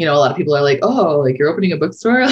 you 0.00 0.06
know, 0.06 0.14
a 0.14 0.16
lot 0.16 0.30
of 0.30 0.36
people 0.38 0.56
are 0.56 0.62
like, 0.62 0.78
oh, 0.80 1.18
like 1.18 1.38
you're 1.38 1.50
opening 1.50 1.72
a 1.72 1.76
bookstore? 1.76 2.26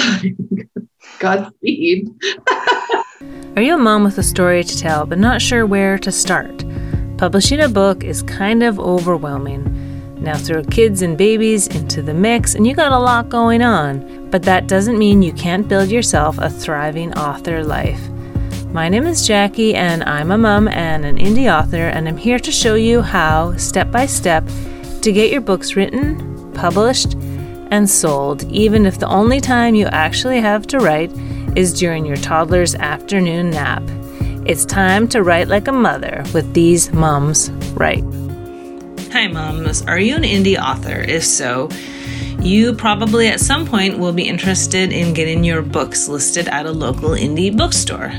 Godspeed. 1.19 2.09
are 3.55 3.61
you 3.61 3.75
a 3.75 3.77
mom 3.77 4.03
with 4.03 4.17
a 4.17 4.23
story 4.23 4.63
to 4.63 4.75
tell, 4.75 5.05
but 5.05 5.19
not 5.19 5.39
sure 5.39 5.67
where 5.67 5.99
to 5.99 6.11
start? 6.11 6.65
Publishing 7.19 7.59
a 7.59 7.69
book 7.69 8.03
is 8.03 8.23
kind 8.23 8.63
of 8.63 8.79
overwhelming. 8.79 10.15
Now 10.15 10.35
throw 10.35 10.63
kids 10.63 11.03
and 11.03 11.15
babies 11.15 11.67
into 11.67 12.01
the 12.01 12.15
mix, 12.15 12.55
and 12.55 12.65
you 12.65 12.73
got 12.73 12.91
a 12.91 12.97
lot 12.97 13.29
going 13.29 13.61
on. 13.61 14.31
But 14.31 14.41
that 14.43 14.65
doesn't 14.65 14.97
mean 14.97 15.21
you 15.21 15.33
can't 15.33 15.67
build 15.67 15.89
yourself 15.89 16.39
a 16.39 16.49
thriving 16.49 17.13
author 17.19 17.63
life. 17.63 18.01
My 18.73 18.89
name 18.89 19.05
is 19.05 19.27
Jackie, 19.27 19.75
and 19.75 20.03
I'm 20.05 20.31
a 20.31 20.39
mom 20.39 20.67
and 20.69 21.05
an 21.05 21.19
indie 21.19 21.55
author, 21.55 21.89
and 21.89 22.07
I'm 22.07 22.17
here 22.17 22.39
to 22.39 22.51
show 22.51 22.73
you 22.73 23.03
how, 23.03 23.55
step 23.57 23.91
by 23.91 24.07
step, 24.07 24.43
to 25.01 25.11
get 25.11 25.31
your 25.31 25.41
books 25.41 25.75
written, 25.75 26.51
published, 26.53 27.15
and 27.71 27.89
sold, 27.89 28.43
even 28.51 28.85
if 28.85 28.99
the 28.99 29.07
only 29.07 29.39
time 29.39 29.75
you 29.75 29.87
actually 29.87 30.39
have 30.41 30.67
to 30.67 30.79
write 30.79 31.11
is 31.55 31.73
during 31.73 32.05
your 32.05 32.17
toddler's 32.17 32.75
afternoon 32.75 33.51
nap. 33.51 33.83
It's 34.45 34.65
time 34.65 35.07
to 35.09 35.23
write 35.23 35.47
like 35.47 35.67
a 35.67 35.71
mother 35.71 36.23
with 36.33 36.53
these 36.53 36.91
moms 36.91 37.51
write. 37.75 38.03
Hi, 39.11 39.27
moms. 39.27 39.81
Are 39.83 39.99
you 39.99 40.15
an 40.15 40.23
indie 40.23 40.57
author? 40.57 41.01
If 41.01 41.23
so, 41.23 41.69
you 42.39 42.73
probably 42.73 43.27
at 43.27 43.39
some 43.39 43.65
point 43.65 43.99
will 43.99 44.13
be 44.13 44.27
interested 44.27 44.93
in 44.93 45.13
getting 45.13 45.43
your 45.43 45.61
books 45.61 46.07
listed 46.07 46.47
at 46.47 46.65
a 46.65 46.71
local 46.71 47.09
indie 47.09 47.55
bookstore. 47.55 48.13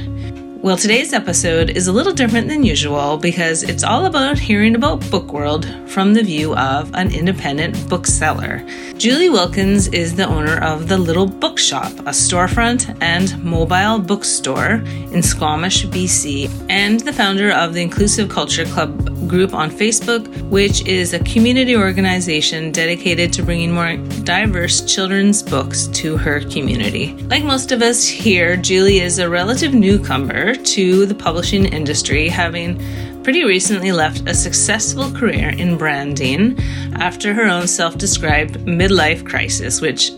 Well, 0.62 0.76
today's 0.76 1.14
episode 1.14 1.70
is 1.70 1.86
a 1.86 1.92
little 1.92 2.12
different 2.12 2.46
than 2.46 2.62
usual 2.62 3.16
because 3.16 3.62
it's 3.62 3.82
all 3.82 4.04
about 4.04 4.38
hearing 4.38 4.74
about 4.74 5.10
book 5.10 5.32
world 5.32 5.66
from 5.86 6.12
the 6.12 6.22
view 6.22 6.54
of 6.54 6.92
an 6.92 7.14
independent 7.14 7.88
bookseller. 7.88 8.62
Julie 8.98 9.30
Wilkins 9.30 9.88
is 9.88 10.14
the 10.14 10.26
owner 10.26 10.62
of 10.62 10.86
The 10.86 10.98
Little 10.98 11.26
Bookshop, 11.26 11.90
a 12.00 12.12
storefront 12.12 12.94
and 13.00 13.42
mobile 13.42 13.98
bookstore 13.98 14.84
in 15.12 15.22
Squamish, 15.22 15.86
BC, 15.86 16.50
and 16.68 17.00
the 17.00 17.12
founder 17.14 17.52
of 17.52 17.72
the 17.72 17.80
Inclusive 17.80 18.28
Culture 18.28 18.66
Club 18.66 19.16
group 19.26 19.54
on 19.54 19.70
Facebook, 19.70 20.26
which 20.50 20.86
is 20.86 21.14
a 21.14 21.20
community 21.20 21.74
organization 21.74 22.70
dedicated 22.70 23.32
to 23.32 23.42
bringing 23.42 23.72
more 23.72 23.96
diverse 24.24 24.82
children's 24.82 25.42
books 25.42 25.86
to 25.86 26.18
her 26.18 26.40
community. 26.40 27.14
Like 27.28 27.44
most 27.44 27.72
of 27.72 27.80
us 27.80 28.06
here, 28.06 28.56
Julie 28.56 29.00
is 29.00 29.18
a 29.18 29.30
relative 29.30 29.72
newcomer 29.72 30.49
to 30.54 31.06
the 31.06 31.14
publishing 31.14 31.66
industry, 31.66 32.28
having 32.28 32.78
pretty 33.22 33.44
recently 33.44 33.92
left 33.92 34.28
a 34.28 34.34
successful 34.34 35.10
career 35.12 35.50
in 35.50 35.76
branding 35.76 36.58
after 36.94 37.34
her 37.34 37.44
own 37.44 37.66
self 37.66 37.98
described 37.98 38.54
midlife 38.60 39.26
crisis, 39.26 39.80
which 39.80 40.12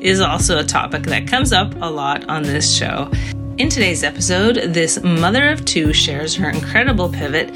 is 0.00 0.20
also 0.20 0.58
a 0.58 0.64
topic 0.64 1.02
that 1.04 1.26
comes 1.26 1.52
up 1.52 1.74
a 1.80 1.90
lot 1.90 2.28
on 2.28 2.42
this 2.42 2.76
show. 2.76 3.10
In 3.58 3.68
today's 3.68 4.04
episode, 4.04 4.56
this 4.72 5.02
mother 5.02 5.48
of 5.48 5.64
two 5.64 5.92
shares 5.92 6.34
her 6.36 6.48
incredible 6.48 7.08
pivot 7.08 7.50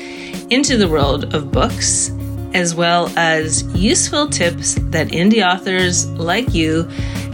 into 0.51 0.77
the 0.77 0.89
world 0.89 1.35
of 1.35 1.53
books, 1.53 2.11
as 2.55 2.75
well 2.75 3.11
as 3.17 3.63
useful 3.77 4.29
tips 4.29 4.75
that 4.91 5.09
indie 5.09 5.47
authors 5.47 6.09
like 6.11 6.53
you 6.53 6.89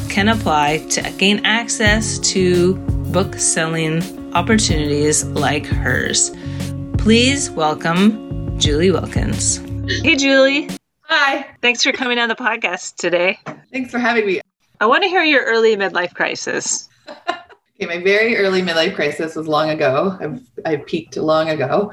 can 0.08 0.28
apply 0.28 0.78
to 0.90 1.02
gain 1.18 1.44
access 1.44 2.18
to 2.18 2.74
book 3.12 3.34
selling 3.36 4.02
opportunities 4.38 5.24
like 5.24 5.66
hers. 5.66 6.30
Please 6.96 7.50
welcome 7.50 8.56
Julie 8.56 8.92
Wilkins. 8.92 9.56
Hey, 10.04 10.14
Julie. 10.14 10.68
Hi. 11.02 11.44
Thanks 11.60 11.82
for 11.82 11.90
coming 11.90 12.20
on 12.20 12.28
the 12.28 12.36
podcast 12.36 12.94
today. 12.94 13.40
Thanks 13.72 13.90
for 13.90 13.98
having 13.98 14.26
me. 14.26 14.40
I 14.80 14.86
want 14.86 15.02
to 15.02 15.08
hear 15.08 15.24
your 15.24 15.42
early 15.42 15.74
midlife 15.76 16.14
crisis. 16.14 16.88
Okay, 17.80 17.86
my 17.86 18.02
very 18.02 18.36
early 18.36 18.60
midlife 18.60 18.96
crisis 18.96 19.36
was 19.36 19.46
long 19.46 19.70
ago. 19.70 20.18
I've, 20.20 20.40
I 20.64 20.76
peaked 20.78 21.16
long 21.16 21.48
ago 21.48 21.92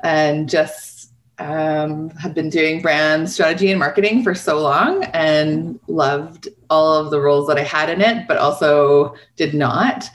and 0.00 0.50
just 0.50 1.14
um, 1.38 2.10
have 2.10 2.34
been 2.34 2.50
doing 2.50 2.82
brand 2.82 3.30
strategy 3.30 3.70
and 3.70 3.78
marketing 3.80 4.22
for 4.22 4.34
so 4.34 4.60
long 4.60 5.04
and 5.14 5.80
loved 5.88 6.48
all 6.68 6.92
of 6.92 7.10
the 7.10 7.22
roles 7.22 7.48
that 7.48 7.56
I 7.56 7.62
had 7.62 7.88
in 7.88 8.02
it, 8.02 8.28
but 8.28 8.36
also 8.36 9.14
did 9.36 9.54
not. 9.54 10.10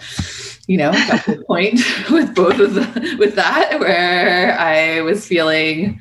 You 0.69 0.78
know, 0.78 0.91
got 0.91 1.25
to 1.25 1.35
the 1.38 1.44
point 1.46 1.80
with 2.12 2.35
both 2.35 2.59
of 2.59 2.75
the, 2.75 3.16
with 3.18 3.34
that 3.34 3.80
where 3.80 4.56
I 4.59 5.02
was 5.02 5.25
feeling 5.25 6.00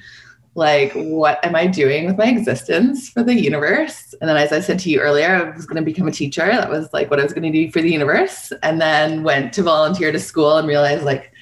like 0.54 0.92
what 0.92 1.42
am 1.44 1.54
i 1.54 1.68
doing 1.68 2.04
with 2.04 2.18
my 2.18 2.26
existence 2.26 3.08
for 3.08 3.22
the 3.22 3.34
universe? 3.34 4.14
And 4.20 4.28
then 4.28 4.36
as 4.36 4.52
i 4.52 4.60
said 4.60 4.78
to 4.80 4.90
you 4.90 5.00
earlier 5.00 5.28
i 5.28 5.56
was 5.56 5.64
going 5.64 5.82
to 5.82 5.90
become 5.90 6.06
a 6.06 6.12
teacher. 6.12 6.44
That 6.44 6.68
was 6.68 6.92
like 6.92 7.10
what 7.10 7.18
i 7.18 7.22
was 7.22 7.32
going 7.32 7.50
to 7.50 7.58
do 7.66 7.70
for 7.70 7.80
the 7.80 7.90
universe. 7.90 8.52
And 8.62 8.78
then 8.78 9.22
went 9.22 9.54
to 9.54 9.62
volunteer 9.62 10.12
to 10.12 10.18
school 10.18 10.58
and 10.58 10.68
realized 10.68 11.04
like 11.04 11.32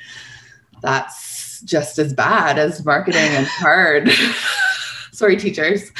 that's 0.83 1.63
just 1.63 1.99
as 1.99 2.13
bad 2.13 2.59
as 2.59 2.85
marketing 2.85 3.23
and 3.23 3.47
hard 3.47 4.09
sorry 5.17 5.37
teachers. 5.37 5.91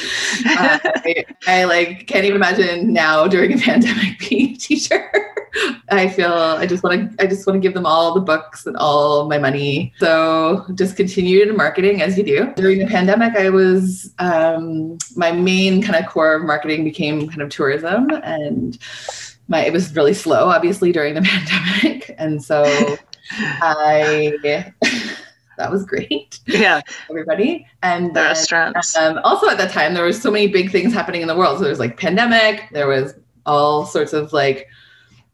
Uh, 0.47 0.79
I, 0.85 1.25
I, 1.47 1.65
like 1.65 2.07
can't 2.07 2.25
even 2.25 2.37
imagine 2.37 2.93
now 2.93 3.27
during 3.27 3.53
a 3.53 3.59
pandemic 3.63 4.19
being 4.19 4.55
a 4.55 4.57
teacher. 4.57 5.11
I 5.91 6.09
feel 6.09 6.33
i 6.33 6.67
just 6.67 6.83
want 6.83 7.17
to 7.17 7.25
i 7.25 7.27
just 7.27 7.47
want 7.47 7.57
to 7.57 7.61
give 7.61 7.73
them 7.73 7.87
all 7.87 8.13
the 8.13 8.21
books 8.21 8.67
and 8.67 8.77
all 8.77 9.27
my 9.29 9.39
money. 9.39 9.95
So 9.99 10.67
just 10.75 10.97
continued 10.97 11.57
marketing 11.57 12.03
as 12.03 12.19
you 12.19 12.25
do. 12.25 12.53
During 12.57 12.79
the 12.79 12.87
pandemic 12.87 13.35
i 13.37 13.49
was 13.49 14.13
um, 14.19 14.99
my 15.17 15.33
main 15.33 15.83
kind 15.83 15.97
of 15.97 16.11
core 16.11 16.35
of 16.35 16.45
marketing 16.45 16.85
became 16.85 17.27
kind 17.29 17.41
of 17.41 17.49
tourism 17.49 18.11
and 18.23 18.79
my 19.49 19.65
it 19.65 19.73
was 19.73 19.95
really 19.97 20.15
slow 20.15 20.49
obviously 20.49 20.93
during 20.93 21.15
the 21.15 21.23
pandemic. 21.81 22.15
And 22.19 22.43
so 22.45 22.65
i 23.63 24.37
that 25.59 25.71
was 25.71 25.85
great. 25.85 26.41
Yeah. 26.47 26.81
Everybody. 27.11 27.67
And 27.83 28.11
the 28.11 28.15
then, 28.15 28.25
restaurants. 28.25 28.97
Um, 28.97 29.21
also 29.25 29.49
at 29.49 29.59
that 29.59 29.73
time, 29.73 29.95
there 29.95 30.05
was 30.05 30.21
so 30.21 30.31
many 30.31 30.47
big 30.47 30.71
things 30.71 30.93
happening 30.93 31.23
in 31.23 31.29
the 31.29 31.37
world. 31.37 31.59
So 31.59 31.65
there 31.65 31.71
was 31.71 31.79
like 31.79 31.99
pandemic, 31.99 32.65
there 32.73 32.87
was 32.87 33.15
all 33.45 33.85
sorts 33.85 34.13
of 34.13 34.33
like 34.33 34.69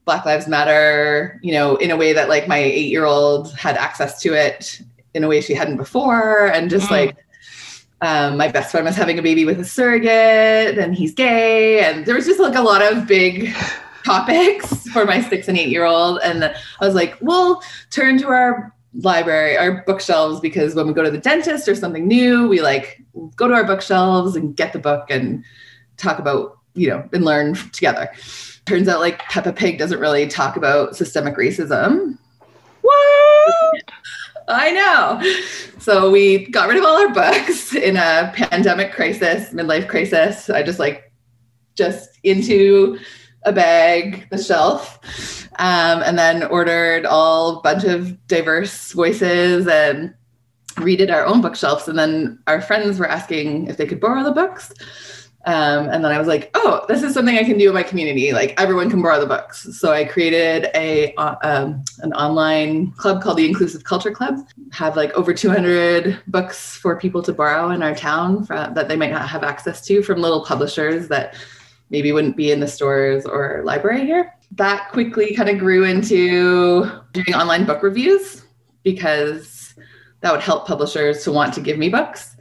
Black 0.05 0.25
Lives 0.25 0.49
Matter, 0.49 1.39
you 1.43 1.53
know, 1.53 1.77
in 1.77 1.91
a 1.91 1.97
way 1.97 2.13
that 2.13 2.29
like 2.29 2.49
my 2.49 2.59
eight 2.59 2.91
year 2.91 3.05
old 3.05 3.53
had 3.55 3.77
access 3.77 4.21
to 4.23 4.35
it 4.35 4.81
in 5.15 5.23
a 5.23 5.29
way 5.29 5.41
she 5.41 5.55
hadn't 5.55 5.77
before. 5.77 6.47
And 6.47 6.71
just 6.71 6.89
mm. 6.89 6.93
like, 6.93 7.17
um, 8.01 8.37
my 8.37 8.49
best 8.49 8.73
friend 8.73 8.85
was 8.85 8.97
having 8.97 9.19
a 9.19 9.23
baby 9.23 9.45
with 9.45 9.61
a 9.61 9.65
surrogate 9.65 10.79
and 10.79 10.95
he's 10.95 11.15
gay. 11.15 11.85
And 11.85 12.05
there 12.05 12.17
was 12.17 12.27
just 12.27 12.41
like 12.41 12.57
a 12.57 12.63
lot 12.63 12.83
of 12.83 13.07
big 13.07 13.55
topics 14.05 14.89
for 14.89 15.05
my 15.05 15.21
six 15.21 15.47
and 15.47 15.57
eight 15.57 15.69
year 15.69 15.85
old. 15.85 16.19
And 16.25 16.45
I 16.45 16.55
was 16.81 16.95
like, 16.95 17.17
we'll 17.21 17.63
turn 17.91 18.19
to 18.19 18.29
our 18.29 18.75
library, 18.95 19.57
our 19.57 19.83
bookshelves, 19.85 20.41
because 20.41 20.75
when 20.75 20.87
we 20.87 20.93
go 20.93 21.03
to 21.03 21.11
the 21.11 21.19
dentist 21.19 21.69
or 21.69 21.75
something 21.75 22.07
new, 22.07 22.49
we 22.49 22.61
like 22.61 23.03
go 23.37 23.49
to 23.49 23.55
our 23.55 23.65
bookshelves 23.65 24.37
and 24.37 24.57
get 24.57 24.73
the 24.73 24.79
book 24.79 25.07
and 25.11 25.45
talk 25.97 26.19
about, 26.19 26.59
you 26.75 26.89
know, 26.89 27.09
and 27.13 27.25
learn 27.25 27.55
together. 27.73 28.11
Turns 28.67 28.89
out 28.89 29.01
like 29.01 29.19
Peppa 29.21 29.53
Pig 29.53 29.79
doesn't 29.79 29.99
really 29.99 30.27
talk 30.27 30.57
about 30.57 30.97
systemic 30.97 31.37
racism. 31.37 32.19
What? 32.83 33.83
I 34.49 34.71
know. 34.71 35.23
So 35.79 36.11
we 36.11 36.47
got 36.47 36.69
rid 36.69 36.79
of 36.79 36.85
all 36.85 36.97
our 36.97 37.13
books 37.13 37.75
in 37.75 37.97
a 37.97 38.33
pandemic 38.35 38.93
crisis, 38.93 39.51
midlife 39.51 39.89
crisis. 39.89 40.51
I 40.51 40.63
just 40.63 40.79
like 40.79 41.13
just 41.75 42.19
into 42.23 42.99
a 43.45 43.53
bag, 43.53 44.29
the 44.31 44.43
shelf, 44.43 45.42
um, 45.59 46.03
and 46.03 46.19
then 46.19 46.45
ordered 46.45 47.07
all 47.07 47.61
bunch 47.61 47.85
of 47.85 48.27
diverse 48.27 48.93
voices 48.93 49.67
and 49.67 50.15
redid 50.77 51.13
our 51.13 51.27
own 51.27 51.41
bookshelves. 51.41 51.89
And 51.89 51.99
then 51.99 52.39
our 52.47 52.61
friends 52.61 52.99
were 52.99 53.09
asking 53.09 53.69
if 53.69 53.77
they 53.77 53.87
could 53.87 54.01
borrow 54.01 54.23
the 54.23 54.33
books. 54.33 54.73
Um, 55.45 55.89
and 55.89 56.05
then 56.05 56.13
I 56.13 56.19
was 56.19 56.29
like, 56.29 56.51
oh, 56.55 56.85
this 56.89 57.03
is 57.03 57.15
something 57.15 57.37
I 57.37 57.43
can 57.43 57.59
do 57.59 57.69
in 57.69 57.75
my 57.75 57.83
community. 57.83 58.33
Like 58.33 58.59
everyone 58.61 58.89
can 58.89 59.03
borrow 59.03 59.19
the 59.19 59.27
books. 59.27 59.77
So 59.77 59.93
I 59.93 60.05
created 60.05 60.71
a 60.75 61.13
uh, 61.15 61.35
um, 61.43 61.85
an 61.99 62.13
online 62.13 62.93
club 62.93 63.23
called 63.23 63.39
the 63.39 63.47
Inclusive 63.47 63.83
Culture 63.83 64.13
Club. 64.13 64.39
Have 64.71 64.97
like 64.97 65.13
over 65.15 65.35
200 65.35 66.23
books 66.29 66.77
for 66.77 66.97
people 66.97 67.23
to 67.23 67.33
borrow 67.33 67.71
in 67.71 67.83
our 67.83 67.95
town 67.95 68.45
that 68.49 68.87
they 68.87 68.97
might 68.97 69.11
not 69.11 69.29
have 69.29 69.43
access 69.43 69.85
to 69.87 70.03
from 70.03 70.21
little 70.21 70.45
publishers 70.45 71.09
that 71.09 71.35
maybe 71.91 72.13
wouldn't 72.13 72.37
be 72.37 72.53
in 72.53 72.61
the 72.61 72.69
stores 72.69 73.27
or 73.27 73.63
library 73.65 74.07
here. 74.07 74.33
That 74.57 74.91
quickly 74.91 75.35
kind 75.35 75.49
of 75.49 75.59
grew 75.59 75.85
into 75.85 76.91
doing 77.13 77.35
online 77.35 77.65
book 77.65 77.83
reviews 77.83 78.45
because 78.83 79.75
that 80.23 80.33
would 80.33 80.41
help 80.41 80.67
publishers 80.67 81.25
to 81.25 81.33
want 81.33 81.53
to 81.55 81.61
give 81.61 81.79
me 81.79 81.89
books 81.89 82.37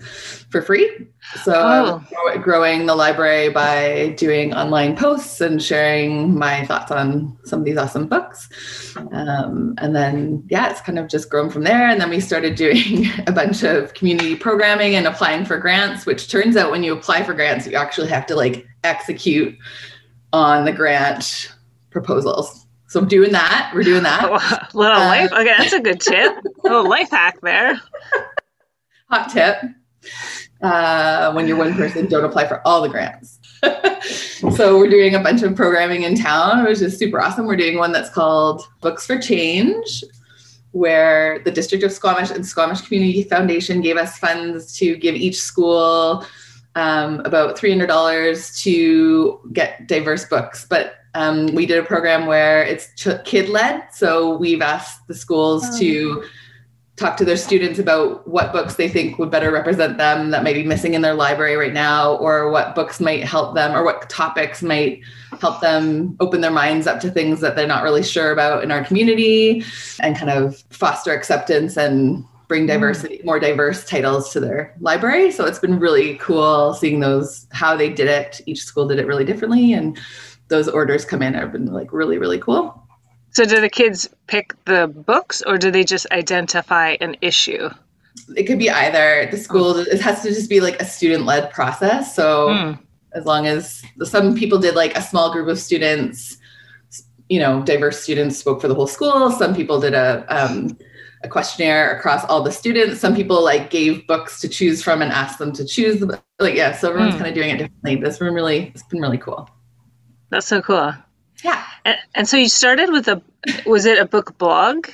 for 0.51 0.61
free. 0.61 1.07
So 1.43 2.03
oh. 2.13 2.37
growing 2.39 2.85
the 2.85 2.95
library 2.95 3.49
by 3.49 4.13
doing 4.17 4.53
online 4.53 4.95
posts 4.95 5.41
and 5.41 5.61
sharing 5.61 6.37
my 6.37 6.65
thoughts 6.65 6.91
on 6.91 7.37
some 7.45 7.59
of 7.59 7.65
these 7.65 7.77
awesome 7.77 8.07
books. 8.07 8.95
Um, 9.13 9.73
and 9.77 9.95
then, 9.95 10.43
yeah, 10.49 10.69
it's 10.69 10.81
kind 10.81 10.99
of 10.99 11.07
just 11.07 11.29
grown 11.29 11.49
from 11.49 11.63
there. 11.63 11.87
And 11.87 11.99
then 11.99 12.09
we 12.09 12.19
started 12.19 12.55
doing 12.55 13.07
a 13.27 13.31
bunch 13.31 13.63
of 13.63 13.93
community 13.95 14.35
programming 14.35 14.95
and 14.95 15.07
applying 15.07 15.45
for 15.45 15.57
grants, 15.57 16.05
which 16.05 16.29
turns 16.29 16.57
out 16.57 16.69
when 16.69 16.83
you 16.83 16.93
apply 16.93 17.23
for 17.23 17.33
grants, 17.33 17.65
you 17.65 17.75
actually 17.75 18.09
have 18.09 18.27
to 18.27 18.35
like 18.35 18.67
execute 18.83 19.57
on 20.33 20.65
the 20.65 20.71
grant 20.71 21.51
proposals. 21.91 22.65
So 22.87 22.99
I'm 22.99 23.07
doing 23.07 23.31
that. 23.31 23.71
We're 23.73 23.83
doing 23.83 24.03
that. 24.03 24.25
Oh, 24.25 24.67
little 24.77 24.97
uh, 24.97 25.05
life. 25.05 25.31
Okay, 25.31 25.55
that's 25.57 25.73
a 25.73 25.79
good 25.79 26.01
tip. 26.01 26.35
little 26.63 26.89
life 26.89 27.09
hack 27.09 27.39
there. 27.41 27.79
Hot 29.09 29.29
tip. 29.29 29.57
Uh, 30.61 31.31
when 31.33 31.47
you're 31.47 31.57
one 31.57 31.73
person, 31.73 32.07
don't 32.07 32.25
apply 32.25 32.47
for 32.47 32.65
all 32.67 32.81
the 32.81 32.89
grants. 32.89 33.39
so 34.55 34.77
we're 34.77 34.89
doing 34.89 35.15
a 35.15 35.19
bunch 35.19 35.41
of 35.41 35.55
programming 35.55 36.03
in 36.03 36.15
town, 36.15 36.65
which 36.65 36.81
is 36.81 36.97
super 36.97 37.21
awesome. 37.21 37.45
We're 37.45 37.55
doing 37.55 37.77
one 37.77 37.91
that's 37.91 38.09
called 38.09 38.67
Books 38.81 39.05
for 39.05 39.17
Change, 39.17 40.03
where 40.71 41.39
the 41.43 41.51
District 41.51 41.83
of 41.83 41.91
Squamish 41.91 42.31
and 42.31 42.45
Squamish 42.45 42.81
Community 42.81 43.23
Foundation 43.23 43.81
gave 43.81 43.97
us 43.97 44.17
funds 44.17 44.75
to 44.77 44.97
give 44.97 45.15
each 45.15 45.39
school 45.39 46.25
um, 46.75 47.21
about 47.21 47.57
$300 47.57 48.61
to 48.63 49.39
get 49.53 49.87
diverse 49.87 50.25
books. 50.25 50.65
But 50.69 50.95
um, 51.13 51.47
we 51.53 51.65
did 51.65 51.77
a 51.77 51.83
program 51.83 52.25
where 52.25 52.63
it's 52.63 52.93
ch- 52.95 53.23
kid 53.25 53.49
led. 53.49 53.83
So 53.93 54.37
we've 54.37 54.61
asked 54.61 55.07
the 55.07 55.13
schools 55.13 55.63
oh. 55.65 55.79
to 55.79 56.23
talk 56.95 57.17
to 57.17 57.25
their 57.25 57.37
students 57.37 57.79
about 57.79 58.27
what 58.27 58.51
books 58.53 58.75
they 58.75 58.87
think 58.87 59.17
would 59.17 59.31
better 59.31 59.51
represent 59.51 59.97
them 59.97 60.29
that 60.29 60.43
might 60.43 60.53
be 60.53 60.63
missing 60.63 60.93
in 60.93 61.01
their 61.01 61.15
library 61.15 61.55
right 61.55 61.73
now, 61.73 62.15
or 62.17 62.51
what 62.51 62.75
books 62.75 62.99
might 62.99 63.23
help 63.23 63.55
them, 63.55 63.75
or 63.75 63.83
what 63.83 64.09
topics 64.09 64.61
might 64.61 65.01
help 65.39 65.61
them 65.61 66.15
open 66.19 66.41
their 66.41 66.51
minds 66.51 66.87
up 66.87 66.99
to 66.99 67.09
things 67.09 67.39
that 67.39 67.55
they're 67.55 67.67
not 67.67 67.83
really 67.83 68.03
sure 68.03 68.31
about 68.31 68.63
in 68.63 68.71
our 68.71 68.83
community 68.83 69.63
and 69.99 70.15
kind 70.15 70.29
of 70.29 70.63
foster 70.69 71.11
acceptance 71.11 71.75
and 71.75 72.23
bring 72.47 72.65
mm. 72.65 72.67
diversity 72.67 73.21
more 73.23 73.39
diverse 73.39 73.85
titles 73.85 74.33
to 74.33 74.39
their 74.41 74.75
library 74.81 75.31
so 75.31 75.45
it's 75.45 75.57
been 75.57 75.79
really 75.79 76.17
cool 76.17 76.73
seeing 76.73 76.99
those 76.99 77.47
how 77.53 77.77
they 77.77 77.89
did 77.89 78.09
it 78.09 78.41
each 78.45 78.61
school 78.63 78.85
did 78.85 78.99
it 78.99 79.07
really 79.07 79.23
differently 79.23 79.71
and 79.71 79.97
those 80.51 80.67
orders 80.67 81.03
come 81.03 81.23
in 81.23 81.33
have 81.33 81.51
been 81.51 81.65
like 81.65 81.91
really 81.91 82.19
really 82.19 82.39
cool 82.39 82.81
so 83.31 83.45
do 83.45 83.61
the 83.61 83.69
kids 83.69 84.09
pick 84.27 84.53
the 84.65 84.87
books 84.87 85.41
or 85.41 85.57
do 85.57 85.71
they 85.71 85.85
just 85.85 86.05
identify 86.11 86.97
an 86.99 87.15
issue? 87.21 87.69
It 88.35 88.43
could 88.43 88.59
be 88.59 88.69
either. 88.69 89.27
The 89.31 89.37
school 89.37 89.77
it 89.77 90.01
has 90.01 90.21
to 90.23 90.29
just 90.29 90.49
be 90.49 90.59
like 90.59 90.81
a 90.81 90.85
student 90.85 91.25
led 91.25 91.49
process. 91.51 92.13
So 92.13 92.49
mm. 92.49 92.79
as 93.13 93.25
long 93.25 93.47
as 93.47 93.81
some 94.03 94.35
people 94.35 94.59
did 94.59 94.75
like 94.75 94.97
a 94.97 95.01
small 95.01 95.31
group 95.31 95.47
of 95.47 95.57
students, 95.57 96.37
you 97.29 97.39
know, 97.39 97.63
diverse 97.63 98.01
students 98.01 98.37
spoke 98.37 98.59
for 98.59 98.67
the 98.67 98.75
whole 98.75 98.87
school. 98.87 99.31
Some 99.31 99.55
people 99.55 99.79
did 99.79 99.93
a 99.93 100.25
um, 100.27 100.77
a 101.23 101.29
questionnaire 101.29 101.95
across 101.95 102.25
all 102.25 102.43
the 102.43 102.51
students. 102.51 102.99
Some 102.99 103.15
people 103.15 103.41
like 103.41 103.69
gave 103.69 104.05
books 104.07 104.41
to 104.41 104.49
choose 104.49 104.83
from 104.83 105.01
and 105.01 105.11
asked 105.11 105.39
them 105.39 105.53
to 105.53 105.63
choose. 105.63 106.03
Like 106.39 106.55
yeah, 106.55 106.73
so 106.73 106.89
everyone's 106.89 107.15
mm. 107.15 107.19
kind 107.19 107.29
of 107.29 107.35
doing 107.35 107.51
it 107.51 107.57
differently. 107.59 107.95
This 107.95 108.19
room 108.19 108.35
really, 108.35 108.71
it's 108.75 108.83
been 108.83 108.99
really 108.99 109.19
cool. 109.19 109.49
That's 110.31 110.47
so 110.47 110.61
cool. 110.61 110.93
Yeah. 111.43 111.63
And, 111.85 111.97
and, 112.15 112.27
so 112.27 112.37
you 112.37 112.49
started 112.49 112.89
with 112.89 113.07
a, 113.07 113.21
was 113.65 113.85
it 113.85 113.99
a 113.99 114.05
book 114.05 114.37
blog 114.37 114.87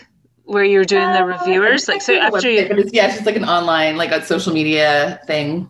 where 0.44 0.64
you 0.64 0.80
were 0.80 0.86
doing 0.86 1.12
the 1.14 1.24
reviewers? 1.24 1.88
Like, 1.88 2.02
so 2.02 2.16
after 2.16 2.50
you. 2.50 2.60
It's, 2.60 2.92
yeah, 2.92 3.06
it's 3.06 3.16
just 3.16 3.26
like 3.26 3.36
an 3.36 3.46
online, 3.46 3.98
like 3.98 4.12
a 4.12 4.26
social 4.26 4.54
media 4.54 5.22
thing. 5.28 5.70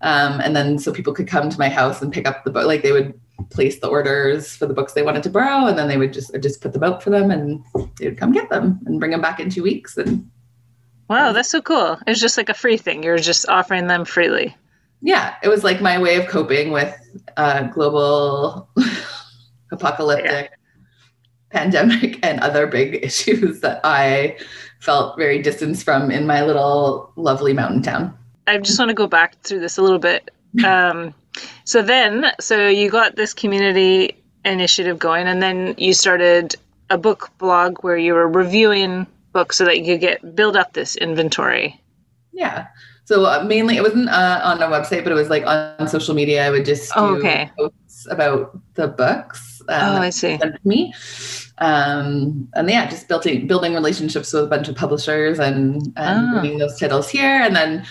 Um, 0.00 0.40
and 0.40 0.54
then 0.54 0.78
so 0.78 0.92
people 0.92 1.12
could 1.12 1.28
come 1.28 1.48
to 1.48 1.58
my 1.58 1.68
house 1.68 2.02
and 2.02 2.12
pick 2.12 2.26
up 2.26 2.44
the 2.44 2.50
book. 2.50 2.66
Like 2.66 2.82
they 2.82 2.92
would 2.92 3.18
place 3.50 3.80
the 3.80 3.88
orders 3.88 4.54
for 4.54 4.66
the 4.66 4.74
books 4.74 4.92
they 4.92 5.02
wanted 5.02 5.22
to 5.22 5.30
borrow, 5.30 5.66
and 5.66 5.78
then 5.78 5.88
they 5.88 5.96
would 5.96 6.12
just 6.12 6.34
just 6.42 6.60
put 6.60 6.72
them 6.74 6.84
out 6.84 7.02
for 7.02 7.10
them, 7.10 7.30
and 7.30 7.64
they 7.98 8.08
would 8.08 8.18
come 8.18 8.30
get 8.30 8.50
them 8.50 8.80
and 8.84 9.00
bring 9.00 9.12
them 9.12 9.22
back 9.22 9.40
in 9.40 9.48
two 9.48 9.62
weeks. 9.62 9.96
And 9.96 10.30
wow, 11.08 11.32
that's 11.32 11.48
so 11.48 11.62
cool! 11.62 11.98
It 12.06 12.10
was 12.10 12.20
just 12.20 12.36
like 12.36 12.50
a 12.50 12.54
free 12.54 12.76
thing. 12.76 13.02
You're 13.02 13.16
just 13.16 13.48
offering 13.48 13.86
them 13.86 14.04
freely. 14.04 14.54
Yeah, 15.04 15.34
it 15.42 15.48
was 15.48 15.62
like 15.62 15.82
my 15.82 15.98
way 15.98 16.16
of 16.16 16.28
coping 16.28 16.72
with 16.72 16.98
uh, 17.36 17.64
global 17.64 18.70
apocalyptic 19.70 20.50
yeah. 20.50 20.56
pandemic 21.50 22.18
and 22.24 22.40
other 22.40 22.66
big 22.66 22.94
issues 23.04 23.60
that 23.60 23.82
I 23.84 24.38
felt 24.80 25.18
very 25.18 25.42
distanced 25.42 25.84
from 25.84 26.10
in 26.10 26.26
my 26.26 26.42
little 26.42 27.12
lovely 27.16 27.52
mountain 27.52 27.82
town. 27.82 28.16
I 28.46 28.56
just 28.56 28.78
want 28.78 28.88
to 28.88 28.94
go 28.94 29.06
back 29.06 29.38
through 29.42 29.60
this 29.60 29.76
a 29.76 29.82
little 29.82 29.98
bit. 29.98 30.30
Um, 30.64 31.14
so 31.64 31.82
then, 31.82 32.26
so 32.40 32.68
you 32.68 32.90
got 32.90 33.16
this 33.16 33.34
community 33.34 34.16
initiative 34.44 34.98
going, 34.98 35.26
and 35.26 35.42
then 35.42 35.74
you 35.76 35.92
started 35.92 36.54
a 36.88 36.96
book 36.96 37.30
blog 37.38 37.82
where 37.82 37.96
you 37.96 38.14
were 38.14 38.28
reviewing 38.28 39.06
books 39.32 39.56
so 39.56 39.64
that 39.66 39.78
you 39.78 39.84
could 39.84 40.00
get 40.00 40.34
build 40.34 40.56
up 40.56 40.72
this 40.72 40.96
inventory. 40.96 41.78
Yeah. 42.32 42.68
So 43.04 43.24
uh, 43.26 43.44
mainly, 43.44 43.76
it 43.76 43.82
wasn't 43.82 44.08
uh, 44.08 44.40
on 44.44 44.62
a 44.62 44.66
website, 44.66 45.04
but 45.04 45.12
it 45.12 45.16
was 45.16 45.28
like 45.28 45.44
on 45.46 45.88
social 45.88 46.14
media. 46.14 46.46
I 46.46 46.50
would 46.50 46.64
just 46.64 46.92
oh, 46.96 47.16
okay. 47.16 47.50
posts 47.56 48.06
about 48.10 48.58
the 48.74 48.88
books 48.88 49.54
um, 49.68 49.96
oh, 49.96 50.00
I 50.02 50.10
see. 50.10 50.38
me. 50.64 50.94
Um, 51.58 52.48
and 52.54 52.68
yeah, 52.68 52.88
just 52.88 53.08
building 53.08 53.46
building 53.46 53.74
relationships 53.74 54.32
with 54.32 54.44
a 54.44 54.46
bunch 54.46 54.68
of 54.68 54.74
publishers 54.74 55.38
and, 55.38 55.92
and 55.96 56.28
oh. 56.28 56.40
bringing 56.40 56.58
those 56.58 56.78
titles 56.78 57.08
here. 57.08 57.40
And 57.40 57.54
then 57.54 57.86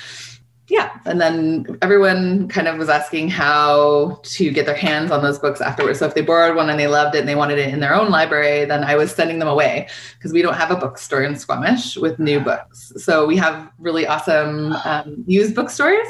yeah, 0.70 0.98
and 1.06 1.20
then 1.20 1.66
everyone 1.82 2.48
kind 2.48 2.70
of 2.70 2.78
was 2.78 2.88
asking 2.88 3.30
how 3.30 4.20
to 4.24 4.50
get 4.50 4.66
their 4.66 4.76
hands 4.76 5.12
on 5.12 5.22
those 5.22 5.38
books 5.38 5.60
afterwards. 5.60 6.00
So 6.00 6.08
if 6.08 6.16
they 6.16 6.22
borrowed 6.22 6.56
one 6.56 6.70
and 6.70 6.80
they 6.80 6.88
loved 6.88 7.16
it 7.16 7.20
and 7.20 7.28
they 7.28 7.36
wanted 7.36 7.60
it 7.60 7.74
in 7.74 7.82
their 7.82 7.94
own 7.94 8.10
library, 8.10 8.64
then 8.64 8.84
I 8.84 8.96
was 8.96 9.14
sending 9.14 9.40
them 9.40 9.50
away 9.50 9.90
because 10.18 10.32
we 10.32 10.42
don't 10.42 10.54
have 10.54 10.72
a 10.72 10.78
bookstore 10.78 11.22
in 11.22 11.36
Squamish 11.36 11.98
with 11.98 12.18
new 12.18 12.40
books. 12.40 12.94
So 12.96 13.26
we 13.26 13.36
have 13.38 13.70
really 13.78 14.08
awesome 14.08 14.74
um, 14.86 15.26
used 15.28 15.54
bookstores, 15.54 16.08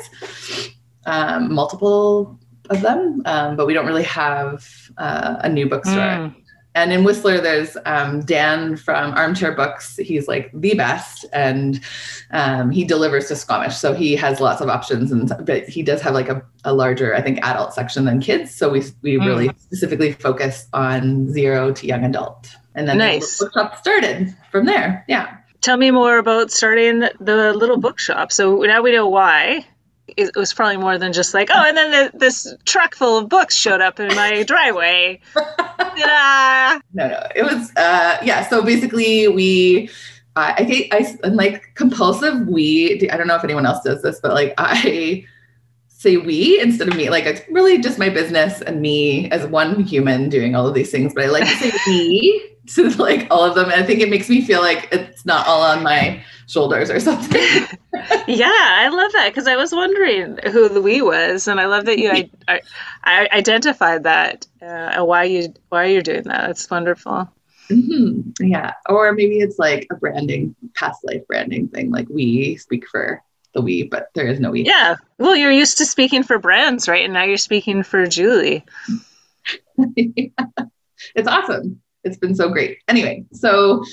um, 1.08 1.52
multiple 1.52 2.40
of 2.70 2.82
them, 2.82 3.24
um, 3.26 3.56
but 3.56 3.66
we 3.66 3.74
don't 3.74 3.88
really 3.88 4.04
have 4.04 4.68
uh, 5.00 5.38
a 5.40 5.50
new 5.50 5.68
bookstore. 5.68 5.96
Mm. 5.96 6.36
And 6.76 6.92
in 6.92 7.04
Whistler, 7.04 7.40
there's 7.40 7.78
um, 7.86 8.22
Dan 8.22 8.78
from 8.78 9.14
Armchair 9.14 9.52
Books. 9.52 9.98
He's 9.98 10.28
like 10.28 10.50
the 10.54 10.74
best, 10.74 11.26
and 11.32 11.80
um, 12.32 12.72
he 12.72 12.84
delivers 12.84 13.28
to 13.28 13.36
Squamish, 13.36 13.76
so 13.76 13.94
he 13.94 14.16
has 14.16 14.40
lots 14.40 14.60
of 14.60 14.70
options. 14.70 15.12
And 15.12 15.32
but 15.46 15.70
he 15.70 15.84
does 15.84 16.02
have 16.02 16.16
like 16.16 16.30
a, 16.30 16.42
a 16.64 16.74
larger, 16.74 17.16
I 17.16 17.22
think, 17.22 17.40
adult 17.46 17.74
section 17.74 18.06
than 18.06 18.20
kids. 18.20 18.56
So 18.56 18.70
we 18.70 18.84
we 19.04 19.18
mm. 19.18 19.26
really 19.26 19.50
specifically 19.60 20.14
focus 20.14 20.68
on 20.74 21.32
zero 21.32 21.72
to 21.74 21.86
young 21.86 22.04
adult, 22.04 22.50
and 22.74 22.88
then 22.88 22.98
nice. 22.98 23.38
the 23.38 23.46
bookshop 23.46 23.78
started 23.78 24.36
from 24.52 24.66
there. 24.66 25.06
Yeah. 25.08 25.38
Tell 25.62 25.78
me 25.78 25.92
more 25.92 26.18
about 26.18 26.52
starting 26.52 27.02
the 27.22 27.54
little 27.54 27.78
bookshop. 27.78 28.34
So 28.34 28.58
now 28.64 28.82
we 28.82 28.92
know 28.92 29.08
why 29.08 29.66
it 30.08 30.36
was 30.36 30.54
probably 30.54 30.78
more 30.78 30.98
than 30.98 31.14
just 31.14 31.34
like, 31.34 31.50
oh, 31.52 31.64
and 31.66 31.78
then 31.78 31.92
the, 31.92 32.18
this 32.18 32.56
truck 32.66 32.96
full 32.96 33.18
of 33.18 33.30
books 33.30 33.56
showed 33.56 33.82
up 33.82 34.00
in 34.00 34.14
my 34.16 34.44
driveway. 34.48 35.20
no, 35.36 36.80
no, 36.94 37.28
it 37.36 37.44
was, 37.44 37.72
uh, 37.76 38.18
yeah. 38.24 38.48
So 38.48 38.62
basically, 38.64 39.28
we, 39.28 39.90
uh, 40.36 40.54
I 40.58 40.66
think 40.66 40.94
I 40.94 41.16
am 41.24 41.36
like 41.36 41.64
compulsive. 41.76 42.48
We, 42.48 43.10
I 43.10 43.18
don't 43.18 43.28
know 43.28 43.36
if 43.36 43.44
anyone 43.44 43.66
else 43.66 43.84
does 43.84 44.02
this, 44.02 44.20
but 44.20 44.34
like 44.34 44.54
I 44.58 45.26
say 46.04 46.18
we 46.18 46.60
instead 46.60 46.90
of 46.90 46.96
me. 46.96 47.10
Like 47.10 47.24
it's 47.24 47.42
really 47.50 47.80
just 47.80 47.98
my 47.98 48.10
business 48.10 48.62
and 48.62 48.82
me 48.82 49.32
as 49.32 49.48
one 49.48 49.84
human 49.84 50.30
doing 50.30 50.54
all 50.54 50.68
of 50.68 50.76
these 50.76 50.92
things. 50.92 51.14
But 51.14 51.24
I 51.24 51.28
like 51.28 51.44
to 51.46 51.56
say 51.56 51.72
we 51.88 52.53
to 52.68 52.90
like 53.02 53.28
all 53.30 53.44
of 53.44 53.56
them. 53.56 53.66
And 53.66 53.82
I 53.82 53.84
think 53.84 54.02
it 54.02 54.10
makes 54.10 54.30
me 54.30 54.42
feel 54.42 54.62
like 54.62 54.90
it's 54.92 55.26
not 55.26 55.48
all 55.48 55.62
on 55.62 55.84
my 55.84 56.24
shoulders 56.48 56.90
or 56.90 57.00
something. 57.00 57.42
yeah, 58.28 58.50
I 58.52 58.90
love 58.90 59.12
that 59.14 59.30
because 59.30 59.48
I 59.48 59.56
was 59.56 59.72
wondering 59.72 60.40
who 60.52 60.68
the 60.70 60.82
we 60.82 61.02
was, 61.02 61.48
and 61.48 61.60
I 61.60 61.66
love 61.66 61.86
that 61.86 62.00
you 62.00 62.10
I, 62.10 62.30
I, 62.48 62.62
I 63.04 63.30
identified 63.32 64.04
that 64.04 64.48
uh, 64.62 64.66
and 64.66 65.08
why 65.08 65.26
you 65.26 65.54
why 65.70 65.86
you're 65.86 66.02
doing 66.02 66.24
that. 66.24 66.50
It's 66.50 66.70
wonderful. 66.70 67.30
Mm-hmm. 67.70 68.46
Yeah, 68.46 68.74
or 68.90 69.14
maybe 69.14 69.40
it's 69.40 69.60
like 69.60 69.88
a 69.92 69.96
branding, 69.96 70.56
past 70.74 71.04
life 71.04 71.26
branding 71.28 71.68
thing. 71.70 71.92
Like 71.92 72.08
we 72.10 72.58
speak 72.58 72.88
for 72.88 73.22
the 73.54 73.62
we, 73.62 73.84
but 73.84 74.08
there 74.16 74.28
is 74.28 74.40
no 74.40 74.52
we. 74.52 74.64
Yeah, 74.64 74.96
well, 75.20 75.36
you're 75.36 75.52
used 75.52 75.78
to 75.78 75.86
speaking 75.86 76.24
for 76.24 76.40
brands, 76.40 76.88
right? 76.88 77.06
And 77.06 77.14
now 77.14 77.24
you're 77.24 77.38
speaking 77.38 77.84
for 77.84 78.06
Julie. 78.08 78.66
yeah. 79.96 80.28
It's 81.16 81.28
awesome. 81.28 81.82
It's 82.04 82.18
been 82.18 82.36
so 82.36 82.50
great. 82.50 82.80
Anyway, 82.88 83.26
so 83.32 83.84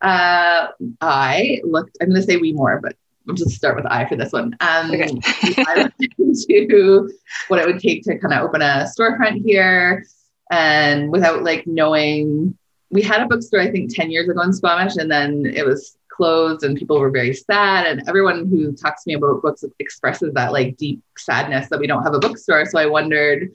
uh, 0.00 0.68
I 1.00 1.60
looked, 1.64 1.96
I'm 2.00 2.08
going 2.08 2.20
to 2.20 2.26
say 2.26 2.36
we 2.36 2.52
more, 2.52 2.80
but 2.82 2.96
I'll 3.28 3.34
just 3.34 3.50
start 3.50 3.76
with 3.76 3.86
I 3.86 4.08
for 4.08 4.16
this 4.16 4.32
one. 4.32 4.56
Um, 4.60 4.90
okay. 4.90 5.10
I 5.66 5.82
looked 5.82 6.02
into 6.18 7.10
what 7.48 7.60
it 7.60 7.66
would 7.66 7.78
take 7.78 8.02
to 8.04 8.18
kind 8.18 8.34
of 8.34 8.42
open 8.42 8.62
a 8.62 8.86
storefront 8.98 9.42
here. 9.44 10.04
And 10.50 11.10
without 11.10 11.44
like 11.44 11.66
knowing, 11.66 12.56
we 12.90 13.00
had 13.00 13.22
a 13.22 13.26
bookstore, 13.26 13.60
I 13.60 13.70
think 13.70 13.94
10 13.94 14.10
years 14.10 14.28
ago 14.28 14.42
in 14.42 14.52
Squamish, 14.52 14.96
and 14.96 15.10
then 15.10 15.46
it 15.46 15.64
was 15.64 15.96
closed 16.08 16.62
and 16.62 16.76
people 16.76 16.98
were 16.98 17.10
very 17.10 17.32
sad. 17.32 17.86
And 17.86 18.06
everyone 18.08 18.48
who 18.48 18.72
talks 18.72 19.04
to 19.04 19.08
me 19.08 19.14
about 19.14 19.40
books 19.40 19.64
expresses 19.78 20.34
that 20.34 20.52
like 20.52 20.76
deep 20.76 21.02
sadness 21.16 21.68
that 21.68 21.80
we 21.80 21.86
don't 21.86 22.02
have 22.02 22.14
a 22.14 22.18
bookstore. 22.18 22.66
So 22.66 22.78
I 22.78 22.86
wondered 22.86 23.54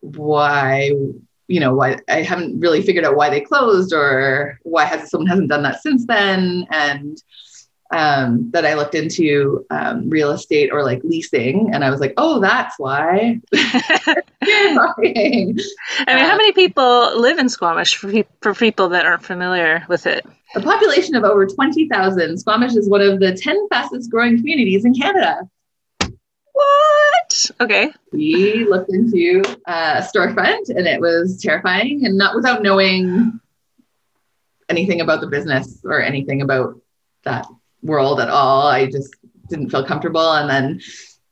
why 0.00 0.92
you 1.48 1.60
know 1.60 1.74
why 1.74 1.96
I 2.08 2.22
haven't 2.22 2.60
really 2.60 2.82
figured 2.82 3.04
out 3.04 3.16
why 3.16 3.30
they 3.30 3.40
closed 3.40 3.92
or 3.92 4.58
why 4.62 4.84
has 4.84 5.10
someone 5.10 5.28
hasn't 5.28 5.48
done 5.48 5.62
that 5.62 5.82
since 5.82 6.06
then 6.06 6.66
and 6.70 7.22
um, 7.90 8.50
that 8.50 8.66
I 8.66 8.74
looked 8.74 8.94
into 8.94 9.64
um, 9.70 10.08
real 10.10 10.30
estate 10.32 10.70
or 10.72 10.82
like 10.82 11.02
leasing, 11.04 11.70
and 11.72 11.84
I 11.84 11.90
was 11.90 12.00
like, 12.00 12.14
oh, 12.16 12.40
that's 12.40 12.78
why. 12.78 13.40
I 13.54 14.14
mean, 14.98 15.58
how 16.06 16.34
uh, 16.34 16.36
many 16.36 16.52
people 16.52 17.20
live 17.20 17.38
in 17.38 17.48
Squamish 17.48 17.96
for, 17.96 18.10
pe- 18.10 18.24
for 18.40 18.54
people 18.54 18.88
that 18.90 19.06
aren't 19.06 19.24
familiar 19.24 19.84
with 19.88 20.06
it? 20.06 20.26
A 20.54 20.60
population 20.60 21.14
of 21.14 21.24
over 21.24 21.46
20,000. 21.46 22.38
Squamish 22.38 22.74
is 22.74 22.88
one 22.88 23.02
of 23.02 23.20
the 23.20 23.34
10 23.34 23.68
fastest 23.68 24.10
growing 24.10 24.36
communities 24.36 24.84
in 24.84 24.94
Canada. 24.94 25.48
What? 26.56 27.50
Okay. 27.60 27.92
We 28.12 28.64
looked 28.64 28.90
into 28.90 29.42
a 29.66 30.02
storefront 30.02 30.70
and 30.70 30.86
it 30.86 31.00
was 31.00 31.38
terrifying 31.42 32.06
and 32.06 32.16
not 32.16 32.34
without 32.34 32.62
knowing 32.62 33.38
anything 34.70 35.02
about 35.02 35.20
the 35.20 35.26
business 35.26 35.80
or 35.84 36.00
anything 36.00 36.40
about 36.40 36.80
that 37.24 37.46
world 37.82 38.20
at 38.20 38.30
all. 38.30 38.66
I 38.66 38.86
just 38.86 39.14
didn't 39.50 39.68
feel 39.68 39.84
comfortable. 39.84 40.32
And 40.32 40.48
then 40.48 40.80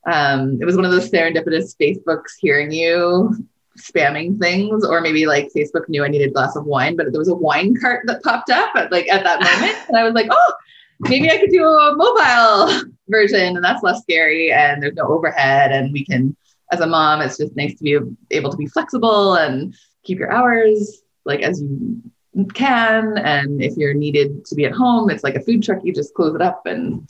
um, 0.06 0.58
it 0.60 0.66
was 0.66 0.76
one 0.76 0.84
of 0.84 0.90
those 0.90 1.10
serendipitous 1.10 1.74
Facebooks 1.80 2.32
hearing 2.38 2.70
you 2.70 3.34
spamming 3.78 4.38
things, 4.38 4.84
or 4.84 5.00
maybe 5.00 5.26
like 5.26 5.48
Facebook 5.56 5.88
knew 5.88 6.04
I 6.04 6.08
needed 6.08 6.28
a 6.30 6.32
glass 6.32 6.54
of 6.54 6.66
wine, 6.66 6.96
but 6.96 7.10
there 7.10 7.18
was 7.18 7.28
a 7.28 7.34
wine 7.34 7.74
cart 7.80 8.02
that 8.06 8.22
popped 8.22 8.50
up 8.50 8.76
at 8.76 8.92
like 8.92 9.08
at 9.08 9.24
that 9.24 9.40
moment, 9.40 9.76
and 9.88 9.96
I 9.96 10.04
was 10.04 10.12
like, 10.12 10.28
oh, 10.30 10.52
maybe 11.00 11.30
I 11.30 11.38
could 11.38 11.50
do 11.50 11.64
a 11.64 11.94
mobile 11.96 12.90
version, 13.08 13.56
and 13.56 13.64
that's 13.64 13.82
less 13.82 14.02
scary, 14.02 14.52
and 14.52 14.82
there's 14.82 14.94
no 14.94 15.08
overhead, 15.08 15.72
and 15.72 15.92
we 15.92 16.04
can, 16.04 16.36
as 16.72 16.80
a 16.80 16.86
mom, 16.86 17.20
it's 17.20 17.38
just 17.38 17.56
nice 17.56 17.76
to 17.78 17.84
be 17.84 17.98
able 18.30 18.50
to 18.50 18.56
be 18.56 18.66
flexible 18.66 19.34
and 19.34 19.74
keep 20.04 20.18
your 20.18 20.32
hours 20.32 21.02
like 21.24 21.42
as 21.42 21.60
you 21.62 22.46
can. 22.52 23.18
And 23.18 23.62
if 23.62 23.76
you're 23.76 23.94
needed 23.94 24.44
to 24.46 24.54
be 24.54 24.64
at 24.64 24.72
home, 24.72 25.10
it's 25.10 25.24
like 25.24 25.36
a 25.36 25.40
food 25.40 25.62
truck, 25.62 25.84
you 25.84 25.92
just 25.92 26.14
close 26.14 26.34
it 26.34 26.42
up. 26.42 26.66
And 26.66 27.08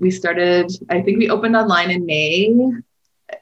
we 0.00 0.10
started, 0.10 0.70
I 0.88 1.02
think 1.02 1.18
we 1.18 1.28
opened 1.28 1.56
online 1.56 1.90
in 1.90 2.06
May. 2.06 2.54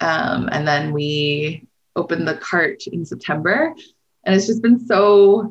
Um, 0.01 0.49
and 0.53 0.67
then 0.67 0.93
we 0.93 1.67
opened 1.97 2.27
the 2.27 2.37
cart 2.37 2.87
in 2.87 3.05
September. 3.05 3.75
And 4.25 4.35
it's 4.35 4.47
just 4.47 4.63
been 4.63 4.85
so 4.87 5.51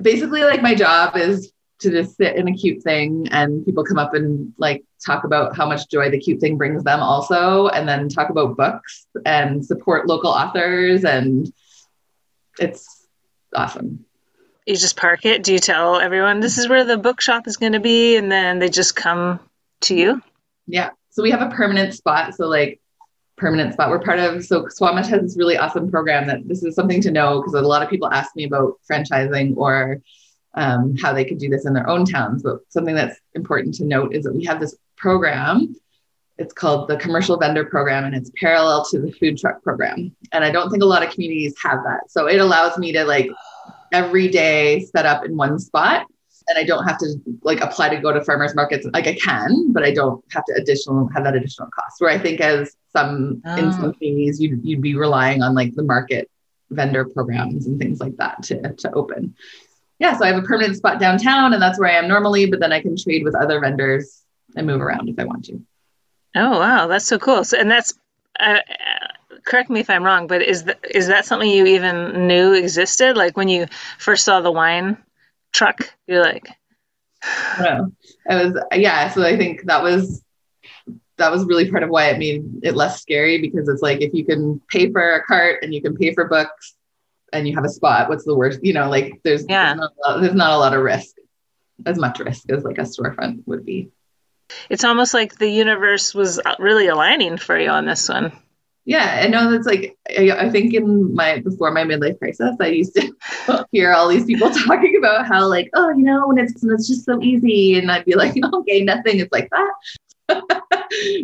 basically 0.00 0.42
like 0.42 0.62
my 0.62 0.74
job 0.74 1.16
is 1.16 1.52
to 1.80 1.90
just 1.90 2.16
sit 2.16 2.36
in 2.36 2.48
a 2.48 2.52
cute 2.52 2.82
thing 2.82 3.28
and 3.30 3.64
people 3.64 3.84
come 3.84 3.98
up 3.98 4.14
and 4.14 4.52
like 4.58 4.84
talk 5.04 5.24
about 5.24 5.56
how 5.56 5.66
much 5.66 5.88
joy 5.90 6.10
the 6.10 6.18
cute 6.18 6.40
thing 6.40 6.56
brings 6.56 6.84
them 6.84 7.00
also 7.00 7.68
and 7.68 7.88
then 7.88 8.08
talk 8.08 8.30
about 8.30 8.56
books 8.56 9.06
and 9.24 9.64
support 9.64 10.06
local 10.06 10.30
authors 10.30 11.04
and 11.04 11.52
it's 12.58 13.06
awesome 13.54 14.04
you 14.70 14.76
just 14.76 14.96
park 14.96 15.24
it? 15.24 15.42
Do 15.42 15.52
you 15.52 15.58
tell 15.58 15.98
everyone 15.98 16.40
this 16.40 16.58
is 16.58 16.68
where 16.68 16.84
the 16.84 16.96
bookshop 16.96 17.48
is 17.48 17.56
going 17.56 17.72
to 17.72 17.80
be, 17.80 18.16
and 18.16 18.30
then 18.30 18.58
they 18.58 18.68
just 18.68 18.94
come 18.94 19.40
to 19.82 19.96
you? 19.96 20.22
Yeah. 20.66 20.90
So 21.10 21.22
we 21.22 21.30
have 21.32 21.42
a 21.42 21.50
permanent 21.54 21.94
spot. 21.94 22.34
So 22.34 22.46
like 22.46 22.80
permanent 23.36 23.72
spot. 23.72 23.90
We're 23.90 24.00
part 24.00 24.20
of 24.20 24.44
so 24.44 24.68
Squamish 24.68 25.08
has 25.08 25.22
this 25.22 25.36
really 25.36 25.56
awesome 25.56 25.90
program 25.90 26.26
that 26.28 26.46
this 26.46 26.62
is 26.62 26.74
something 26.74 27.00
to 27.02 27.10
know 27.10 27.40
because 27.40 27.54
a 27.54 27.62
lot 27.62 27.82
of 27.82 27.90
people 27.90 28.12
ask 28.12 28.36
me 28.36 28.44
about 28.44 28.74
franchising 28.88 29.56
or 29.56 30.00
um, 30.54 30.96
how 30.96 31.12
they 31.12 31.24
could 31.24 31.38
do 31.38 31.48
this 31.48 31.66
in 31.66 31.72
their 31.72 31.88
own 31.88 32.04
towns. 32.04 32.42
But 32.42 32.58
something 32.68 32.94
that's 32.94 33.18
important 33.34 33.74
to 33.76 33.84
note 33.84 34.14
is 34.14 34.24
that 34.24 34.34
we 34.34 34.44
have 34.44 34.60
this 34.60 34.76
program. 34.96 35.74
It's 36.38 36.52
called 36.52 36.88
the 36.88 36.96
commercial 36.96 37.36
vendor 37.36 37.64
program 37.64 38.04
and 38.04 38.14
it's 38.14 38.30
parallel 38.40 38.84
to 38.86 39.00
the 39.00 39.12
food 39.12 39.38
truck 39.38 39.62
program. 39.62 40.16
And 40.32 40.44
I 40.44 40.50
don't 40.50 40.70
think 40.70 40.82
a 40.82 40.86
lot 40.86 41.02
of 41.02 41.12
communities 41.12 41.54
have 41.62 41.82
that. 41.84 42.10
So 42.10 42.26
it 42.26 42.40
allows 42.40 42.78
me 42.78 42.92
to 42.92 43.04
like 43.04 43.30
every 43.92 44.28
day 44.28 44.80
set 44.80 45.04
up 45.04 45.24
in 45.24 45.36
one 45.36 45.58
spot 45.58 46.06
and 46.48 46.58
I 46.58 46.64
don't 46.64 46.84
have 46.84 46.98
to 46.98 47.14
like 47.42 47.60
apply 47.60 47.90
to 47.90 48.00
go 48.00 48.12
to 48.12 48.22
farmers 48.24 48.54
markets. 48.54 48.86
Like 48.92 49.06
I 49.06 49.14
can, 49.14 49.72
but 49.72 49.82
I 49.82 49.92
don't 49.92 50.22
have 50.32 50.44
to 50.46 50.54
additional 50.56 51.08
have 51.14 51.24
that 51.24 51.36
additional 51.36 51.68
cost. 51.74 52.00
Where 52.00 52.10
I 52.10 52.18
think 52.18 52.40
as 52.40 52.74
some 52.92 53.40
oh. 53.44 53.56
in 53.56 53.72
some 53.72 53.92
communities 53.94 54.40
you'd 54.40 54.64
you'd 54.64 54.82
be 54.82 54.96
relying 54.96 55.42
on 55.42 55.54
like 55.54 55.74
the 55.74 55.84
market 55.84 56.28
vendor 56.70 57.04
programs 57.04 57.66
and 57.66 57.78
things 57.78 58.00
like 58.00 58.16
that 58.16 58.42
to 58.44 58.72
to 58.74 58.92
open. 58.92 59.34
Yeah, 60.00 60.16
so 60.16 60.24
I 60.24 60.28
have 60.28 60.42
a 60.42 60.46
permanent 60.46 60.76
spot 60.76 60.98
downtown, 60.98 61.52
and 61.52 61.62
that's 61.62 61.78
where 61.78 61.90
I 61.90 61.94
am 61.94 62.08
normally. 62.08 62.46
But 62.46 62.58
then 62.58 62.72
I 62.72 62.80
can 62.80 62.96
trade 62.96 63.22
with 63.22 63.34
other 63.34 63.60
vendors 63.60 64.22
and 64.56 64.66
move 64.66 64.80
around 64.80 65.08
if 65.08 65.18
I 65.18 65.24
want 65.24 65.44
to. 65.44 65.60
Oh 66.34 66.58
wow, 66.58 66.86
that's 66.86 67.06
so 67.06 67.18
cool! 67.18 67.44
So 67.44 67.58
and 67.58 67.70
that's 67.70 67.94
uh, 68.40 68.60
correct 69.44 69.68
me 69.68 69.80
if 69.80 69.90
I'm 69.90 70.02
wrong, 70.02 70.26
but 70.26 70.42
is 70.42 70.64
that 70.64 70.78
is 70.90 71.08
that 71.08 71.26
something 71.26 71.48
you 71.48 71.66
even 71.66 72.26
knew 72.26 72.54
existed? 72.54 73.16
Like 73.16 73.36
when 73.36 73.48
you 73.48 73.66
first 73.98 74.24
saw 74.24 74.40
the 74.40 74.50
wine 74.50 74.96
truck, 75.52 75.92
you're 76.06 76.22
like, 76.22 76.48
no, 77.60 77.92
it 78.26 78.54
was 78.54 78.64
yeah. 78.72 79.10
So 79.10 79.22
I 79.22 79.36
think 79.36 79.64
that 79.64 79.82
was 79.82 80.24
that 81.18 81.30
was 81.30 81.44
really 81.44 81.70
part 81.70 81.82
of 81.82 81.90
why 81.90 82.06
it 82.06 82.18
made 82.18 82.42
it 82.62 82.74
less 82.74 83.02
scary 83.02 83.38
because 83.38 83.68
it's 83.68 83.82
like 83.82 84.00
if 84.00 84.14
you 84.14 84.24
can 84.24 84.60
pay 84.68 84.90
for 84.90 85.16
a 85.16 85.22
cart 85.24 85.58
and 85.62 85.74
you 85.74 85.82
can 85.82 85.94
pay 85.94 86.14
for 86.14 86.26
books 86.26 86.74
and 87.32 87.46
you 87.48 87.54
have 87.54 87.64
a 87.64 87.68
spot, 87.68 88.08
what's 88.08 88.24
the 88.24 88.34
worst? 88.34 88.60
You 88.62 88.72
know, 88.72 88.88
like 88.88 89.20
there's 89.24 89.44
yeah. 89.48 89.74
there's, 89.74 89.78
not 89.78 89.92
a 89.92 90.10
lot, 90.10 90.20
there's 90.20 90.34
not 90.34 90.50
a 90.52 90.58
lot 90.58 90.74
of 90.74 90.82
risk, 90.82 91.16
as 91.86 91.98
much 91.98 92.18
risk 92.18 92.50
as 92.50 92.64
like 92.64 92.78
a 92.78 92.82
storefront 92.82 93.42
would 93.46 93.64
be. 93.64 93.90
It's 94.68 94.84
almost 94.84 95.14
like 95.14 95.36
the 95.36 95.48
universe 95.48 96.12
was 96.12 96.40
uh, 96.40 96.56
really 96.58 96.88
aligning 96.88 97.38
for 97.38 97.58
you 97.58 97.70
on 97.70 97.86
this 97.86 98.08
one 98.08 98.32
yeah, 98.84 99.20
I 99.22 99.28
know 99.28 99.50
that's 99.50 99.66
like 99.66 99.96
I, 100.18 100.30
I, 100.32 100.50
think 100.50 100.74
in 100.74 101.14
my 101.14 101.38
before 101.38 101.70
my 101.70 101.84
midlife 101.84 102.18
crisis, 102.18 102.56
I 102.60 102.66
used 102.66 102.96
to 102.96 103.66
hear 103.72 103.92
all 103.92 104.08
these 104.08 104.24
people 104.24 104.50
talking 104.66 104.96
about 104.96 105.26
how 105.26 105.46
like, 105.46 105.70
oh, 105.74 105.90
you 105.90 106.02
know, 106.02 106.26
when 106.26 106.38
it's 106.38 106.62
when 106.62 106.74
it's 106.74 106.88
just 106.88 107.04
so 107.04 107.22
easy, 107.22 107.78
and 107.78 107.90
I'd 107.90 108.04
be 108.04 108.14
like, 108.14 108.34
okay, 108.52 108.82
nothing 108.82 109.20
is 109.20 109.28
like 109.30 109.48
that. 109.50 109.72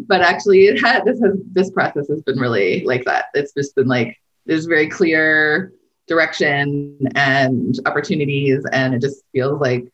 but 0.07 0.21
actually, 0.21 0.67
it 0.67 0.81
had 0.81 1.05
this 1.05 1.21
has 1.21 1.39
this 1.53 1.71
process 1.71 2.09
has 2.09 2.23
been 2.23 2.39
really 2.39 2.85
like 2.85 3.05
that. 3.05 3.27
It's 3.35 3.53
just 3.53 3.75
been 3.75 3.89
like 3.89 4.17
there's 4.45 4.67
very 4.67 4.89
clear 4.89 5.73
direction 6.07 6.99
and 7.15 7.79
opportunities, 7.87 8.65
and 8.73 8.95
it 8.95 9.01
just 9.01 9.23
feels 9.33 9.61
like 9.61 9.87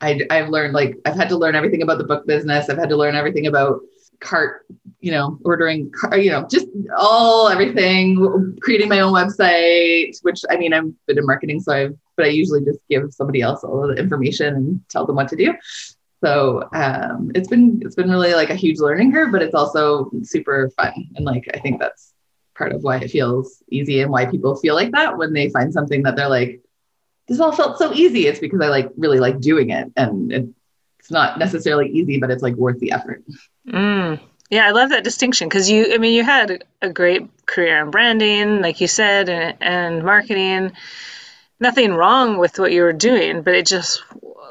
I, 0.00 0.20
I've 0.30 0.48
learned 0.48 0.74
like 0.74 0.96
I've 1.04 1.16
had 1.16 1.28
to 1.30 1.36
learn 1.36 1.54
everything 1.54 1.82
about 1.82 1.98
the 1.98 2.04
book 2.04 2.26
business. 2.26 2.68
I've 2.68 2.78
had 2.78 2.90
to 2.90 2.96
learn 2.96 3.14
everything 3.14 3.46
about 3.46 3.80
cart 4.20 4.64
you 5.00 5.12
know 5.12 5.38
ordering 5.44 5.92
you 6.12 6.30
know 6.30 6.46
just 6.50 6.66
all 6.96 7.48
everything 7.48 8.56
creating 8.62 8.88
my 8.88 9.00
own 9.00 9.12
website 9.12 10.16
which 10.22 10.42
i 10.48 10.56
mean 10.56 10.72
i've 10.72 10.90
been 11.06 11.18
in 11.18 11.26
marketing 11.26 11.60
so 11.60 11.70
i've 11.70 11.94
but 12.16 12.26
i 12.26 12.28
usually 12.28 12.64
just 12.64 12.80
give 12.88 13.12
somebody 13.12 13.40
else 13.40 13.62
all 13.62 13.86
the 13.86 13.94
information 13.94 14.54
and 14.54 14.80
tell 14.88 15.06
them 15.06 15.16
what 15.16 15.28
to 15.28 15.36
do. 15.36 15.54
So 16.24 16.66
um, 16.72 17.30
it's 17.34 17.46
been 17.46 17.80
it's 17.84 17.94
been 17.94 18.10
really 18.10 18.34
like 18.34 18.50
a 18.50 18.54
huge 18.54 18.78
learning 18.78 19.12
curve 19.12 19.30
but 19.30 19.42
it's 19.42 19.54
also 19.54 20.10
super 20.22 20.70
fun. 20.70 20.92
And 21.14 21.24
like 21.24 21.46
i 21.54 21.58
think 21.58 21.78
that's 21.78 22.14
part 22.56 22.72
of 22.72 22.82
why 22.82 22.98
it 22.98 23.10
feels 23.10 23.62
easy 23.70 24.00
and 24.00 24.10
why 24.10 24.26
people 24.26 24.56
feel 24.56 24.74
like 24.74 24.92
that 24.92 25.16
when 25.16 25.32
they 25.32 25.48
find 25.50 25.72
something 25.72 26.02
that 26.02 26.16
they're 26.16 26.28
like 26.28 26.60
this 27.28 27.40
all 27.40 27.52
felt 27.52 27.78
so 27.78 27.92
easy 27.92 28.26
it's 28.26 28.38
because 28.38 28.60
i 28.60 28.68
like 28.68 28.88
really 28.96 29.18
like 29.18 29.40
doing 29.40 29.70
it 29.70 29.90
and 29.96 30.32
it's 30.98 31.10
not 31.10 31.38
necessarily 31.38 31.88
easy 31.90 32.18
but 32.18 32.30
it's 32.30 32.42
like 32.42 32.54
worth 32.54 32.78
the 32.80 32.92
effort 32.92 33.22
Mm. 33.68 34.20
Yeah, 34.50 34.66
I 34.66 34.70
love 34.70 34.90
that 34.90 35.04
distinction 35.04 35.48
because 35.48 35.68
you, 35.68 35.92
I 35.92 35.98
mean, 35.98 36.14
you 36.14 36.22
had 36.22 36.64
a 36.80 36.88
great 36.88 37.28
career 37.46 37.82
in 37.82 37.90
branding, 37.90 38.60
like 38.60 38.80
you 38.80 38.86
said, 38.86 39.28
and, 39.28 39.56
and 39.60 40.04
marketing. 40.04 40.72
Nothing 41.58 41.94
wrong 41.94 42.38
with 42.38 42.58
what 42.58 42.70
you 42.70 42.82
were 42.82 42.92
doing, 42.92 43.42
but 43.42 43.54
it 43.54 43.66
just, 43.66 44.02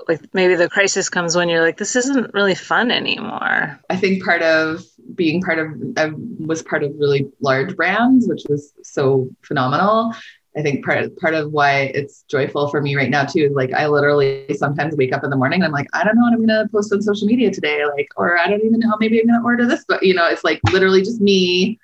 like, 0.07 0.21
maybe 0.33 0.55
the 0.55 0.69
crisis 0.69 1.07
comes 1.07 1.35
when 1.35 1.49
you're 1.49 1.61
like, 1.61 1.77
this 1.77 1.95
isn't 1.95 2.33
really 2.33 2.55
fun 2.55 2.91
anymore. 2.91 3.79
I 3.89 3.95
think 3.95 4.23
part 4.23 4.41
of 4.41 4.83
being 5.13 5.41
part 5.41 5.59
of, 5.59 5.67
I 5.97 6.11
was 6.39 6.63
part 6.63 6.83
of 6.83 6.93
really 6.97 7.27
large 7.39 7.75
brands, 7.75 8.27
which 8.27 8.43
was 8.49 8.73
so 8.83 9.29
phenomenal. 9.41 10.13
I 10.57 10.61
think 10.61 10.85
part 10.85 11.17
part 11.17 11.33
of 11.33 11.51
why 11.51 11.91
it's 11.93 12.23
joyful 12.29 12.69
for 12.69 12.81
me 12.81 12.95
right 12.95 13.09
now 13.09 13.25
too 13.25 13.41
is 13.41 13.51
like 13.51 13.73
I 13.73 13.87
literally 13.87 14.45
sometimes 14.57 14.95
wake 14.95 15.13
up 15.13 15.23
in 15.25 15.29
the 15.29 15.35
morning 15.35 15.57
and 15.57 15.65
I'm 15.65 15.73
like, 15.73 15.87
I 15.93 16.03
don't 16.05 16.15
know 16.15 16.23
what 16.23 16.33
I'm 16.33 16.45
gonna 16.45 16.69
post 16.69 16.93
on 16.93 17.01
social 17.01 17.27
media 17.27 17.51
today, 17.51 17.83
like, 17.85 18.07
or 18.15 18.37
I 18.39 18.47
don't 18.47 18.63
even 18.63 18.79
know 18.79 18.95
maybe 18.99 19.19
I'm 19.19 19.27
gonna 19.27 19.43
order 19.43 19.65
this, 19.65 19.83
but 19.85 20.01
you 20.01 20.13
know, 20.13 20.27
it's 20.27 20.45
like 20.45 20.61
literally 20.71 21.01
just 21.01 21.19
me 21.19 21.77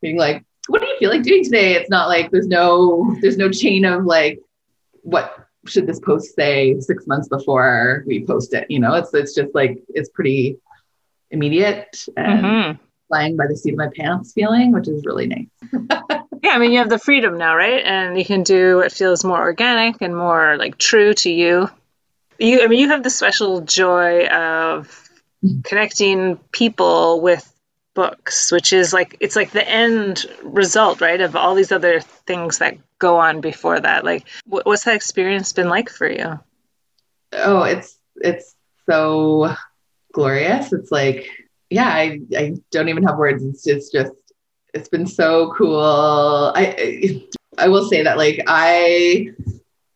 being 0.00 0.16
like, 0.16 0.44
what 0.68 0.80
do 0.80 0.86
you 0.86 0.96
feel 0.98 1.10
like 1.10 1.24
doing 1.24 1.42
today? 1.42 1.74
It's 1.74 1.90
not 1.90 2.08
like 2.08 2.30
there's 2.30 2.46
no 2.46 3.16
there's 3.20 3.36
no 3.36 3.50
chain 3.50 3.84
of 3.84 4.04
like 4.04 4.38
what 5.02 5.48
should 5.66 5.88
this 5.88 6.00
post 6.00 6.34
say 6.36 6.78
six 6.78 7.08
months 7.08 7.28
before 7.28 8.04
we 8.06 8.24
post 8.24 8.54
it. 8.54 8.70
You 8.70 8.78
know, 8.78 8.94
it's 8.94 9.12
it's 9.14 9.34
just 9.34 9.52
like 9.52 9.82
it's 9.88 10.10
pretty 10.10 10.58
immediate 11.32 12.04
and 12.16 12.44
mm-hmm. 12.44 12.82
flying 13.08 13.36
by 13.36 13.46
the 13.48 13.56
seat 13.56 13.72
of 13.72 13.78
my 13.78 13.88
pants 13.96 14.32
feeling, 14.32 14.70
which 14.72 14.86
is 14.86 15.04
really 15.04 15.26
nice. 15.26 15.48
yeah, 16.42 16.52
I 16.52 16.58
mean, 16.58 16.70
you 16.70 16.78
have 16.78 16.90
the 16.90 16.98
freedom 16.98 17.38
now, 17.38 17.56
right? 17.56 17.84
And 17.84 18.16
you 18.16 18.24
can 18.24 18.42
do 18.42 18.76
what 18.76 18.92
feels 18.92 19.24
more 19.24 19.40
organic 19.40 20.00
and 20.00 20.16
more 20.16 20.56
like 20.56 20.78
true 20.78 21.14
to 21.14 21.30
you. 21.30 21.68
You, 22.38 22.62
I 22.62 22.66
mean, 22.66 22.78
you 22.78 22.88
have 22.88 23.02
the 23.02 23.10
special 23.10 23.62
joy 23.62 24.26
of 24.26 25.08
connecting 25.64 26.36
people 26.52 27.20
with 27.20 27.48
books, 27.94 28.52
which 28.52 28.72
is 28.72 28.92
like 28.92 29.16
it's 29.20 29.36
like 29.36 29.50
the 29.50 29.68
end 29.68 30.26
result, 30.42 31.00
right, 31.00 31.20
of 31.20 31.36
all 31.36 31.54
these 31.54 31.72
other 31.72 32.00
things 32.00 32.58
that 32.58 32.76
go 32.98 33.18
on 33.18 33.40
before 33.40 33.78
that. 33.78 34.04
Like, 34.04 34.26
what's 34.46 34.84
that 34.84 34.94
experience 34.94 35.52
been 35.52 35.68
like 35.68 35.88
for 35.88 36.10
you? 36.10 36.40
Oh, 37.32 37.62
it's 37.62 37.96
it's 38.16 38.54
so 38.88 39.54
glorious. 40.12 40.72
It's 40.72 40.92
like, 40.92 41.28
yeah, 41.70 41.88
I, 41.88 42.20
I 42.36 42.54
don't 42.70 42.88
even 42.88 43.02
have 43.04 43.18
words. 43.18 43.44
It's 43.44 43.64
just, 43.64 43.92
just, 43.92 44.12
it's 44.74 44.88
been 44.88 45.06
so 45.06 45.52
cool. 45.56 46.52
I, 46.54 47.26
I 47.58 47.68
will 47.68 47.88
say 47.88 48.02
that 48.02 48.16
like 48.16 48.42
I, 48.46 49.28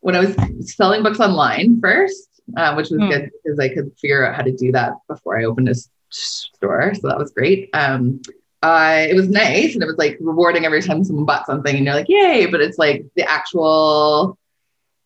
when 0.01 0.15
I 0.15 0.21
was 0.21 0.37
selling 0.75 1.03
books 1.03 1.21
online 1.21 1.81
first, 1.81 2.29
uh, 2.57 2.75
which 2.75 2.91
was 2.91 3.01
mm. 3.01 3.11
good 3.11 3.31
because 3.43 3.59
I 3.59 3.69
could 3.69 3.93
figure 3.99 4.27
out 4.27 4.37
how 4.37 4.43
to 4.43 4.53
do 4.53 4.73
that 4.73 4.93
before 5.09 5.39
I 5.39 5.45
opened 5.45 5.69
a 5.69 5.75
store. 6.11 6.95
So 6.95 7.09
that 7.09 7.19
was 7.19 7.33
great. 7.33 7.71
Um, 7.73 8.21
I, 8.63 9.09
it 9.11 9.15
was 9.15 9.29
nice 9.29 9.75
and 9.75 9.83
it 9.83 9.87
was 9.87 9.99
like 9.99 10.17
rewarding 10.21 10.65
every 10.65 10.83
time 10.83 11.05
someone 11.05 11.25
bought 11.25 11.47
something 11.47 11.75
and 11.75 11.85
you're 11.85 11.95
like, 11.95 12.09
yay. 12.09 12.47
But 12.47 12.61
it's 12.61 12.79
like 12.79 13.05
the 13.15 13.29
actual 13.29 14.39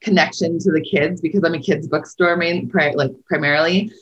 connection 0.00 0.59
to 0.59 0.73
the 0.73 0.81
kids 0.81 1.21
because 1.21 1.43
I'm 1.45 1.55
a 1.55 1.61
kids 1.61 1.88
bookstore 1.88 2.37
main, 2.37 2.69
pri- 2.69 2.95
like 2.95 3.12
primarily. 3.26 3.93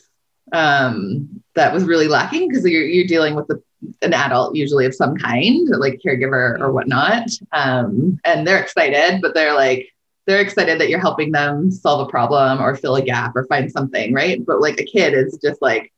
Um, 0.53 1.43
that 1.55 1.75
was 1.75 1.85
really 1.85 2.09
lacking 2.09 2.49
because 2.49 2.65
you're, 2.65 2.85
you're 2.85 3.07
dealing 3.07 3.35
with 3.35 3.49
the, 3.49 3.63
an 4.03 4.15
adult 4.15 4.55
usually 4.55 4.87
of 4.87 4.95
some 4.95 5.17
kind, 5.17 5.69
like 5.69 6.01
caregiver 6.05 6.59
or 6.61 6.73
whatnot. 6.73 7.29
Um, 7.53 8.19
and 8.25 8.47
they're 8.47 8.61
excited, 8.61 9.21
but 9.21 9.35
they're 9.35 9.55
like, 9.55 9.93
they're 10.27 10.41
excited 10.41 10.81
that 10.81 10.91
you're 10.91 11.01
helping 11.01 11.33
them 11.33 11.71
solve 11.71 12.07
a 12.07 12.11
problem 12.11 12.61
or 12.61 12.77
fill 12.77 12.97
a 12.97 13.03
gap 13.03 13.35
or 13.35 13.47
find 13.47 13.71
something, 13.73 14.13
right? 14.13 14.45
But 14.45 14.61
like 14.61 14.79
a 14.79 14.85
kid 14.85 15.15
is 15.15 15.39
just 15.43 15.61
like, 15.63 15.93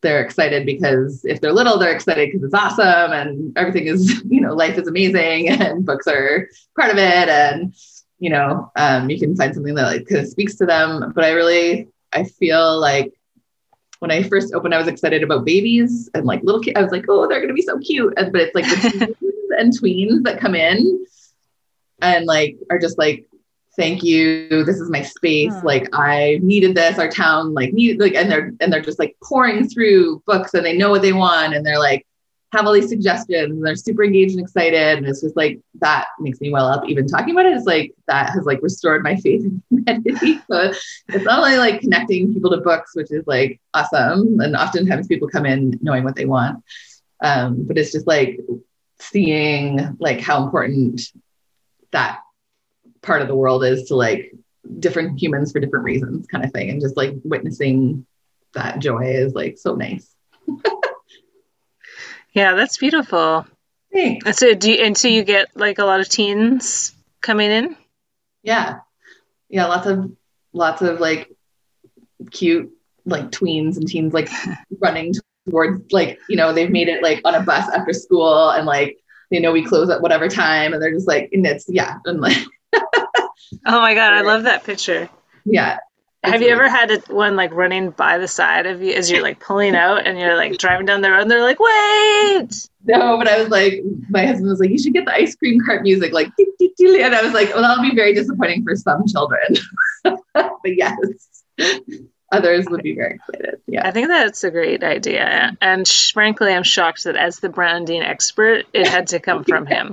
they're 0.00 0.22
excited 0.22 0.64
because 0.64 1.24
if 1.24 1.40
they're 1.40 1.52
little, 1.52 1.78
they're 1.78 1.94
excited 1.94 2.30
because 2.30 2.44
it's 2.44 2.54
awesome 2.54 3.12
and 3.12 3.56
everything 3.56 3.86
is, 3.86 4.22
you 4.28 4.40
know, 4.40 4.54
life 4.54 4.78
is 4.78 4.86
amazing 4.86 5.48
and 5.60 5.84
books 5.84 6.06
are 6.06 6.48
part 6.76 6.90
of 6.90 6.98
it. 6.98 7.28
And, 7.28 7.74
you 8.18 8.30
know, 8.30 8.70
um, 8.76 9.10
you 9.10 9.18
can 9.18 9.34
find 9.34 9.54
something 9.54 9.74
that 9.74 9.86
like 9.86 10.06
kind 10.06 10.20
of 10.20 10.28
speaks 10.28 10.56
to 10.56 10.66
them. 10.66 11.12
But 11.14 11.24
I 11.24 11.30
really, 11.30 11.88
I 12.12 12.24
feel 12.24 12.78
like 12.78 13.17
when 14.00 14.10
I 14.10 14.22
first 14.22 14.54
opened, 14.54 14.74
I 14.74 14.78
was 14.78 14.88
excited 14.88 15.22
about 15.22 15.44
babies 15.44 16.08
and 16.14 16.24
like 16.24 16.42
little 16.42 16.60
kids. 16.60 16.76
I 16.76 16.82
was 16.82 16.92
like, 16.92 17.06
oh, 17.08 17.26
they're 17.26 17.40
going 17.40 17.48
to 17.48 17.54
be 17.54 17.62
so 17.62 17.78
cute. 17.78 18.14
And, 18.16 18.32
but 18.32 18.42
it's 18.42 18.54
like 18.54 18.64
the 18.64 18.90
teens 19.20 19.50
and 19.58 19.72
tweens 19.72 20.22
that 20.24 20.38
come 20.38 20.54
in 20.54 21.04
and 22.00 22.26
like 22.26 22.56
are 22.70 22.78
just 22.78 22.98
like 22.98 23.26
thank 23.76 24.02
you 24.02 24.64
this 24.64 24.80
is 24.80 24.90
my 24.90 25.02
space 25.02 25.54
hmm. 25.54 25.66
like 25.66 25.88
i 25.92 26.38
needed 26.42 26.74
this 26.74 26.98
our 26.98 27.08
town 27.08 27.54
like 27.54 27.72
needed 27.72 28.00
like 28.00 28.14
and 28.14 28.30
they're 28.30 28.52
and 28.60 28.72
they're 28.72 28.82
just 28.82 28.98
like 28.98 29.16
pouring 29.22 29.68
through 29.68 30.22
books 30.26 30.54
and 30.54 30.64
they 30.64 30.76
know 30.76 30.90
what 30.90 31.02
they 31.02 31.12
want 31.12 31.54
and 31.54 31.64
they're 31.64 31.78
like 31.78 32.06
have 32.52 32.66
all 32.66 32.72
these 32.72 32.88
suggestions 32.88 33.52
and 33.52 33.64
they're 33.64 33.76
super 33.76 34.04
engaged 34.04 34.32
and 34.32 34.40
excited. 34.40 34.98
And 34.98 35.06
it's 35.06 35.20
just 35.20 35.36
like 35.36 35.60
that 35.80 36.06
makes 36.18 36.40
me 36.40 36.50
well 36.50 36.66
up 36.66 36.88
even 36.88 37.06
talking 37.06 37.34
about 37.34 37.46
it. 37.46 37.56
Is 37.56 37.66
like 37.66 37.94
that 38.06 38.30
has 38.30 38.46
like 38.46 38.62
restored 38.62 39.02
my 39.02 39.16
faith 39.16 39.44
in 39.44 39.62
humanity. 39.70 40.40
So 40.50 40.72
it's 41.08 41.24
not 41.24 41.40
only 41.40 41.58
like 41.58 41.80
connecting 41.80 42.32
people 42.32 42.50
to 42.50 42.58
books 42.58 42.92
which 42.94 43.12
is 43.12 43.26
like 43.26 43.60
awesome. 43.74 44.40
And 44.40 44.56
oftentimes 44.56 45.06
people 45.06 45.28
come 45.28 45.44
in 45.44 45.78
knowing 45.82 46.04
what 46.04 46.16
they 46.16 46.24
want. 46.24 46.64
Um, 47.20 47.64
but 47.66 47.76
it's 47.76 47.92
just 47.92 48.06
like 48.06 48.40
seeing 48.98 49.96
like 50.00 50.20
how 50.20 50.42
important 50.42 51.02
that 51.90 52.20
part 53.02 53.20
of 53.20 53.28
the 53.28 53.36
world 53.36 53.62
is 53.64 53.88
to 53.88 53.94
like 53.94 54.32
different 54.78 55.20
humans 55.20 55.52
for 55.52 55.60
different 55.60 55.84
reasons 55.84 56.26
kind 56.26 56.44
of 56.44 56.52
thing. 56.52 56.70
And 56.70 56.80
just 56.80 56.96
like 56.96 57.14
witnessing 57.24 58.06
that 58.54 58.78
joy 58.78 59.04
is 59.04 59.34
like 59.34 59.58
so 59.58 59.74
nice 59.74 60.14
yeah 62.38 62.54
that's 62.54 62.78
beautiful 62.78 63.46
Thanks. 63.92 64.26
And 64.26 64.36
so 64.36 64.54
do 64.54 64.70
you, 64.70 64.84
and 64.84 64.96
so 64.96 65.08
you 65.08 65.24
get 65.24 65.48
like 65.56 65.78
a 65.78 65.84
lot 65.84 66.00
of 66.00 66.08
teens 66.08 66.92
coming 67.20 67.50
in 67.50 67.76
yeah 68.42 68.80
yeah 69.48 69.66
lots 69.66 69.86
of 69.86 70.12
lots 70.52 70.82
of 70.82 71.00
like 71.00 71.30
cute 72.30 72.70
like 73.06 73.30
tweens 73.30 73.76
and 73.76 73.88
teens 73.88 74.12
like 74.12 74.28
running 74.80 75.14
towards 75.48 75.90
like 75.92 76.18
you 76.28 76.36
know 76.36 76.52
they've 76.52 76.70
made 76.70 76.88
it 76.88 77.02
like 77.02 77.20
on 77.24 77.34
a 77.34 77.40
bus 77.40 77.68
after 77.70 77.92
school 77.92 78.50
and 78.50 78.66
like 78.66 78.98
they 79.30 79.38
know 79.38 79.52
we 79.52 79.64
close 79.64 79.90
at 79.90 80.02
whatever 80.02 80.28
time 80.28 80.72
and 80.72 80.82
they're 80.82 80.92
just 80.92 81.08
like 81.08 81.30
and 81.32 81.46
it's 81.46 81.66
yeah 81.68 81.96
and 82.04 82.20
like 82.20 82.36
oh 83.66 83.80
my 83.80 83.94
god, 83.94 84.12
I 84.12 84.22
love 84.22 84.44
that 84.44 84.64
picture. 84.64 85.08
Yeah. 85.44 85.78
Have 86.24 86.42
you 86.42 86.48
ever 86.48 86.68
had 86.68 86.90
one 87.08 87.36
like 87.36 87.52
running 87.52 87.90
by 87.90 88.18
the 88.18 88.26
side 88.26 88.66
of 88.66 88.82
you 88.82 88.92
as 88.92 89.10
you're 89.10 89.22
like 89.22 89.38
pulling 89.38 89.76
out 89.76 90.04
and 90.04 90.18
you're 90.18 90.36
like 90.36 90.58
driving 90.58 90.86
down 90.86 91.00
the 91.00 91.10
road 91.10 91.22
and 91.22 91.30
they're 91.30 91.42
like, 91.42 91.60
wait? 91.60 92.68
No, 92.84 93.16
but 93.18 93.28
I 93.28 93.38
was 93.40 93.48
like, 93.48 93.82
my 94.10 94.26
husband 94.26 94.48
was 94.48 94.58
like, 94.58 94.70
you 94.70 94.78
should 94.78 94.94
get 94.94 95.04
the 95.04 95.14
ice 95.14 95.36
cream 95.36 95.60
cart 95.64 95.82
music, 95.82 96.12
like, 96.12 96.30
and 96.38 97.14
I 97.14 97.22
was 97.22 97.32
like, 97.32 97.50
well, 97.50 97.62
that'll 97.62 97.88
be 97.88 97.94
very 97.94 98.14
disappointing 98.14 98.64
for 98.64 98.74
some 98.74 99.06
children. 99.06 99.56
but 100.04 100.16
yes, 100.64 100.96
others 102.32 102.66
would 102.68 102.82
be 102.82 102.94
very 102.94 103.14
excited. 103.14 103.60
Yeah. 103.66 103.86
I 103.86 103.90
think 103.90 104.08
that's 104.08 104.42
a 104.44 104.50
great 104.50 104.82
idea. 104.82 105.56
And 105.60 105.86
frankly, 105.86 106.52
I'm 106.52 106.62
shocked 106.62 107.04
that 107.04 107.16
as 107.16 107.38
the 107.38 107.48
branding 107.48 108.02
expert, 108.02 108.66
it 108.72 108.86
had 108.88 109.08
to 109.08 109.20
come 109.20 109.44
from 109.44 109.66
him. 109.66 109.92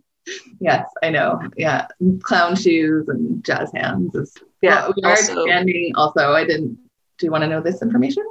yes, 0.60 0.86
I 1.02 1.10
know. 1.10 1.40
Yeah, 1.56 1.86
clown 2.22 2.56
shoes 2.56 3.08
and 3.08 3.44
jazz 3.44 3.70
hands 3.74 4.14
is. 4.14 4.34
Yeah, 4.64 4.82
well, 4.82 4.94
we 4.96 5.02
are 5.02 5.10
also, 5.10 5.42
expanding. 5.42 5.92
Also, 5.94 6.32
I 6.32 6.44
didn't. 6.44 6.78
Do 7.18 7.26
you 7.26 7.30
want 7.30 7.42
to 7.42 7.48
know 7.48 7.60
this 7.60 7.82
information? 7.82 8.24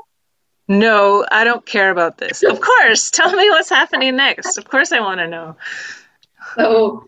No, 0.68 1.26
I 1.32 1.44
don't 1.44 1.66
care 1.66 1.90
about 1.92 2.18
this. 2.18 2.44
Of 2.44 2.60
course, 2.60 3.12
tell 3.12 3.32
me 3.32 3.50
what's 3.50 3.70
happening 3.70 4.16
next. 4.16 4.58
Of 4.58 4.66
course, 4.66 4.92
I 4.92 5.00
want 5.00 5.20
to 5.20 5.28
know. 5.28 5.56
So, 6.56 7.08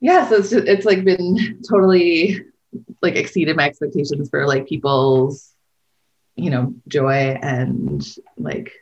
yeah, 0.00 0.28
so 0.28 0.36
it's 0.36 0.50
just, 0.50 0.66
it's 0.66 0.84
like 0.86 1.04
been 1.04 1.60
totally 1.68 2.42
like 3.02 3.16
exceeded 3.16 3.56
my 3.56 3.66
expectations 3.66 4.28
for 4.30 4.46
like 4.46 4.66
people's, 4.68 5.54
you 6.36 6.50
know, 6.50 6.74
joy 6.86 7.38
and 7.42 8.06
like 8.36 8.72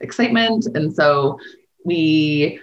excitement, 0.00 0.66
and 0.74 0.94
so 0.94 1.38
we 1.84 2.60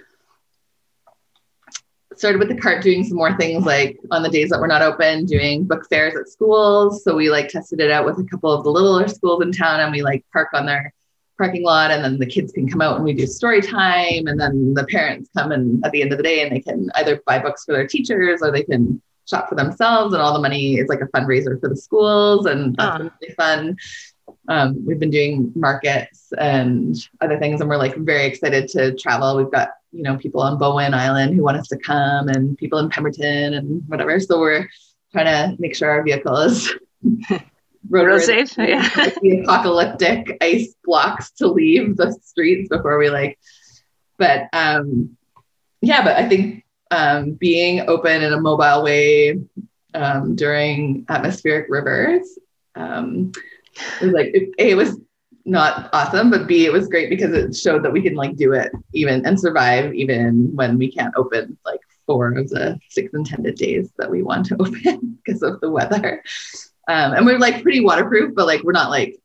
started 2.18 2.38
with 2.38 2.48
the 2.48 2.56
cart 2.56 2.82
doing 2.82 3.04
some 3.04 3.16
more 3.16 3.36
things 3.36 3.64
like 3.64 3.98
on 4.10 4.22
the 4.22 4.28
days 4.28 4.50
that 4.50 4.60
we're 4.60 4.66
not 4.66 4.82
open 4.82 5.26
doing 5.26 5.64
book 5.64 5.86
fairs 5.88 6.14
at 6.14 6.28
schools. 6.28 7.02
So 7.04 7.14
we 7.14 7.30
like 7.30 7.48
tested 7.48 7.80
it 7.80 7.90
out 7.90 8.04
with 8.04 8.18
a 8.18 8.24
couple 8.24 8.52
of 8.52 8.64
the 8.64 8.70
littler 8.70 9.08
schools 9.08 9.42
in 9.42 9.52
town 9.52 9.80
and 9.80 9.92
we 9.92 10.02
like 10.02 10.24
park 10.32 10.48
on 10.54 10.66
their 10.66 10.92
parking 11.36 11.64
lot 11.64 11.90
and 11.90 12.04
then 12.04 12.18
the 12.18 12.26
kids 12.26 12.52
can 12.52 12.68
come 12.68 12.80
out 12.80 12.96
and 12.96 13.04
we 13.04 13.12
do 13.12 13.26
story 13.26 13.60
time 13.60 14.26
and 14.26 14.40
then 14.40 14.74
the 14.74 14.86
parents 14.86 15.28
come 15.36 15.52
and 15.52 15.84
at 15.84 15.92
the 15.92 16.00
end 16.00 16.12
of 16.12 16.18
the 16.18 16.22
day 16.22 16.42
and 16.42 16.54
they 16.54 16.60
can 16.60 16.90
either 16.94 17.20
buy 17.26 17.38
books 17.38 17.64
for 17.64 17.72
their 17.72 17.86
teachers 17.86 18.40
or 18.40 18.52
they 18.52 18.62
can 18.62 19.00
shop 19.28 19.48
for 19.48 19.54
themselves 19.54 20.12
and 20.12 20.22
all 20.22 20.34
the 20.34 20.40
money 20.40 20.76
is 20.76 20.88
like 20.88 21.00
a 21.00 21.06
fundraiser 21.06 21.58
for 21.58 21.68
the 21.68 21.76
schools 21.76 22.46
and 22.46 22.76
that's 22.76 22.98
been 22.98 23.10
really 23.20 23.34
fun 23.34 23.76
um, 24.48 24.84
we've 24.84 24.98
been 24.98 25.10
doing 25.10 25.52
markets 25.54 26.32
and 26.38 26.96
other 27.20 27.38
things 27.38 27.60
and 27.60 27.70
we're 27.70 27.76
like 27.76 27.96
very 27.96 28.26
excited 28.26 28.68
to 28.68 28.94
travel. 28.94 29.36
We've 29.36 29.50
got 29.50 29.70
you 29.92 30.02
know 30.02 30.16
people 30.16 30.42
on 30.42 30.58
bowen 30.58 30.94
island 30.94 31.34
who 31.34 31.42
want 31.42 31.56
us 31.56 31.68
to 31.68 31.78
come 31.78 32.28
and 32.28 32.58
people 32.58 32.78
in 32.78 32.90
pemberton 32.90 33.54
and 33.54 33.82
whatever. 33.88 34.18
So 34.20 34.38
we're 34.40 34.68
trying 35.12 35.26
to 35.26 35.60
make 35.60 35.74
sure 35.74 35.90
our 35.90 36.02
vehicle 36.02 36.36
is 36.38 36.74
road 37.90 38.18
safe 38.20 38.56
yeah. 38.58 38.88
the 39.22 39.40
apocalyptic 39.42 40.36
ice 40.40 40.74
blocks 40.84 41.30
to 41.32 41.46
leave 41.48 41.96
the 41.96 42.12
streets 42.22 42.68
before 42.68 42.98
we 42.98 43.10
like 43.10 43.38
but 44.18 44.48
um 44.54 45.16
yeah 45.82 46.02
but 46.02 46.16
i 46.16 46.26
think 46.26 46.64
um 46.90 47.32
being 47.32 47.80
open 47.88 48.22
in 48.22 48.32
a 48.32 48.40
mobile 48.40 48.82
way 48.82 49.38
um, 49.92 50.34
during 50.34 51.04
atmospheric 51.08 51.66
rivers 51.68 52.26
um, 52.74 53.30
it 54.00 54.06
was 54.06 54.14
like 54.14 54.30
it, 54.34 54.50
it 54.58 54.76
was 54.76 54.98
not 55.44 55.90
awesome, 55.92 56.30
but 56.30 56.46
B, 56.46 56.64
it 56.64 56.72
was 56.72 56.88
great 56.88 57.10
because 57.10 57.32
it 57.34 57.54
showed 57.54 57.84
that 57.84 57.92
we 57.92 58.02
can 58.02 58.14
like 58.14 58.36
do 58.36 58.52
it 58.52 58.72
even 58.92 59.24
and 59.26 59.38
survive 59.38 59.92
even 59.94 60.54
when 60.54 60.78
we 60.78 60.90
can't 60.90 61.14
open 61.16 61.58
like 61.64 61.80
four 62.06 62.32
of 62.32 62.48
the 62.50 62.78
six 62.88 63.12
intended 63.14 63.56
days 63.56 63.90
that 63.98 64.10
we 64.10 64.22
want 64.22 64.46
to 64.46 64.56
open 64.60 65.18
because 65.24 65.42
of 65.42 65.60
the 65.60 65.70
weather. 65.70 66.22
Um, 66.88 67.14
and 67.14 67.26
we're 67.26 67.38
like 67.38 67.62
pretty 67.62 67.80
waterproof, 67.80 68.34
but 68.34 68.46
like 68.46 68.62
we're 68.62 68.72
not 68.72 68.90
like 68.90 69.18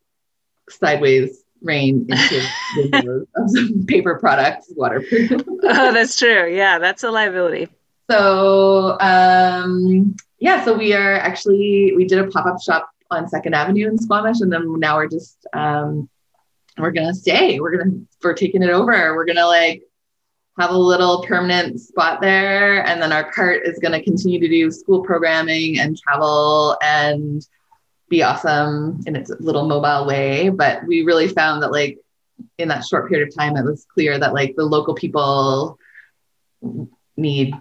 sideways 0.70 1.44
rain 1.62 2.08
into 2.10 3.28
of 3.36 3.50
some 3.50 3.86
paper 3.86 4.18
products 4.18 4.72
waterproof. 4.76 5.32
oh, 5.64 5.94
that's 5.94 6.18
true. 6.18 6.54
Yeah, 6.54 6.80
that's 6.80 7.04
a 7.04 7.12
liability. 7.12 7.70
So 8.10 8.98
um, 9.00 10.16
yeah, 10.40 10.64
so 10.64 10.74
we 10.74 10.94
are 10.94 11.16
actually 11.16 11.94
we 11.96 12.06
did 12.06 12.20
a 12.20 12.28
pop 12.28 12.46
up 12.46 12.62
shop 12.62 12.90
on 13.12 13.28
Second 13.28 13.56
Avenue 13.56 13.88
in 13.88 13.98
Squamish, 13.98 14.42
and 14.42 14.52
then 14.52 14.80
now 14.80 14.98
we're 14.98 15.08
just 15.08 15.46
um, 15.54 16.10
we're 16.78 16.92
gonna 16.92 17.14
stay. 17.14 17.60
We're 17.60 17.78
gonna 17.78 17.98
we're 18.24 18.34
taking 18.34 18.64
it 18.64 18.70
over. 18.70 19.16
We're 19.16 19.26
gonna 19.26 19.48
like 19.48 19.84
have 20.60 20.72
a 20.72 20.78
little 20.78 21.24
permanent 21.24 21.80
spot 21.80 22.22
there, 22.22 22.86
and 22.86 23.02
then 23.02 23.12
our 23.12 23.32
cart 23.32 23.64
is 23.66 23.80
gonna 23.80 24.02
continue 24.02 24.40
to 24.40 24.48
do 24.48 24.72
school 24.72 25.02
programming 25.04 25.80
and 25.80 25.98
travel 25.98 26.78
and 26.82 27.46
be 28.10 28.24
awesome 28.24 29.02
in 29.06 29.16
its 29.16 29.32
little 29.40 29.68
mobile 29.68 30.08
way. 30.08 30.50
But 30.50 30.86
we 30.88 31.04
really 31.04 31.28
found 31.28 31.64
that 31.64 31.72
like 31.72 32.00
in 32.58 32.68
that 32.70 32.86
short 32.86 33.10
period 33.10 33.28
of 33.28 33.36
time, 33.36 33.56
it 33.56 33.66
was 33.66 33.86
clear 33.94 34.18
that 34.20 34.34
like 34.34 34.56
the 34.56 34.66
local 34.66 34.96
people 34.96 35.78
need 37.18 37.54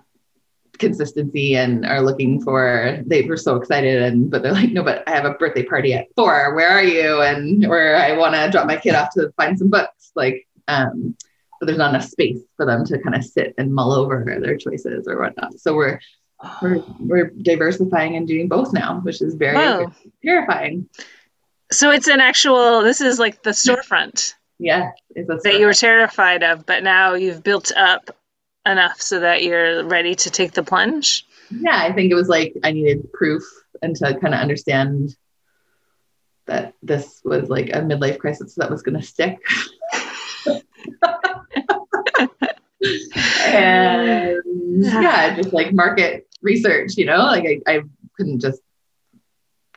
consistency 0.79 1.57
and 1.57 1.85
are 1.87 2.03
looking 2.03 2.41
for 2.41 2.99
they 3.07 3.23
were 3.23 3.37
so 3.37 3.57
excited 3.57 4.03
and 4.03 4.31
but 4.31 4.43
they're 4.43 4.53
like 4.53 4.71
no 4.73 4.83
but 4.83 5.03
i 5.09 5.11
have 5.11 5.25
a 5.25 5.35
birthday 5.35 5.62
party 5.62 5.93
at 5.95 6.07
four. 6.17 6.55
Where 6.55 6.69
are 6.69 6.83
you? 6.83 7.21
And 7.23 7.64
or 7.67 7.95
i 7.97 8.17
want 8.17 8.35
to 8.35 8.51
drop 8.51 8.67
my 8.67 8.77
kid 8.77 8.95
off 8.95 9.11
to 9.14 9.33
find 9.37 9.59
some 9.59 9.71
books. 9.71 10.12
Like 10.14 10.47
um 10.69 11.17
but 11.61 11.67
there's 11.67 11.79
not 11.79 11.91
enough 11.91 12.05
space 12.05 12.38
for 12.57 12.64
them 12.67 12.85
to 12.85 12.99
kind 13.01 13.17
of 13.17 13.25
sit 13.25 13.55
and 13.59 13.75
mull 13.75 13.93
over 13.93 14.38
their 14.41 14.57
choices 14.57 15.09
or 15.09 15.19
whatnot. 15.21 15.59
So 15.59 15.75
we're 15.75 16.01
we're, 16.62 16.83
we're 17.01 17.31
diversifying 17.43 18.14
and 18.17 18.27
doing 18.29 18.49
both 18.49 18.73
now 18.73 19.01
which 19.01 19.21
is 19.21 19.35
very 19.35 19.57
Wow. 19.57 19.93
terrifying. 20.25 20.88
So 21.73 21.91
it's 21.91 22.09
an 22.09 22.21
actual. 22.21 22.83
This 22.83 23.01
is 23.01 23.19
like 23.19 23.43
the 23.43 23.51
storefront 23.51 24.35
yeah 24.61 24.91
it's 25.11 25.31
a 25.31 25.37
that 25.45 25.59
you 25.59 25.67
were 25.67 25.73
terrified 25.73 26.43
of, 26.43 26.67
but 26.67 26.83
now 26.83 27.14
you've 27.14 27.45
built 27.45 27.71
up 27.77 28.11
enough 28.68 29.00
so 29.00 29.20
that 29.20 29.42
you're 29.42 29.85
ready 29.85 30.14
to 30.14 30.31
take 30.31 30.52
the 30.52 30.62
plunge. 30.62 31.26
yeah 31.50 31.83
i 31.83 31.92
think 31.92 32.11
it 32.11 32.14
was 32.14 32.28
like 32.28 32.54
i 32.64 32.70
needed 32.70 33.12
proof 33.12 33.42
and 33.83 33.96
to 33.96 34.18
kind 34.20 34.35
of 34.35 34.40
understand 34.40 35.16
that 36.46 36.74
this 36.83 37.20
was 37.24 37.48
like 37.48 37.68
a 37.68 37.81
midlife 37.81 38.18
crisis 38.18 38.54
that 38.57 38.70
was 38.70 38.83
going 38.83 38.98
to 38.98 39.07
stick. 39.07 39.38
And 43.48 44.40
yeah. 44.85 45.35
just 45.35 45.52
like 45.52 45.72
market 45.72 46.28
research 46.42 46.96
you 46.96 47.07
know? 47.07 47.18
Like 47.18 47.44
I, 47.66 47.74
I 47.74 47.81
couldn't 48.16 48.40
just 48.40 48.62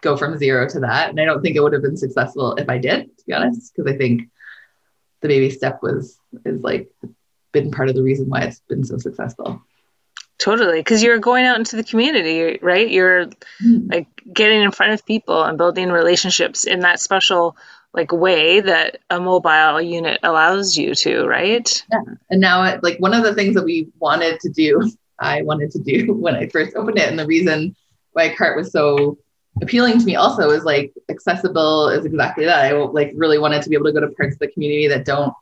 go 0.02 0.16
from 0.16 0.38
zero 0.38 0.68
to 0.68 0.80
that 0.80 1.10
and 1.10 1.20
i 1.20 1.26
don't 1.26 1.42
think 1.42 1.56
it 1.56 1.62
would 1.62 1.74
have 1.74 1.84
been 1.84 1.96
successful 1.96 2.56
if 2.56 2.68
i 2.70 2.78
did 2.80 3.16
to 3.18 3.26
be 3.26 3.34
honest 3.34 3.72
because 3.76 3.92
i 3.92 3.96
think 3.96 4.24
the 5.22 5.28
baby 5.28 5.50
step 5.52 5.80
was 5.84 6.18
is 6.44 6.62
like 6.62 6.90
been 7.52 7.72
part 7.72 7.90
of 7.90 7.96
the 7.96 8.04
reason 8.04 8.30
why 8.30 8.42
it's 8.42 8.62
been 8.68 8.84
so 8.84 8.98
successful 8.98 9.62
Totally, 10.42 10.80
because 10.80 11.04
you're 11.04 11.20
going 11.20 11.46
out 11.46 11.60
into 11.60 11.76
the 11.76 11.84
community, 11.84 12.58
right? 12.64 12.90
You're 12.90 13.28
mm-hmm. 13.28 13.92
like 13.92 14.08
getting 14.34 14.64
in 14.64 14.72
front 14.72 14.92
of 14.92 15.06
people 15.06 15.44
and 15.44 15.56
building 15.56 15.92
relationships 15.92 16.66
in 16.66 16.80
that 16.80 17.00
special 17.00 17.56
like 17.94 18.12
way 18.12 18.60
that 18.60 18.98
a 19.12 19.20
mobile 19.20 19.80
unit 19.80 20.20
allows 20.24 20.76
you 20.76 20.96
to, 20.96 21.28
right? 21.28 21.86
yeah 21.92 22.00
and 22.32 22.42
now 22.42 22.64
it, 22.64 22.82
like 22.84 22.98
one 22.98 23.14
of 23.14 23.24
the 23.24 23.36
things 23.36 23.54
that 23.54 23.64
we 23.64 23.90
wanted 24.00 24.40
to 24.40 24.50
do 24.50 24.92
i 25.20 25.42
wanted 25.44 25.70
to 25.72 25.80
do 25.80 26.14
when 26.26 26.36
i 26.36 26.48
first 26.48 26.76
opened 26.76 26.98
it 26.98 27.08
and 27.08 27.20
the 27.20 27.26
reason 27.26 27.76
why 28.14 28.34
cart 28.34 28.58
was 28.58 28.72
so 28.72 29.18
appealing 29.62 30.00
to 30.00 30.06
me 30.06 30.16
also 30.16 30.50
is 30.50 30.64
like 30.64 30.94
accessible 31.10 31.90
is 31.90 32.06
exactly 32.06 32.46
that 32.46 32.66
i 32.66 32.72
like 32.72 33.12
really 33.16 33.38
wanted 33.38 33.62
to 33.62 33.70
be 33.70 33.76
able 33.76 33.86
to 33.86 33.92
go 33.92 34.00
to 34.00 34.08
parts 34.16 34.34
of 34.34 34.40
the 34.40 34.48
community 34.48 34.88
that 34.88 35.06
don't 35.06 35.34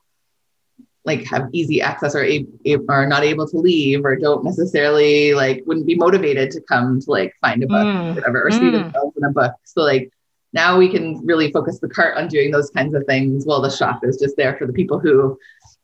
like 1.05 1.23
have 1.25 1.47
easy 1.53 1.81
access 1.81 2.13
or 2.15 2.23
a, 2.23 2.45
a- 2.65 2.77
are 2.89 3.07
not 3.07 3.23
able 3.23 3.47
to 3.47 3.57
leave 3.57 4.03
or 4.05 4.15
don't 4.15 4.43
necessarily 4.43 5.33
like 5.33 5.63
wouldn't 5.65 5.85
be 5.88 5.95
motivated 5.95 6.51
to 6.51 6.62
come 6.62 6.99
to 6.99 7.09
like 7.09 7.33
find 7.41 7.63
a 7.63 7.67
book 7.67 7.85
Mm. 7.85 8.12
or 8.12 8.13
whatever 8.15 8.43
or 8.47 8.51
see 8.51 8.59
Mm. 8.59 8.83
themselves 8.83 9.15
in 9.17 9.23
a 9.23 9.31
book 9.31 9.53
so 9.63 9.81
like 9.81 10.12
now 10.51 10.77
we 10.77 10.89
can 10.89 11.25
really 11.25 11.51
focus 11.51 11.79
the 11.79 11.88
cart 11.88 12.17
on 12.17 12.27
doing 12.27 12.51
those 12.51 12.69
kinds 12.71 12.93
of 12.95 13.05
things 13.05 13.45
while 13.45 13.62
the 13.62 13.69
shop 13.69 14.01
is 14.03 14.17
just 14.17 14.35
there 14.35 14.57
for 14.57 14.65
the 14.67 14.73
people 14.73 14.99
who 14.99 15.38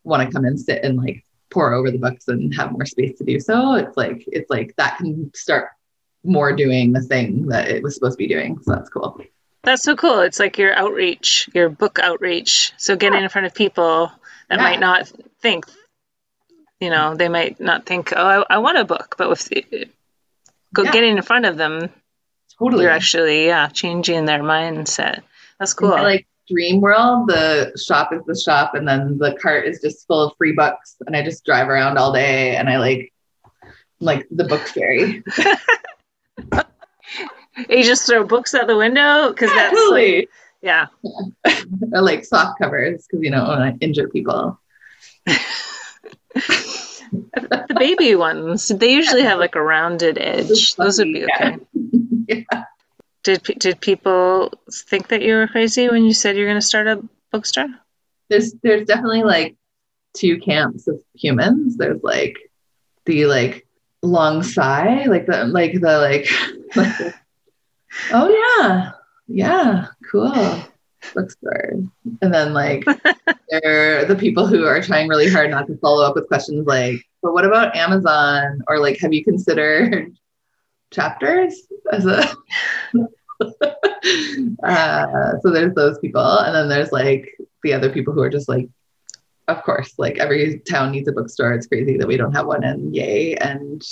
want 0.04 0.21
to 0.25 0.32
come 0.34 0.43
and 0.45 0.60
sit 0.60 0.84
and 0.84 0.97
like 0.97 1.23
pour 1.49 1.73
over 1.73 1.89
the 1.91 1.97
books 1.97 2.28
and 2.28 2.54
have 2.54 2.71
more 2.71 2.86
space 2.86 3.17
to 3.17 3.23
do 3.23 3.39
so 3.39 3.75
it's 3.75 3.95
like 3.95 4.23
it's 4.28 4.49
like 4.49 4.75
that 4.78 4.97
can 4.97 5.32
start 5.34 5.69
more 6.23 6.54
doing 6.54 6.91
the 6.91 7.01
thing 7.01 7.47
that 7.47 7.69
it 7.69 7.82
was 7.84 7.93
supposed 7.95 8.15
to 8.15 8.17
be 8.17 8.28
doing 8.28 8.60
so 8.63 8.73
that's 8.73 8.89
cool 8.89 9.21
That's 9.63 9.82
so 9.84 9.95
cool. 9.95 10.19
It's 10.21 10.39
like 10.39 10.60
your 10.60 10.73
outreach, 10.75 11.49
your 11.56 11.69
book 11.69 11.97
outreach. 11.97 12.71
So 12.78 12.95
getting 12.95 13.23
in 13.23 13.30
front 13.30 13.47
of 13.47 13.54
people 13.56 14.12
that 14.50 14.58
Yeah. 14.60 14.64
might 14.64 14.80
not 14.80 15.12
think, 15.42 15.66
you 16.80 16.90
know, 16.90 17.16
they 17.16 17.30
might 17.30 17.60
not 17.60 17.86
think, 17.86 18.14
oh, 18.16 18.26
I, 18.50 18.56
I 18.56 18.58
want 18.60 18.78
a 18.78 18.86
book, 18.86 19.16
but 19.18 19.30
with 19.30 19.50
go, 20.74 20.84
Yeah. 20.84 20.92
getting 20.92 21.18
in 21.18 21.24
front 21.24 21.46
of 21.46 21.58
them, 21.58 21.90
totally 22.60 22.84
you're 22.84 22.92
actually, 22.92 23.46
yeah, 23.48 23.68
changing 23.70 24.26
their 24.26 24.42
mindset. 24.42 25.22
That's 25.60 25.74
cool. 25.74 25.94
I 25.94 26.02
like 26.02 26.28
Dream 26.50 26.82
World, 26.82 27.30
the 27.30 27.72
shop 27.84 28.14
is 28.14 28.22
the 28.28 28.36
shop, 28.40 28.76
and 28.76 28.88
then 28.88 29.18
the 29.18 29.34
cart 29.42 29.66
is 29.68 29.82
just 29.82 30.06
full 30.06 30.22
of 30.28 30.34
free 30.38 30.52
books. 30.52 30.96
And 31.08 31.16
I 31.16 31.24
just 31.24 31.44
drive 31.46 31.70
around 31.70 31.98
all 31.98 32.14
day 32.14 32.56
and 32.56 32.70
I 32.70 32.78
like 32.78 33.12
like 34.00 34.28
the 34.30 34.44
book 34.44 34.68
fairy. 34.68 35.24
you 37.70 37.84
just 37.84 38.06
throw 38.06 38.24
books 38.26 38.54
out 38.54 38.68
the 38.68 38.76
window 38.78 39.30
because 39.30 39.50
that's 39.50 39.90
like, 39.92 40.30
totally. 40.65 41.34
yeah. 41.43 41.93
Or 41.93 42.01
like 42.01 42.25
soft 42.25 42.60
covers 42.60 43.06
because 43.06 43.23
you 43.23 43.32
know 43.32 43.43
want 43.43 43.80
to 43.80 43.86
injure 43.86 44.10
people. 44.10 44.60
The 47.12 47.75
baby 47.78 48.15
ones, 48.15 48.67
they 48.67 48.93
usually 48.93 49.23
have 49.23 49.39
like 49.39 49.56
a 49.56 49.62
rounded 49.62 50.17
edge. 50.17 50.75
Those 50.75 50.99
would 50.99 51.13
be 51.13 51.25
Yeah. 51.28 51.58
okay. 52.32 52.45
Did 53.23 53.43
did 53.58 53.82
people 53.82 54.54
think 54.71 55.08
that 55.08 55.21
you 55.21 55.36
were 55.36 55.47
crazy 55.47 55.89
when 55.89 56.04
you 56.04 56.13
said 56.13 56.38
you're 56.38 56.47
going 56.47 56.62
to 56.62 56.65
start 56.65 56.88
a 56.88 57.04
bookstore? 57.32 57.67
There's 58.30 58.54
there's 58.63 58.88
definitely 58.88 59.23
like 59.23 59.56
two 60.15 60.39
camps 60.39 60.88
of 60.88 60.99
humans. 61.15 61.78
There's 61.78 62.04
like 62.04 62.38
the 63.06 63.25
like 63.25 63.67
long 64.04 64.43
sigh, 64.43 65.06
like 65.06 65.25
the 65.25 65.45
like 65.45 65.73
the 65.73 65.97
like, 65.99 66.30
like 66.75 66.97
the, 66.97 67.13
oh 68.12 68.30
yeah, 68.30 68.91
yeah, 69.28 69.88
cool 70.12 70.64
bookstore. 71.14 71.74
And 72.22 72.34
then 72.34 72.54
like 72.54 72.86
they're 73.50 74.06
the 74.06 74.16
people 74.16 74.48
who 74.48 74.66
are 74.66 74.82
trying 74.82 75.08
really 75.08 75.30
hard 75.30 75.52
not 75.52 75.68
to 75.68 75.78
follow 75.78 76.04
up 76.04 76.16
with 76.16 76.28
questions 76.28 76.66
like, 76.66 77.02
but 77.22 77.34
what 77.34 77.46
about 77.46 77.76
Amazon? 77.76 78.62
Or 78.68 78.80
like, 78.80 79.00
have 79.00 79.14
you 79.14 79.24
considered 79.24 80.16
chapters 80.92 81.68
as 81.92 82.06
a 82.06 82.24
uh, 84.64 85.40
so 85.42 85.52
there's 85.52 85.74
those 85.74 86.00
people. 86.00 86.22
And 86.22 86.56
then 86.56 86.70
there's 86.70 86.92
like 86.92 87.36
the 87.64 87.74
other 87.74 87.90
people 87.90 88.14
who 88.14 88.22
are 88.22 88.30
just 88.30 88.48
like, 88.48 88.70
of 89.48 89.62
course, 89.64 89.94
like 89.98 90.18
every 90.18 90.60
town 90.60 90.92
needs 90.92 91.08
a 91.08 91.12
bookstore. 91.12 91.54
It's 91.54 91.68
crazy 91.68 91.98
that 91.98 92.08
we 92.08 92.18
don't 92.18 92.34
have 92.34 92.48
one 92.48 92.64
and 92.64 92.96
yay. 92.96 93.36
And 93.36 93.84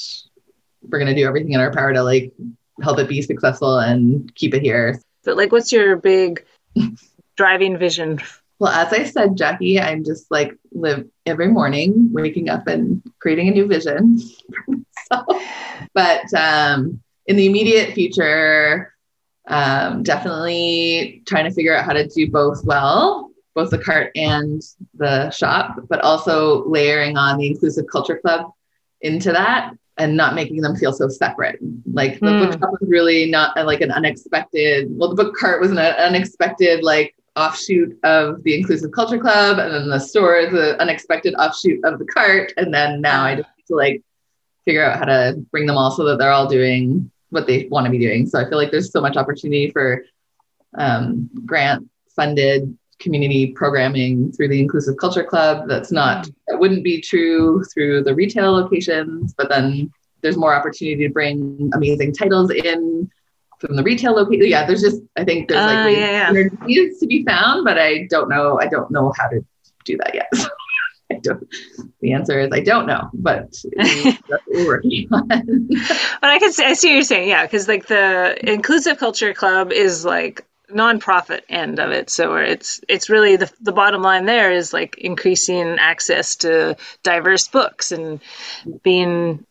we're 0.82 1.00
gonna 1.00 1.16
do 1.16 1.28
everything 1.28 1.54
in 1.54 1.60
our 1.60 1.72
power 1.72 1.94
to 1.94 2.04
like 2.04 2.32
help 2.82 3.00
it 3.00 3.10
be 3.10 3.22
successful 3.22 3.80
and 3.80 4.34
keep 4.36 4.54
it 4.54 4.62
here. 4.62 5.00
But 5.24 5.38
like, 5.38 5.52
what's 5.52 5.72
your 5.72 5.96
big 5.96 6.46
driving 7.38 7.78
vision? 7.78 8.22
Well, 8.60 8.72
as 8.72 8.94
I 8.94 9.04
said, 9.04 9.36
Jackie, 9.36 9.80
I'm 9.80 10.04
just 10.04 10.30
like 10.32 10.56
live 10.72 11.08
every 11.26 11.48
morning, 11.48 12.10
waking 12.12 12.50
up 12.50 12.68
and 12.68 13.02
creating 13.20 13.50
a 13.50 13.52
new 13.52 13.68
vision. 13.68 14.20
so, 15.12 15.42
but 15.94 16.34
um, 16.34 17.02
in 17.26 17.36
the 17.36 17.46
immediate 17.46 17.94
future, 17.94 18.94
um, 19.48 20.04
definitely 20.04 21.24
trying 21.26 21.46
to 21.46 21.52
figure 21.52 21.76
out 21.76 21.86
how 21.86 21.94
to 21.94 22.08
do 22.08 22.32
both 22.32 22.64
well, 22.64 23.32
both 23.54 23.70
the 23.70 23.78
cart 23.78 24.12
and 24.16 24.62
the 24.96 25.30
shop, 25.32 25.78
but 25.90 26.02
also 26.02 26.66
layering 26.66 27.18
on 27.18 27.38
the 27.38 27.48
inclusive 27.48 27.86
culture 27.92 28.18
club 28.18 28.52
into 29.02 29.32
that 29.32 29.74
and 29.98 30.18
not 30.18 30.34
making 30.34 30.62
them 30.62 30.76
feel 30.76 30.92
so 30.92 31.08
separate. 31.08 31.60
Like 31.92 32.20
the 32.20 32.32
Hmm. 32.34 32.40
book 32.40 32.54
shop 32.54 32.72
was 32.80 32.90
really 32.90 33.30
not 33.30 33.58
uh, 33.58 33.64
like 33.66 33.82
an 33.82 33.92
unexpected, 33.92 34.88
well, 34.90 35.10
the 35.14 35.24
book 35.24 35.36
cart 35.36 35.62
was 35.62 35.72
an 35.72 35.78
unexpected, 35.78 36.84
like 36.84 37.16
offshoot 37.36 37.98
of 38.04 38.44
the 38.44 38.58
inclusive 38.58 38.92
culture 38.92 39.20
club. 39.20 39.60
And 39.60 39.74
then 39.74 39.90
the 39.90 40.00
store 40.00 40.38
is 40.38 40.54
an 40.54 40.80
unexpected 40.80 41.34
offshoot 41.36 41.84
of 41.84 42.00
the 42.00 42.06
cart. 42.06 42.54
And 42.58 42.74
then 42.74 43.02
now 43.02 43.24
I 43.24 43.36
just 43.36 43.50
need 43.58 43.66
to 43.68 43.76
like 43.76 44.02
figure 44.66 44.84
out 44.84 44.98
how 44.98 45.06
to 45.06 45.44
bring 45.52 45.66
them 45.66 45.78
all 45.78 45.92
so 45.92 46.04
that 46.06 46.18
they're 46.18 46.32
all 46.32 46.48
doing 46.48 47.12
what 47.30 47.48
they 47.48 47.68
want 47.70 47.86
to 47.86 47.92
be 47.92 48.00
doing. 48.00 48.26
So 48.28 48.40
I 48.40 48.48
feel 48.48 48.58
like 48.58 48.72
there's 48.72 48.92
so 48.92 49.02
much 49.02 49.18
opportunity 49.18 49.70
for 49.72 50.06
um, 50.78 51.30
grant 51.46 51.90
funded 52.16 52.78
community 53.04 53.52
programming 53.52 54.32
through 54.32 54.48
the 54.48 54.60
inclusive 54.60 54.96
culture 54.98 55.24
club 55.24 55.68
that's 55.68 55.92
not 55.92 56.28
that 56.48 56.58
wouldn't 56.60 56.84
be 56.84 57.02
true 57.02 57.64
through 57.66 58.04
the 58.04 58.16
retail 58.16 58.54
locations 58.54 59.34
but 59.38 59.50
then 59.50 59.92
there's 60.22 60.38
more 60.38 60.56
opportunity 60.56 61.06
to 61.06 61.14
bring 61.14 61.70
amazing 61.74 62.14
titles 62.14 62.50
in 62.50 63.10
from 63.60 63.76
the 63.76 63.84
retail 63.84 64.14
location 64.14 64.48
yeah 64.48 64.66
there's 64.66 64.82
just 64.82 65.02
i 65.18 65.24
think 65.24 65.50
there's 65.50 65.66
like 65.66 65.78
Ah, 65.78 65.88
yeah, 65.88 66.12
yeah. 66.12 66.34
there 66.34 66.50
needs 66.66 67.00
to 67.00 67.08
be 67.08 67.24
found 67.26 67.66
but 67.66 67.78
i 67.78 68.08
don't 68.10 68.30
know 68.30 68.58
i 68.60 68.68
don't 68.68 68.90
know 68.90 69.12
how 69.18 69.28
to 69.28 69.46
do 69.86 69.98
that 69.98 70.16
yet 70.16 70.30
I 71.12 71.20
don't, 71.20 71.48
the 72.00 72.14
answer 72.14 72.40
is 72.40 72.50
I 72.52 72.62
don't 72.62 72.88
know, 72.88 73.10
but 73.14 73.54
that's 73.76 74.22
what 74.28 74.42
we're 74.48 74.66
working 74.66 75.08
on. 75.12 75.28
But 75.28 76.30
I 76.30 76.40
can 76.40 76.52
see, 76.54 76.64
I 76.66 76.74
see 76.74 76.88
what 76.88 76.94
you're 76.94 77.04
saying, 77.04 77.30
yeah, 77.30 77.46
because 77.46 77.68
like 77.68 77.86
the 77.86 78.36
inclusive 78.50 78.98
culture 78.98 79.34
club 79.34 79.72
is 79.72 80.06
like 80.06 80.44
nonprofit 80.74 81.42
end 81.50 81.80
of 81.80 81.92
it, 81.92 82.10
so 82.10 82.36
it's 82.36 82.82
it's 82.88 83.10
really 83.10 83.36
the 83.36 83.52
the 83.62 83.72
bottom 83.72 84.02
line 84.02 84.26
there 84.26 84.52
is 84.52 84.74
like 84.74 84.98
increasing 84.98 85.78
access 85.80 86.36
to 86.38 86.76
diverse 87.04 87.48
books 87.48 87.92
and 87.92 88.20
being 88.84 89.46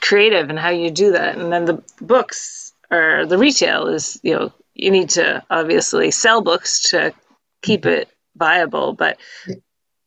creative 0.00 0.50
and 0.50 0.58
how 0.58 0.70
you 0.70 0.90
do 0.90 1.12
that, 1.12 1.36
and 1.36 1.52
then 1.52 1.64
the 1.64 1.82
books 2.00 2.72
or 2.90 3.26
the 3.26 3.38
retail 3.38 3.88
is 3.88 4.20
you 4.22 4.34
know 4.34 4.52
you 4.74 4.90
need 4.90 5.10
to 5.10 5.42
obviously 5.50 6.10
sell 6.10 6.42
books 6.42 6.90
to 6.90 7.12
keep 7.62 7.82
mm-hmm. 7.82 8.00
it 8.00 8.08
viable, 8.36 8.92
but 8.92 9.18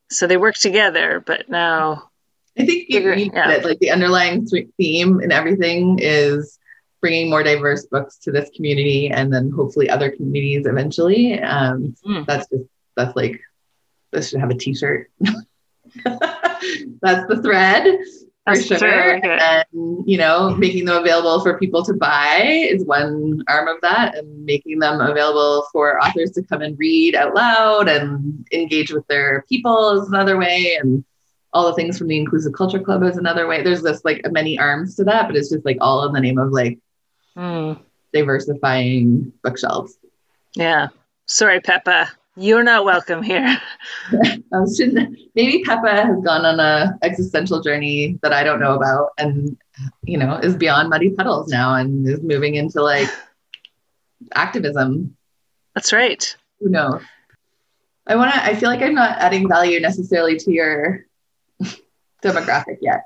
so 0.10 0.28
they 0.28 0.38
work 0.38 0.56
together, 0.56 1.22
but 1.26 1.50
now 1.50 2.10
I 2.58 2.66
think 2.66 2.90
you, 2.90 3.00
you 3.00 3.32
yeah. 3.34 3.52
it. 3.52 3.66
Like 3.66 3.80
the 3.80 3.92
underlying 3.92 4.48
theme 4.78 5.20
and 5.20 5.32
everything 5.32 6.00
is 6.02 6.57
bringing 7.02 7.30
more 7.30 7.44
diverse 7.44 7.86
books 7.86 8.18
to 8.20 8.32
this 8.32 8.50
community, 8.56 9.10
and 9.10 9.32
then 9.34 9.52
hopefully 9.52 9.90
other 9.90 10.10
communities 10.12 10.66
eventually. 10.66 11.40
Um, 11.40 11.96
Mm. 12.06 12.26
That's 12.26 12.48
just 12.50 12.64
that's 12.96 13.16
like 13.16 13.40
this 14.12 14.30
should 14.30 14.40
have 14.40 14.50
a 14.50 14.56
T-shirt. 14.56 15.12
that's 16.06 17.28
the 17.28 17.40
thread 17.44 17.84
for 17.84 18.54
That's 18.56 18.66
sure. 18.66 18.78
thread, 18.78 19.18
okay. 19.26 19.38
And 19.74 20.08
you 20.08 20.18
know, 20.18 20.56
making 20.56 20.86
them 20.86 20.98
available 21.02 21.42
for 21.42 21.58
people 21.60 21.84
to 21.86 21.94
buy 21.94 22.42
is 22.44 22.86
one 22.86 23.44
arm 23.48 23.68
of 23.68 23.78
that, 23.82 24.18
and 24.18 24.46
making 24.46 24.80
them 24.80 25.02
available 25.02 25.68
for 25.72 26.00
authors 26.04 26.32
to 26.32 26.44
come 26.44 26.62
and 26.62 26.78
read 26.80 27.16
out 27.16 27.34
loud 27.36 27.90
and 27.90 28.48
engage 28.52 28.92
with 28.92 29.06
their 29.08 29.44
people 29.50 30.02
is 30.02 30.08
another 30.08 30.38
way, 30.38 30.78
and 30.82 31.04
all 31.54 31.68
the 31.68 31.74
things 31.74 31.98
from 31.98 32.08
the 32.08 32.18
Inclusive 32.18 32.54
Culture 32.54 32.80
Club 32.80 33.04
is 33.04 33.18
another 33.18 33.48
way. 33.48 33.62
There's 33.64 33.82
this 33.82 34.04
like 34.06 34.22
many 34.32 34.58
arms 34.60 34.96
to 34.96 35.04
that, 35.06 35.28
but 35.28 35.36
it's 35.36 35.50
just 35.50 35.66
like 35.66 35.78
all 35.82 36.06
in 36.08 36.14
the 36.14 36.22
name 36.22 36.38
of 36.38 36.52
like 36.52 36.80
Mm, 37.38 37.80
diversifying 38.14 39.32
bookshelves. 39.44 39.98
yeah. 40.56 40.88
Sorry, 41.30 41.60
Peppa. 41.60 42.10
You're 42.38 42.64
not 42.64 42.86
welcome 42.86 43.22
here. 43.22 43.58
Maybe 45.36 45.64
Peppa 45.66 45.92
has 45.92 46.18
gone 46.24 46.46
on 46.46 46.60
a 46.60 46.98
existential 47.04 47.62
journey 47.62 48.18
that 48.22 48.32
I 48.34 48.44
don't 48.44 48.60
know 48.62 48.76
about, 48.76 49.12
and 49.18 49.58
you 50.04 50.18
know 50.18 50.36
is 50.38 50.56
beyond 50.56 50.90
Muddy 50.90 51.10
Puddles 51.12 51.50
now, 51.50 51.76
and 51.76 52.08
is 52.08 52.22
moving 52.22 52.56
into 52.56 52.82
like 52.82 53.10
activism. 54.36 55.16
That's 55.76 55.92
right. 55.94 56.36
Who 56.60 56.70
knows? 56.70 57.02
I 58.08 58.16
want 58.16 58.34
to. 58.34 58.44
I 58.44 58.56
feel 58.56 58.70
like 58.70 58.82
I'm 58.82 58.96
not 58.96 59.18
adding 59.20 59.48
value 59.50 59.80
necessarily 59.80 60.38
to 60.38 60.52
your 60.52 61.06
demographic 62.24 62.78
yet. 62.82 63.02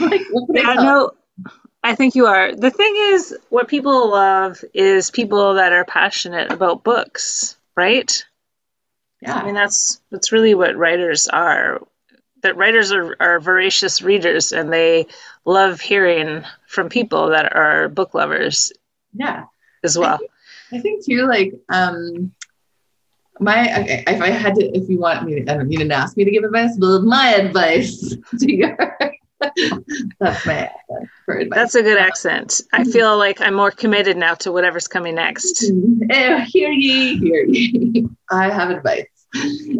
like, 0.00 0.22
what 0.30 0.44
I 0.56 0.60
Yeah, 0.60 0.74
tell? 0.74 0.84
no, 0.84 1.10
I 1.86 1.94
think 1.94 2.16
you 2.16 2.26
are. 2.26 2.52
The 2.52 2.72
thing 2.72 2.94
is, 2.96 3.36
what 3.48 3.68
people 3.68 4.10
love 4.10 4.64
is 4.74 5.08
people 5.08 5.54
that 5.54 5.72
are 5.72 5.84
passionate 5.84 6.50
about 6.50 6.82
books, 6.82 7.56
right? 7.76 8.24
Yeah. 9.22 9.36
I 9.36 9.44
mean, 9.44 9.54
that's 9.54 10.00
that's 10.10 10.32
really 10.32 10.56
what 10.56 10.76
writers 10.76 11.28
are. 11.28 11.80
That 12.42 12.56
writers 12.56 12.90
are, 12.90 13.14
are 13.20 13.38
voracious 13.38 14.02
readers, 14.02 14.50
and 14.50 14.72
they 14.72 15.06
love 15.44 15.80
hearing 15.80 16.42
from 16.66 16.88
people 16.88 17.28
that 17.28 17.54
are 17.54 17.88
book 17.88 18.14
lovers 18.14 18.72
yeah. 19.14 19.44
as 19.84 19.96
well. 19.96 20.18
I 20.72 20.80
think 20.80 21.04
too, 21.04 21.28
like, 21.28 21.54
um, 21.68 22.32
my 23.38 23.80
okay, 23.82 24.02
if 24.08 24.20
I 24.20 24.30
had 24.30 24.56
to, 24.56 24.76
if 24.76 24.88
you 24.88 24.98
want 24.98 25.24
me, 25.24 25.42
I 25.42 25.54
don't 25.54 25.70
you 25.70 25.78
didn't 25.78 25.92
ask 25.92 26.16
me 26.16 26.24
to 26.24 26.32
give 26.32 26.42
advice, 26.42 26.76
but 26.76 27.02
my 27.02 27.28
advice 27.34 28.16
to 28.40 28.52
your 28.52 28.76
that's 30.20 30.46
my 30.46 30.70
for 31.24 31.34
advice. 31.38 31.56
That's 31.56 31.74
a 31.74 31.82
good 31.82 31.98
accent. 31.98 32.60
I 32.72 32.84
feel 32.84 33.18
like 33.18 33.40
I'm 33.40 33.54
more 33.54 33.70
committed 33.70 34.16
now 34.16 34.34
to 34.34 34.52
whatever's 34.52 34.88
coming 34.88 35.14
next. 35.14 35.70
Eh, 36.10 36.44
hear 36.46 36.70
ye, 36.70 37.18
hear 37.18 37.44
ye. 37.44 38.08
I 38.30 38.50
have 38.50 38.70
advice. 38.70 39.06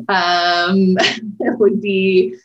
Um, 0.08 0.96
it 1.40 1.58
would 1.58 1.80
be. 1.80 2.36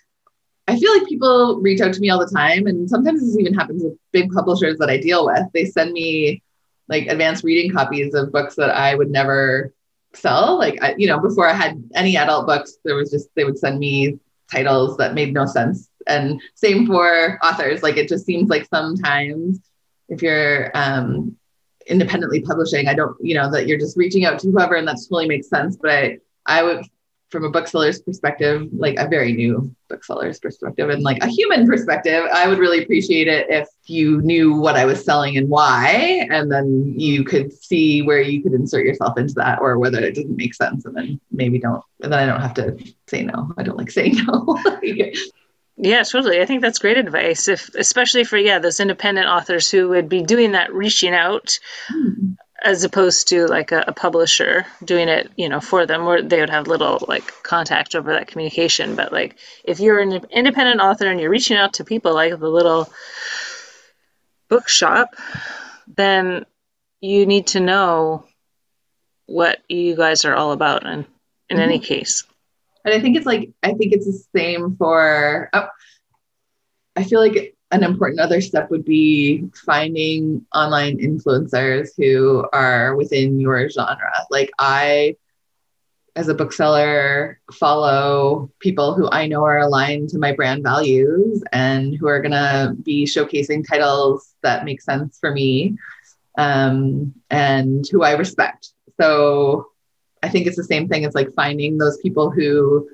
I 0.67 0.79
feel 0.79 0.93
like 0.97 1.07
people 1.07 1.59
reach 1.61 1.81
out 1.81 1.93
to 1.93 1.99
me 1.99 2.09
all 2.09 2.19
the 2.19 2.33
time, 2.33 2.67
and 2.67 2.89
sometimes 2.89 3.19
this 3.21 3.37
even 3.37 3.53
happens 3.53 3.83
with 3.83 3.97
big 4.11 4.31
publishers 4.31 4.77
that 4.77 4.89
I 4.89 4.97
deal 4.97 5.25
with. 5.25 5.43
They 5.53 5.65
send 5.65 5.91
me 5.91 6.41
like 6.87 7.07
advanced 7.07 7.43
reading 7.43 7.71
copies 7.71 8.13
of 8.13 8.31
books 8.31 8.55
that 8.55 8.69
I 8.69 8.95
would 8.95 9.09
never 9.09 9.73
sell. 10.13 10.57
Like, 10.57 10.81
I, 10.81 10.95
you 10.97 11.07
know, 11.07 11.19
before 11.19 11.47
I 11.47 11.53
had 11.53 11.83
any 11.95 12.15
adult 12.15 12.45
books, 12.47 12.77
there 12.85 12.95
was 12.95 13.11
just 13.11 13.29
they 13.35 13.43
would 13.43 13.57
send 13.57 13.79
me 13.79 14.19
titles 14.51 14.97
that 14.97 15.13
made 15.13 15.33
no 15.33 15.45
sense. 15.45 15.89
And 16.07 16.41
same 16.55 16.87
for 16.87 17.39
authors. 17.43 17.83
Like, 17.83 17.97
it 17.97 18.09
just 18.09 18.25
seems 18.25 18.49
like 18.49 18.67
sometimes 18.73 19.59
if 20.09 20.21
you're 20.21 20.71
um, 20.75 21.37
independently 21.87 22.41
publishing, 22.41 22.87
I 22.87 22.93
don't, 22.93 23.15
you 23.21 23.35
know, 23.35 23.49
that 23.51 23.67
you're 23.67 23.79
just 23.79 23.97
reaching 23.97 24.25
out 24.25 24.39
to 24.39 24.51
whoever, 24.51 24.75
and 24.75 24.87
that 24.87 24.97
totally 24.97 25.27
makes 25.27 25.49
sense. 25.49 25.77
But 25.77 25.91
I, 25.91 26.17
I 26.45 26.63
would, 26.63 26.85
from 27.29 27.45
a 27.45 27.49
bookseller's 27.49 28.01
perspective, 28.01 28.67
like 28.73 28.97
a 28.97 29.07
very 29.07 29.31
new 29.31 29.73
bookseller's 29.87 30.37
perspective 30.37 30.89
and 30.89 31.01
like 31.01 31.23
a 31.23 31.27
human 31.27 31.65
perspective, 31.65 32.25
I 32.33 32.45
would 32.47 32.57
really 32.57 32.83
appreciate 32.83 33.29
it 33.29 33.49
if 33.49 33.69
you 33.85 34.21
knew 34.21 34.55
what 34.55 34.75
I 34.75 34.83
was 34.83 35.03
selling 35.03 35.37
and 35.37 35.47
why, 35.47 36.27
and 36.29 36.51
then 36.51 36.93
you 36.97 37.23
could 37.23 37.53
see 37.53 38.01
where 38.01 38.21
you 38.21 38.43
could 38.43 38.53
insert 38.53 38.85
yourself 38.85 39.17
into 39.17 39.33
that 39.35 39.59
or 39.61 39.79
whether 39.79 39.99
it 39.99 40.13
didn't 40.13 40.35
make 40.35 40.53
sense. 40.53 40.83
And 40.83 40.95
then 40.95 41.21
maybe 41.31 41.57
don't, 41.57 41.83
and 42.01 42.11
then 42.11 42.19
I 42.19 42.25
don't 42.25 42.41
have 42.41 42.53
to 42.55 42.77
say 43.07 43.23
no. 43.23 43.53
I 43.57 43.63
don't 43.63 43.77
like 43.77 43.91
saying 43.91 44.15
no. 44.27 44.59
Yeah, 45.83 46.03
totally. 46.03 46.39
I 46.39 46.45
think 46.45 46.61
that's 46.61 46.77
great 46.77 46.99
advice, 46.99 47.47
if 47.47 47.73
especially 47.73 48.23
for 48.23 48.37
yeah 48.37 48.59
those 48.59 48.79
independent 48.79 49.27
authors 49.27 49.71
who 49.71 49.89
would 49.89 50.07
be 50.07 50.21
doing 50.21 50.51
that, 50.51 50.71
reaching 50.71 51.11
out, 51.11 51.57
hmm. 51.87 52.33
as 52.63 52.83
opposed 52.83 53.29
to 53.29 53.47
like 53.47 53.71
a, 53.71 53.85
a 53.87 53.91
publisher 53.91 54.63
doing 54.85 55.09
it, 55.09 55.31
you 55.37 55.49
know, 55.49 55.59
for 55.59 55.87
them, 55.87 56.05
where 56.05 56.21
they 56.21 56.39
would 56.39 56.51
have 56.51 56.67
little 56.67 57.03
like 57.07 57.33
contact 57.41 57.95
over 57.95 58.13
that 58.13 58.27
communication. 58.27 58.95
But 58.95 59.11
like 59.11 59.37
if 59.63 59.79
you're 59.79 59.99
an 59.99 60.23
independent 60.29 60.81
author 60.81 61.07
and 61.07 61.19
you're 61.19 61.31
reaching 61.31 61.57
out 61.57 61.73
to 61.73 61.83
people 61.83 62.13
like 62.13 62.39
the 62.39 62.47
little 62.47 62.87
bookshop, 64.49 65.15
then 65.87 66.45
you 66.99 67.25
need 67.25 67.47
to 67.47 67.59
know 67.59 68.25
what 69.25 69.63
you 69.67 69.95
guys 69.95 70.25
are 70.25 70.35
all 70.35 70.51
about, 70.51 70.85
and 70.85 71.05
in 71.49 71.59
any 71.59 71.79
mm-hmm. 71.79 71.85
case. 71.85 72.23
And 72.85 72.93
I 72.93 72.99
think 72.99 73.17
it's 73.17 73.25
like 73.25 73.51
I 73.63 73.73
think 73.73 73.93
it's 73.93 74.05
the 74.05 74.23
same 74.35 74.75
for. 74.77 75.49
Oh, 75.53 75.67
I 76.95 77.03
feel 77.03 77.19
like 77.19 77.55
an 77.71 77.83
important 77.83 78.19
other 78.19 78.41
step 78.41 78.69
would 78.69 78.83
be 78.83 79.45
finding 79.65 80.45
online 80.53 80.97
influencers 80.97 81.89
who 81.97 82.45
are 82.51 82.95
within 82.95 83.39
your 83.39 83.69
genre. 83.69 84.11
Like 84.29 84.51
I, 84.59 85.15
as 86.15 86.27
a 86.27 86.33
bookseller, 86.33 87.39
follow 87.53 88.51
people 88.59 88.93
who 88.93 89.09
I 89.09 89.27
know 89.27 89.45
are 89.45 89.59
aligned 89.59 90.09
to 90.09 90.19
my 90.19 90.33
brand 90.33 90.63
values 90.63 91.41
and 91.53 91.95
who 91.95 92.07
are 92.07 92.21
gonna 92.21 92.75
be 92.83 93.05
showcasing 93.05 93.65
titles 93.65 94.35
that 94.43 94.65
make 94.65 94.81
sense 94.81 95.17
for 95.19 95.31
me, 95.31 95.77
um, 96.37 97.13
and 97.29 97.85
who 97.89 98.03
I 98.03 98.11
respect. 98.11 98.73
So 98.99 99.70
I 100.23 100.29
think 100.29 100.47
it's 100.47 100.57
the 100.57 100.63
same 100.63 100.87
thing. 100.87 101.03
It's 101.03 101.15
like 101.15 101.33
finding 101.33 101.77
those 101.77 101.97
people 101.97 102.29
who, 102.29 102.87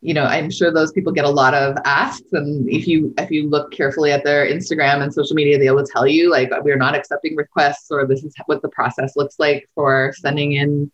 you 0.00 0.14
know, 0.14 0.24
I'm 0.24 0.50
sure 0.50 0.72
those 0.72 0.92
people 0.92 1.12
get 1.12 1.24
a 1.24 1.30
lot 1.30 1.54
of 1.54 1.76
asks. 1.84 2.32
And 2.32 2.68
if 2.68 2.86
you 2.86 3.14
if 3.18 3.30
you 3.30 3.48
look 3.48 3.72
carefully 3.72 4.12
at 4.12 4.24
their 4.24 4.46
Instagram 4.46 5.02
and 5.02 5.12
social 5.12 5.34
media, 5.34 5.58
they 5.58 5.70
will 5.70 5.86
tell 5.86 6.06
you 6.06 6.30
like 6.30 6.50
we're 6.62 6.76
not 6.76 6.94
accepting 6.94 7.36
requests 7.36 7.90
or 7.90 8.06
this 8.06 8.22
is 8.22 8.34
what 8.46 8.62
the 8.62 8.68
process 8.68 9.16
looks 9.16 9.36
like 9.38 9.68
for 9.74 10.12
sending 10.16 10.52
in 10.52 10.90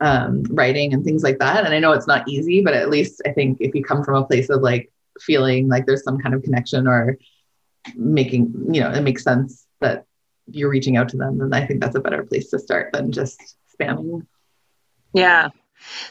um, 0.00 0.44
writing 0.50 0.94
and 0.94 1.04
things 1.04 1.22
like 1.22 1.38
that. 1.38 1.64
And 1.64 1.74
I 1.74 1.78
know 1.78 1.92
it's 1.92 2.06
not 2.06 2.28
easy, 2.28 2.62
but 2.62 2.74
at 2.74 2.90
least 2.90 3.22
I 3.26 3.32
think 3.32 3.58
if 3.60 3.74
you 3.74 3.84
come 3.84 4.04
from 4.04 4.16
a 4.16 4.26
place 4.26 4.48
of 4.50 4.62
like 4.62 4.92
feeling 5.20 5.68
like 5.68 5.86
there's 5.86 6.04
some 6.04 6.18
kind 6.18 6.34
of 6.34 6.42
connection 6.42 6.86
or 6.86 7.18
making, 7.94 8.52
you 8.72 8.80
know, 8.80 8.90
it 8.90 9.00
makes 9.02 9.24
sense 9.24 9.66
that 9.80 10.04
you're 10.46 10.70
reaching 10.70 10.96
out 10.96 11.08
to 11.10 11.16
them, 11.16 11.38
then 11.38 11.52
I 11.52 11.66
think 11.66 11.80
that's 11.80 11.96
a 11.96 12.00
better 12.00 12.24
place 12.24 12.50
to 12.50 12.58
start 12.58 12.92
than 12.92 13.12
just 13.12 13.56
spamming 13.74 14.26
Yeah. 15.12 15.48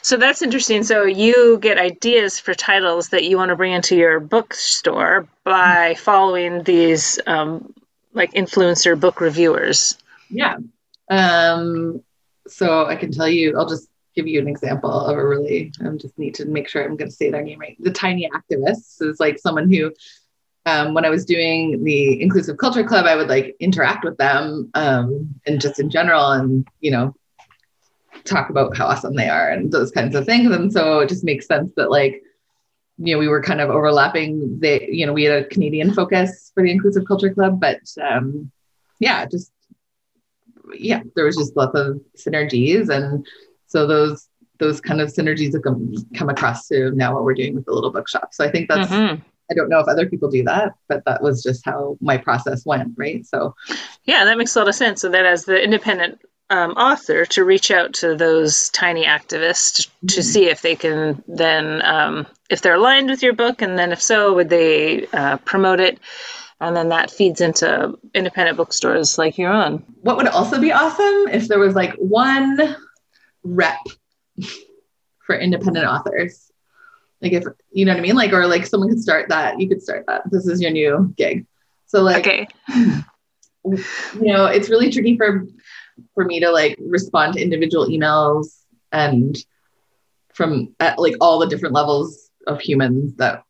So 0.02 0.16
that's 0.16 0.42
interesting. 0.42 0.82
So 0.82 1.04
you 1.04 1.58
get 1.60 1.78
ideas 1.78 2.40
for 2.40 2.54
titles 2.54 3.10
that 3.10 3.24
you 3.24 3.36
want 3.36 3.50
to 3.50 3.56
bring 3.56 3.72
into 3.72 3.96
your 3.96 4.20
bookstore 4.20 5.28
by 5.44 5.94
following 5.94 6.62
these 6.64 7.20
um, 7.26 7.72
like 8.12 8.32
influencer 8.32 8.98
book 8.98 9.20
reviewers. 9.20 9.96
Yeah. 10.30 10.56
Um, 11.10 12.02
so 12.46 12.86
I 12.86 12.96
can 12.96 13.12
tell 13.12 13.28
you, 13.28 13.56
I'll 13.56 13.68
just 13.68 13.88
give 14.14 14.26
you 14.26 14.40
an 14.40 14.48
example 14.48 14.90
of 14.90 15.16
a 15.16 15.26
really, 15.26 15.72
I 15.80 15.88
just 15.96 16.18
need 16.18 16.34
to 16.36 16.44
make 16.46 16.68
sure 16.68 16.82
I'm 16.82 16.96
going 16.96 17.10
to 17.10 17.14
say 17.16 17.30
their 17.30 17.42
name 17.42 17.60
right. 17.60 17.76
The 17.78 17.92
Tiny 17.92 18.28
Activists 18.28 19.00
is 19.00 19.20
like 19.20 19.38
someone 19.38 19.72
who, 19.72 19.92
um, 20.66 20.92
when 20.92 21.04
I 21.04 21.10
was 21.10 21.24
doing 21.24 21.84
the 21.84 22.20
Inclusive 22.20 22.58
Culture 22.58 22.84
Club, 22.84 23.06
I 23.06 23.14
would 23.16 23.28
like 23.28 23.56
interact 23.60 24.04
with 24.04 24.16
them 24.18 24.70
um, 24.74 25.40
and 25.46 25.60
just 25.60 25.78
in 25.78 25.88
general 25.88 26.32
and, 26.32 26.66
you 26.80 26.90
know, 26.90 27.14
talk 28.28 28.50
about 28.50 28.76
how 28.76 28.86
awesome 28.86 29.14
they 29.14 29.28
are 29.28 29.50
and 29.50 29.72
those 29.72 29.90
kinds 29.90 30.14
of 30.14 30.24
things. 30.26 30.50
And 30.50 30.72
so 30.72 31.00
it 31.00 31.08
just 31.08 31.24
makes 31.24 31.46
sense 31.46 31.72
that 31.76 31.90
like, 31.90 32.22
you 32.98 33.14
know, 33.14 33.18
we 33.18 33.28
were 33.28 33.42
kind 33.42 33.60
of 33.60 33.70
overlapping 33.70 34.58
the, 34.60 34.86
you 34.90 35.06
know, 35.06 35.12
we 35.12 35.24
had 35.24 35.42
a 35.42 35.46
Canadian 35.46 35.94
focus 35.94 36.50
for 36.54 36.62
the 36.62 36.70
Inclusive 36.70 37.04
Culture 37.06 37.32
Club, 37.32 37.60
but 37.60 37.80
um, 38.02 38.50
yeah, 38.98 39.24
just 39.26 39.52
yeah, 40.74 41.02
there 41.14 41.24
was 41.24 41.36
just 41.36 41.56
lots 41.56 41.74
of 41.74 42.00
synergies, 42.16 42.88
and 42.90 43.26
so 43.66 43.86
those 43.86 44.28
those 44.58 44.80
kind 44.80 45.00
of 45.00 45.08
synergies 45.08 45.52
have 45.54 45.62
come, 45.62 45.94
come 46.14 46.28
across 46.28 46.66
to 46.66 46.90
now 46.90 47.14
what 47.14 47.22
we're 47.24 47.34
doing 47.34 47.54
with 47.54 47.64
the 47.64 47.72
little 47.72 47.92
bookshop. 47.92 48.34
So 48.34 48.44
I 48.44 48.50
think 48.50 48.68
that's 48.68 48.90
Mhm. 48.90 49.22
I 49.50 49.54
don't 49.54 49.70
know 49.70 49.78
if 49.78 49.88
other 49.88 50.06
people 50.06 50.28
do 50.30 50.42
that, 50.44 50.72
but 50.88 51.04
that 51.06 51.22
was 51.22 51.42
just 51.42 51.64
how 51.64 51.96
my 52.02 52.18
process 52.18 52.66
went, 52.66 52.92
right? 52.96 53.24
So 53.24 53.54
Yeah, 54.04 54.24
that 54.24 54.36
makes 54.36 54.54
a 54.54 54.58
lot 54.58 54.68
of 54.68 54.74
sense. 54.74 55.00
So 55.00 55.08
that 55.08 55.24
as 55.24 55.44
the 55.44 55.62
independent 55.62 56.20
um, 56.50 56.72
author 56.72 57.24
to 57.26 57.44
reach 57.44 57.70
out 57.70 57.94
to 57.94 58.14
those 58.14 58.70
tiny 58.70 59.04
activists 59.04 59.76
to, 59.76 60.14
to 60.14 60.20
Mhm. 60.20 60.24
see 60.24 60.44
if 60.48 60.62
they 60.62 60.74
can 60.76 61.22
then 61.28 61.82
um, 61.84 62.26
if 62.50 62.62
they're 62.62 62.74
aligned 62.74 63.10
with 63.10 63.22
your 63.22 63.34
book, 63.34 63.60
and 63.62 63.78
then 63.78 63.92
if 63.92 64.00
so, 64.00 64.34
would 64.34 64.48
they 64.48 65.06
uh, 65.12 65.36
promote 65.38 65.80
it? 65.80 65.98
And 66.60 66.74
then 66.76 66.88
that 66.88 67.10
feeds 67.10 67.40
into 67.40 67.96
independent 68.14 68.56
bookstores 68.56 69.18
like 69.18 69.38
your 69.38 69.52
own. 69.52 69.84
What 70.02 70.16
would 70.16 70.26
also 70.26 70.60
be 70.60 70.72
awesome 70.72 71.28
if 71.30 71.46
there 71.48 71.58
was 71.60 71.74
like 71.74 71.94
one 71.94 72.76
rep 73.44 73.78
for 75.24 75.36
independent 75.36 75.86
authors. 75.86 76.50
Like 77.20 77.32
if 77.32 77.44
you 77.72 77.84
know 77.84 77.92
what 77.92 77.98
I 77.98 78.02
mean? 78.02 78.16
Like 78.16 78.32
or 78.32 78.46
like 78.46 78.66
someone 78.66 78.88
could 78.88 79.00
start 79.00 79.28
that. 79.28 79.60
You 79.60 79.68
could 79.68 79.82
start 79.82 80.04
that. 80.06 80.22
This 80.30 80.46
is 80.46 80.60
your 80.60 80.70
new 80.70 81.12
gig. 81.16 81.46
So 81.86 82.02
like 82.02 82.26
Okay. 82.26 82.48
you 83.64 83.82
know, 84.14 84.46
it's 84.46 84.68
really 84.70 84.90
tricky 84.90 85.16
for 85.16 85.46
for 86.14 86.24
me 86.24 86.40
to 86.40 86.50
like 86.50 86.76
respond 86.80 87.34
to 87.34 87.42
individual 87.42 87.86
emails 87.88 88.62
and 88.92 89.36
from 90.32 90.74
at 90.80 90.98
like 90.98 91.14
all 91.20 91.38
the 91.38 91.46
different 91.46 91.74
levels 91.74 92.30
of 92.46 92.60
humans 92.60 93.14
that 93.16 93.42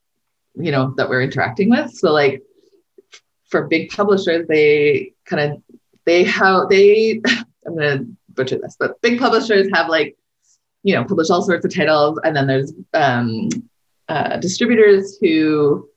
you 0.54 0.72
know 0.72 0.94
that 0.96 1.08
we're 1.08 1.22
interacting 1.22 1.70
with. 1.70 1.92
So 1.92 2.12
like 2.12 2.42
for 3.50 3.66
big 3.68 3.90
publishers, 3.90 4.46
they 4.48 5.12
kind 5.24 5.52
of 5.52 5.62
they 6.04 6.24
have 6.24 6.68
they 6.68 7.20
I'm 7.66 7.76
gonna 7.76 8.04
butcher 8.30 8.58
this, 8.58 8.76
but 8.78 9.00
big 9.02 9.18
publishers 9.18 9.68
have 9.72 9.88
like 9.88 10.16
you 10.82 10.94
know 10.94 11.04
publish 11.04 11.30
all 11.30 11.42
sorts 11.42 11.64
of 11.64 11.74
titles, 11.74 12.18
and 12.24 12.34
then 12.34 12.46
there's 12.46 12.72
um, 12.94 13.48
uh, 14.08 14.37
distributors 14.38 15.18
who 15.20 15.88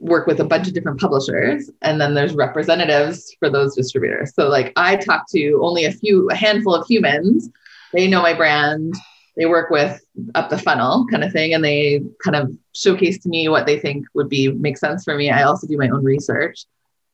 work 0.00 0.26
with 0.26 0.40
a 0.40 0.44
bunch 0.44 0.68
of 0.68 0.74
different 0.74 1.00
publishers 1.00 1.70
and 1.82 2.00
then 2.00 2.14
there's 2.14 2.34
representatives 2.34 3.34
for 3.38 3.50
those 3.50 3.74
distributors. 3.74 4.32
So 4.34 4.48
like 4.48 4.72
i 4.76 4.96
talk 4.96 5.28
to 5.30 5.58
only 5.62 5.84
a 5.86 5.92
few 5.92 6.28
a 6.30 6.34
handful 6.34 6.74
of 6.74 6.86
humans. 6.86 7.48
They 7.92 8.06
know 8.06 8.22
my 8.22 8.34
brand. 8.34 8.94
They 9.36 9.46
work 9.46 9.70
with 9.70 10.00
up 10.34 10.50
the 10.50 10.58
funnel 10.58 11.06
kind 11.10 11.24
of 11.24 11.32
thing 11.32 11.54
and 11.54 11.64
they 11.64 12.02
kind 12.22 12.36
of 12.36 12.50
showcase 12.74 13.22
to 13.22 13.28
me 13.28 13.48
what 13.48 13.66
they 13.66 13.78
think 13.78 14.06
would 14.14 14.28
be 14.28 14.50
make 14.52 14.76
sense 14.78 15.04
for 15.04 15.14
me. 15.16 15.30
I 15.30 15.42
also 15.44 15.66
do 15.66 15.76
my 15.78 15.88
own 15.88 16.04
research. 16.04 16.64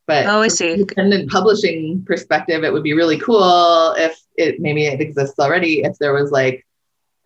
But 0.07 0.27
Oh, 0.27 0.41
I 0.43 0.49
see. 0.49 0.73
independent 0.73 1.31
publishing 1.31 2.05
perspective 2.07 2.65
it 2.65 2.73
would 2.73 2.83
be 2.83 2.93
really 2.93 3.19
cool 3.19 3.95
if 3.97 4.19
it 4.37 4.61
maybe 4.61 4.85
it 4.87 5.01
exists 5.01 5.39
already 5.39 5.83
if 5.85 5.97
there 5.99 6.13
was 6.13 6.31
like 6.31 6.67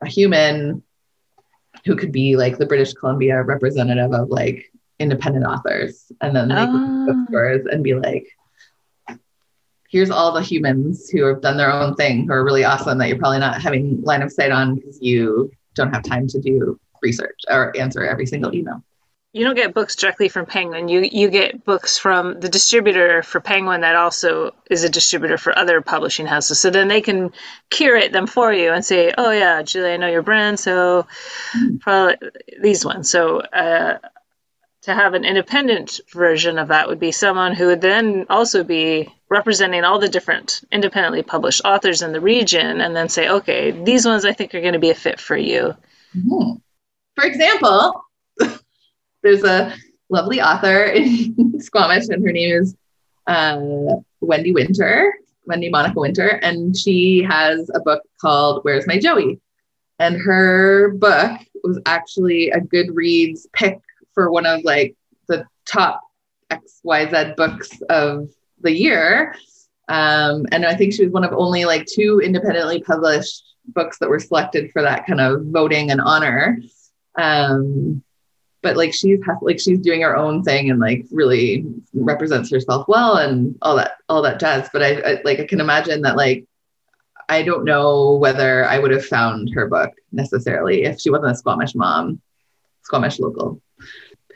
a 0.02 0.06
human 0.08 0.82
who 1.84 1.96
could 1.96 2.12
be 2.12 2.36
like 2.36 2.58
the 2.58 2.66
british 2.66 2.92
columbia 2.92 3.42
representative 3.42 4.12
of 4.12 4.28
like 4.28 4.70
independent 4.98 5.44
authors 5.46 6.10
and 6.20 6.34
then 6.34 6.48
they 6.48 6.54
Ah. 6.56 6.66
go 6.66 6.78
to 6.78 7.12
bookstores 7.14 7.66
and 7.70 7.84
be 7.84 7.94
like 7.94 8.26
here's 9.90 10.10
all 10.10 10.32
the 10.32 10.42
humans 10.42 11.08
who 11.08 11.24
have 11.24 11.40
done 11.40 11.56
their 11.56 11.72
own 11.72 11.94
thing 11.94 12.26
who 12.26 12.32
are 12.32 12.44
really 12.44 12.64
awesome 12.64 12.98
that 12.98 13.08
you're 13.08 13.18
probably 13.18 13.38
not 13.38 13.60
having 13.62 14.02
line 14.02 14.22
of 14.22 14.30
sight 14.32 14.50
on 14.50 14.74
because 14.74 14.98
you 15.00 15.50
don't 15.74 15.92
have 15.94 16.02
time 16.02 16.26
to 16.28 16.40
do 16.40 16.78
research 17.02 17.40
or 17.48 17.74
answer 17.76 18.04
every 18.04 18.26
single 18.26 18.54
email 18.54 18.82
You 19.32 19.44
don't 19.44 19.54
get 19.54 19.72
books 19.74 19.94
directly 19.94 20.28
from 20.28 20.46
Penguin. 20.46 20.88
You 20.88 21.00
you 21.20 21.28
get 21.30 21.64
books 21.64 21.96
from 21.98 22.40
the 22.40 22.48
distributor 22.48 23.22
for 23.22 23.40
Penguin 23.40 23.82
that 23.82 23.94
also 23.94 24.52
is 24.70 24.82
a 24.84 24.88
distributor 24.88 25.38
for 25.38 25.56
other 25.56 25.80
publishing 25.80 26.26
houses. 26.26 26.58
So 26.60 26.70
then 26.70 26.88
they 26.88 27.00
can 27.02 27.30
curate 27.70 28.10
them 28.12 28.26
for 28.26 28.52
you 28.52 28.72
and 28.72 28.82
say, 28.84 29.12
"Oh 29.16 29.30
yeah, 29.30 29.62
Julie, 29.62 29.92
I 29.92 29.96
know 29.98 30.08
your 30.16 30.22
brand, 30.22 30.58
so 30.58 31.06
probably 31.80 32.16
these 32.60 32.84
ones." 32.84 33.10
So 33.10 33.40
uh, 33.40 33.98
to 34.88 34.94
have 34.94 35.12
an 35.12 35.24
independent 35.24 36.00
version 36.12 36.58
of 36.58 36.68
that 36.68 36.88
would 36.88 36.98
be 36.98 37.12
someone 37.12 37.54
who 37.54 37.66
would 37.66 37.82
then 37.82 38.24
also 38.30 38.64
be 38.64 39.06
representing 39.28 39.84
all 39.84 39.98
the 39.98 40.08
different 40.08 40.62
independently 40.72 41.22
published 41.22 41.60
authors 41.64 42.00
in 42.00 42.12
the 42.12 42.20
region, 42.20 42.80
and 42.80 42.96
then 42.96 43.08
say, 43.08 43.28
"Okay, 43.28 43.70
these 43.70 44.06
ones 44.06 44.24
I 44.24 44.32
think 44.32 44.54
are 44.54 44.62
going 44.62 44.72
to 44.72 44.78
be 44.78 44.90
a 44.90 44.94
fit 44.94 45.20
for 45.20 45.36
you." 45.36 45.74
Mhm. 46.16 46.60
For 47.14 47.24
example, 47.24 48.02
there's 49.22 49.44
a 49.44 49.74
lovely 50.08 50.40
author 50.40 50.84
in 50.84 51.60
Squamish, 51.60 52.08
and 52.08 52.24
her 52.24 52.32
name 52.32 52.62
is 52.62 52.74
uh, 53.26 53.60
Wendy 54.20 54.52
Winter, 54.52 55.12
Wendy 55.44 55.68
Monica 55.68 56.00
Winter, 56.00 56.28
and 56.42 56.74
she 56.74 57.22
has 57.28 57.70
a 57.74 57.80
book 57.80 58.02
called 58.22 58.64
Where's 58.64 58.86
My 58.86 58.98
Joey? 58.98 59.38
And 59.98 60.16
her 60.16 60.94
book 60.94 61.40
was 61.62 61.78
actually 61.84 62.50
a 62.50 62.60
Goodreads 62.60 63.46
pick 63.52 63.80
for 64.18 64.32
one 64.32 64.46
of 64.46 64.64
like 64.64 64.96
the 65.28 65.46
top 65.64 66.02
XYZ 66.50 67.36
books 67.36 67.70
of 67.88 68.28
the 68.60 68.72
year. 68.72 69.36
Um, 69.86 70.44
and 70.50 70.66
I 70.66 70.74
think 70.74 70.92
she 70.92 71.04
was 71.04 71.12
one 71.12 71.22
of 71.22 71.32
only 71.32 71.66
like 71.66 71.86
two 71.86 72.20
independently 72.20 72.82
published 72.82 73.44
books 73.66 73.98
that 73.98 74.08
were 74.08 74.18
selected 74.18 74.72
for 74.72 74.82
that 74.82 75.06
kind 75.06 75.20
of 75.20 75.44
voting 75.44 75.92
and 75.92 76.00
honor. 76.00 76.58
Um, 77.16 78.02
but 78.60 78.76
like 78.76 78.92
she's 78.92 79.20
like 79.40 79.60
she's 79.60 79.78
doing 79.78 80.00
her 80.00 80.16
own 80.16 80.42
thing 80.42 80.68
and 80.68 80.80
like 80.80 81.06
really 81.12 81.64
represents 81.94 82.50
herself 82.50 82.88
well 82.88 83.18
and 83.18 83.56
all 83.62 83.76
that 83.76 83.92
all 84.08 84.22
that 84.22 84.40
jazz. 84.40 84.68
But 84.72 84.82
I, 84.82 85.00
I 85.00 85.20
like 85.22 85.38
I 85.38 85.46
can 85.46 85.60
imagine 85.60 86.02
that 86.02 86.16
like 86.16 86.44
I 87.28 87.44
don't 87.44 87.64
know 87.64 88.14
whether 88.14 88.64
I 88.64 88.80
would 88.80 88.90
have 88.90 89.06
found 89.06 89.50
her 89.54 89.68
book 89.68 89.92
necessarily 90.10 90.82
if 90.82 90.98
she 90.98 91.10
wasn't 91.10 91.30
a 91.30 91.36
Squamish 91.36 91.76
mom, 91.76 92.20
Squamish 92.82 93.20
local, 93.20 93.62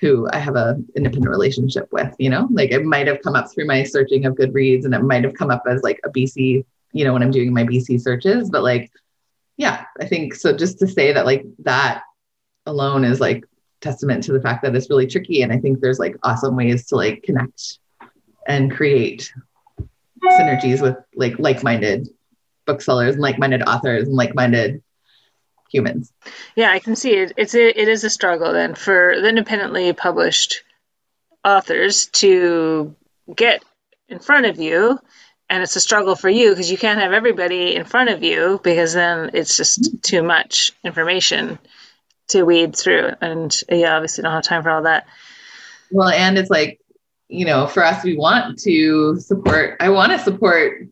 who 0.02 0.28
I 0.32 0.38
have 0.38 0.56
a 0.56 0.76
independent 0.96 1.30
relationship 1.30 1.88
with. 1.92 2.14
You 2.18 2.28
know, 2.28 2.48
like 2.50 2.72
it 2.72 2.84
might 2.84 3.06
have 3.06 3.22
come 3.22 3.36
up 3.36 3.50
through 3.50 3.66
my 3.66 3.84
searching 3.84 4.26
of 4.26 4.34
Goodreads, 4.34 4.84
and 4.84 4.94
it 4.94 5.02
might 5.02 5.24
have 5.24 5.34
come 5.34 5.50
up 5.50 5.62
as 5.66 5.82
like 5.82 6.00
a 6.04 6.10
BC. 6.10 6.66
You 6.92 7.04
know, 7.06 7.14
when 7.14 7.22
I'm 7.22 7.30
doing 7.30 7.54
my 7.54 7.64
BC 7.64 8.02
searches, 8.02 8.50
but 8.50 8.62
like, 8.62 8.90
yeah, 9.56 9.86
I 9.98 10.06
think 10.06 10.34
so. 10.34 10.54
Just 10.54 10.78
to 10.80 10.86
say 10.86 11.12
that 11.12 11.24
like 11.24 11.46
that 11.60 12.02
alone 12.66 13.04
is 13.04 13.20
like 13.20 13.44
testament 13.80 14.24
to 14.24 14.32
the 14.32 14.40
fact 14.40 14.62
that 14.62 14.74
it's 14.74 14.90
really 14.90 15.06
tricky, 15.06 15.42
and 15.42 15.52
I 15.52 15.58
think 15.58 15.80
there's 15.80 16.00
like 16.00 16.16
awesome 16.24 16.56
ways 16.56 16.86
to 16.88 16.96
like 16.96 17.22
connect 17.22 17.78
and 18.46 18.72
create 18.72 19.32
synergies 20.24 20.82
with 20.82 20.96
like 21.14 21.38
like-minded 21.38 22.08
booksellers 22.66 23.14
and 23.14 23.22
like-minded 23.22 23.62
authors 23.62 24.08
and 24.08 24.16
like-minded 24.16 24.82
humans. 25.72 26.12
Yeah, 26.54 26.70
I 26.70 26.78
can 26.78 26.96
see 26.96 27.12
it. 27.14 27.32
It's 27.36 27.54
a, 27.54 27.80
it 27.80 27.88
is 27.88 28.04
a 28.04 28.10
struggle 28.10 28.52
then 28.52 28.74
for 28.74 29.14
the 29.20 29.28
independently 29.28 29.92
published 29.92 30.62
authors 31.44 32.06
to 32.06 32.94
get 33.34 33.64
in 34.08 34.18
front 34.18 34.46
of 34.46 34.58
you, 34.58 34.98
and 35.48 35.62
it's 35.62 35.76
a 35.76 35.80
struggle 35.80 36.14
for 36.14 36.28
you 36.28 36.50
because 36.50 36.70
you 36.70 36.78
can't 36.78 37.00
have 37.00 37.12
everybody 37.12 37.74
in 37.74 37.84
front 37.84 38.10
of 38.10 38.22
you 38.22 38.60
because 38.62 38.92
then 38.92 39.30
it's 39.34 39.56
just 39.56 40.02
too 40.02 40.22
much 40.22 40.72
information 40.84 41.58
to 42.28 42.44
weed 42.44 42.76
through, 42.76 43.10
and 43.20 43.60
uh, 43.70 43.74
you 43.74 43.86
obviously 43.86 44.22
don't 44.22 44.32
have 44.32 44.44
time 44.44 44.62
for 44.62 44.70
all 44.70 44.82
that. 44.82 45.06
Well, 45.90 46.08
and 46.08 46.38
it's 46.38 46.50
like, 46.50 46.80
you 47.28 47.44
know, 47.44 47.66
for 47.66 47.84
us, 47.84 48.04
we 48.04 48.16
want 48.16 48.58
to 48.60 49.18
support, 49.20 49.76
I 49.80 49.88
want 49.90 50.12
to 50.12 50.18
support, 50.18 50.86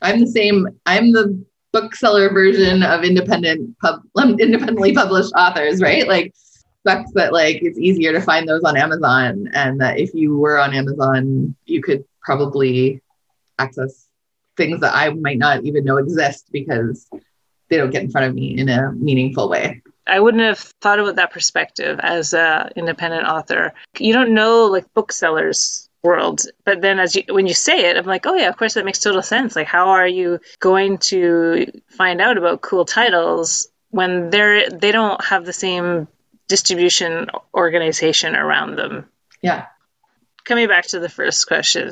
I'm 0.00 0.20
the 0.20 0.26
same, 0.26 0.68
I'm 0.86 1.12
the 1.12 1.44
bookseller 1.74 2.32
version 2.32 2.82
of 2.84 3.02
independent 3.04 3.76
pub, 3.80 4.00
um, 4.16 4.38
independently 4.38 4.94
published 4.94 5.32
authors, 5.36 5.82
right? 5.82 6.06
Like, 6.08 6.32
sucks 6.86 7.10
that 7.12 7.32
like 7.32 7.58
it's 7.62 7.78
easier 7.78 8.12
to 8.12 8.20
find 8.20 8.48
those 8.48 8.62
on 8.62 8.76
Amazon, 8.76 9.50
and 9.52 9.80
that 9.80 9.98
if 9.98 10.14
you 10.14 10.38
were 10.38 10.58
on 10.58 10.72
Amazon, 10.72 11.54
you 11.66 11.82
could 11.82 12.04
probably 12.22 13.02
access 13.58 14.06
things 14.56 14.80
that 14.80 14.94
I 14.94 15.10
might 15.10 15.38
not 15.38 15.64
even 15.64 15.84
know 15.84 15.96
exist 15.96 16.46
because 16.52 17.08
they 17.68 17.76
don't 17.76 17.90
get 17.90 18.04
in 18.04 18.10
front 18.10 18.28
of 18.28 18.34
me 18.34 18.56
in 18.56 18.68
a 18.68 18.92
meaningful 18.92 19.48
way. 19.48 19.82
I 20.06 20.20
wouldn't 20.20 20.42
have 20.42 20.58
thought 20.80 21.00
about 21.00 21.16
that 21.16 21.32
perspective 21.32 21.98
as 22.02 22.34
a 22.34 22.70
independent 22.76 23.26
author. 23.26 23.72
You 23.98 24.12
don't 24.12 24.34
know 24.34 24.66
like 24.66 24.92
booksellers 24.94 25.88
world, 26.04 26.42
but 26.64 26.82
then 26.82 26.98
as 27.00 27.16
you 27.16 27.24
when 27.30 27.46
you 27.46 27.54
say 27.54 27.88
it, 27.90 27.96
I'm 27.96 28.04
like, 28.04 28.26
oh 28.26 28.34
yeah, 28.34 28.48
of 28.48 28.56
course 28.56 28.74
that 28.74 28.84
makes 28.84 29.00
total 29.00 29.22
sense. 29.22 29.56
Like, 29.56 29.66
how 29.66 29.88
are 29.88 30.06
you 30.06 30.38
going 30.60 30.98
to 30.98 31.66
find 31.88 32.20
out 32.20 32.36
about 32.38 32.60
cool 32.60 32.84
titles 32.84 33.66
when 33.90 34.30
they're 34.30 34.68
they 34.70 34.92
don't 34.92 35.24
have 35.24 35.44
the 35.46 35.52
same 35.52 36.06
distribution 36.46 37.28
organization 37.54 38.36
around 38.36 38.76
them? 38.76 39.08
Yeah. 39.40 39.66
Coming 40.44 40.68
back 40.68 40.86
to 40.88 41.00
the 41.00 41.08
first 41.08 41.46
question, 41.48 41.90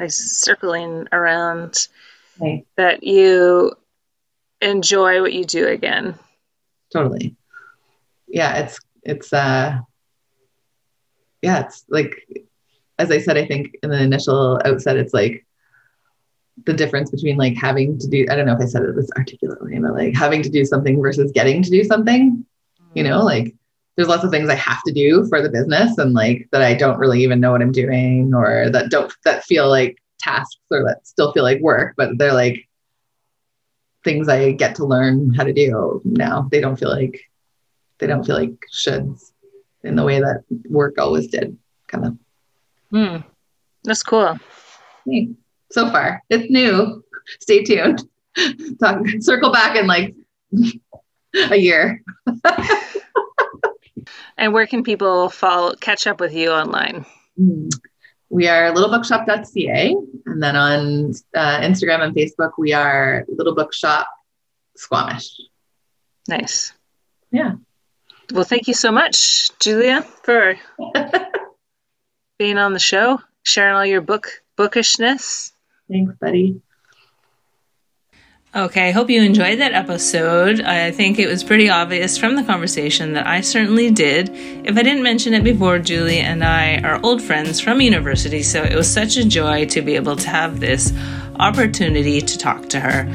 like 0.00 0.10
circling 0.10 1.06
around 1.12 1.86
Right. 2.40 2.66
that 2.76 3.04
you 3.04 3.74
enjoy 4.60 5.20
what 5.20 5.32
you 5.32 5.44
do 5.44 5.68
again. 5.68 6.18
totally 6.92 7.36
yeah 8.26 8.56
it's 8.62 8.80
it's 9.04 9.32
uh 9.32 9.78
yeah 11.42 11.60
it's 11.64 11.84
like 11.88 12.26
as 12.98 13.10
i 13.10 13.18
said 13.18 13.36
i 13.36 13.44
think 13.44 13.76
in 13.82 13.90
the 13.90 14.00
initial 14.00 14.60
outset 14.64 14.96
it's 14.96 15.14
like 15.14 15.46
the 16.66 16.72
difference 16.72 17.10
between 17.10 17.36
like 17.36 17.56
having 17.56 17.98
to 17.98 18.08
do 18.08 18.26
i 18.30 18.36
don't 18.36 18.46
know 18.46 18.54
if 18.54 18.60
i 18.60 18.66
said 18.66 18.82
it 18.82 18.94
this 18.94 19.10
articulately 19.16 19.78
but 19.78 19.94
like 19.94 20.14
having 20.14 20.42
to 20.42 20.48
do 20.48 20.64
something 20.64 21.00
versus 21.00 21.32
getting 21.32 21.62
to 21.62 21.70
do 21.70 21.82
something 21.84 22.44
you 22.94 23.02
know 23.02 23.20
mm. 23.20 23.24
like 23.24 23.54
there's 23.96 24.08
lots 24.08 24.24
of 24.24 24.30
things 24.30 24.48
i 24.48 24.54
have 24.54 24.82
to 24.86 24.92
do 24.92 25.26
for 25.28 25.42
the 25.42 25.50
business 25.50 25.98
and 25.98 26.14
like 26.14 26.48
that 26.52 26.62
i 26.62 26.74
don't 26.74 26.98
really 26.98 27.22
even 27.22 27.40
know 27.40 27.52
what 27.52 27.62
i'm 27.62 27.72
doing 27.72 28.32
or 28.34 28.70
that 28.70 28.90
don't 28.90 29.12
that 29.24 29.44
feel 29.44 29.68
like 29.68 29.98
tasks 30.18 30.60
or 30.70 30.84
that 30.84 31.06
still 31.06 31.32
feel 31.32 31.42
like 31.42 31.60
work 31.60 31.94
but 31.96 32.16
they're 32.18 32.32
like 32.32 32.68
things 34.04 34.28
i 34.28 34.52
get 34.52 34.76
to 34.76 34.86
learn 34.86 35.32
how 35.34 35.42
to 35.42 35.52
do 35.52 36.00
now 36.04 36.46
they 36.50 36.60
don't 36.60 36.76
feel 36.76 36.90
like 36.90 37.20
they 37.98 38.06
don't 38.06 38.24
feel 38.24 38.36
like 38.36 38.54
shoulds 38.72 39.32
in 39.84 39.96
the 39.96 40.04
way 40.04 40.18
that 40.18 40.44
work 40.68 40.98
always 40.98 41.28
did, 41.28 41.56
kind 41.86 42.06
of. 42.06 42.18
Hmm. 42.94 43.16
That's 43.82 44.04
cool. 44.04 44.38
So 45.72 45.90
far, 45.90 46.22
it's 46.30 46.48
new. 46.48 47.02
Stay 47.40 47.64
tuned. 47.64 48.04
Talk, 48.80 49.00
circle 49.18 49.50
back 49.50 49.76
in 49.76 49.88
like 49.88 50.14
a 51.50 51.56
year. 51.56 52.00
and 54.38 54.52
where 54.52 54.68
can 54.68 54.84
people 54.84 55.28
follow 55.28 55.74
catch 55.74 56.06
up 56.06 56.20
with 56.20 56.32
you 56.32 56.52
online? 56.52 57.04
Hmm. 57.36 57.68
We 58.30 58.46
are 58.46 58.72
littlebookshop.ca. 58.72 59.96
And 60.26 60.42
then 60.42 60.54
on 60.54 61.14
uh, 61.34 61.60
Instagram 61.60 62.00
and 62.00 62.14
Facebook, 62.14 62.52
we 62.58 62.72
are 62.72 63.24
Little 63.28 63.56
Bookshop 63.56 64.06
Squamish. 64.76 65.36
Nice. 66.28 66.72
Yeah. 67.32 67.54
Well, 68.32 68.44
thank 68.44 68.68
you 68.68 68.74
so 68.74 68.92
much, 68.92 69.50
Julia, 69.58 70.02
for 70.22 70.54
being 72.44 72.58
on 72.58 72.74
the 72.74 72.78
show, 72.78 73.18
sharing 73.42 73.74
all 73.74 73.86
your 73.86 74.02
book 74.02 74.42
bookishness. 74.54 75.54
Thanks, 75.90 76.14
buddy. 76.20 76.60
Okay, 78.54 78.88
I 78.88 78.90
hope 78.90 79.08
you 79.08 79.22
enjoyed 79.22 79.60
that 79.60 79.72
episode. 79.72 80.60
I 80.60 80.90
think 80.90 81.18
it 81.18 81.26
was 81.26 81.42
pretty 81.42 81.70
obvious 81.70 82.18
from 82.18 82.36
the 82.36 82.42
conversation 82.42 83.14
that 83.14 83.26
I 83.26 83.40
certainly 83.40 83.90
did. 83.90 84.28
If 84.28 84.76
I 84.76 84.82
didn't 84.82 85.02
mention 85.02 85.32
it 85.32 85.42
before, 85.42 85.78
Julie 85.78 86.18
and 86.18 86.44
I 86.44 86.82
are 86.82 87.00
old 87.02 87.22
friends 87.22 87.60
from 87.60 87.80
university, 87.80 88.42
so 88.42 88.62
it 88.62 88.76
was 88.76 88.92
such 88.92 89.16
a 89.16 89.24
joy 89.24 89.64
to 89.68 89.80
be 89.80 89.96
able 89.96 90.16
to 90.16 90.28
have 90.28 90.60
this 90.60 90.92
opportunity 91.40 92.20
to 92.20 92.36
talk 92.36 92.68
to 92.68 92.80
her. 92.80 93.10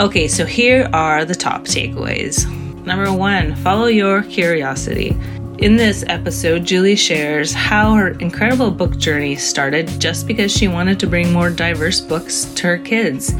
Okay, 0.00 0.26
so 0.26 0.44
here 0.44 0.90
are 0.92 1.24
the 1.24 1.36
top 1.36 1.62
takeaways. 1.66 2.50
Number 2.84 3.12
one, 3.12 3.54
follow 3.54 3.86
your 3.86 4.24
curiosity. 4.24 5.16
In 5.60 5.76
this 5.76 6.02
episode, 6.06 6.64
Julie 6.64 6.96
shares 6.96 7.52
how 7.52 7.92
her 7.92 8.12
incredible 8.12 8.70
book 8.70 8.96
journey 8.96 9.36
started 9.36 9.88
just 10.00 10.26
because 10.26 10.50
she 10.50 10.68
wanted 10.68 10.98
to 11.00 11.06
bring 11.06 11.34
more 11.34 11.50
diverse 11.50 12.00
books 12.00 12.46
to 12.46 12.66
her 12.66 12.78
kids 12.78 13.34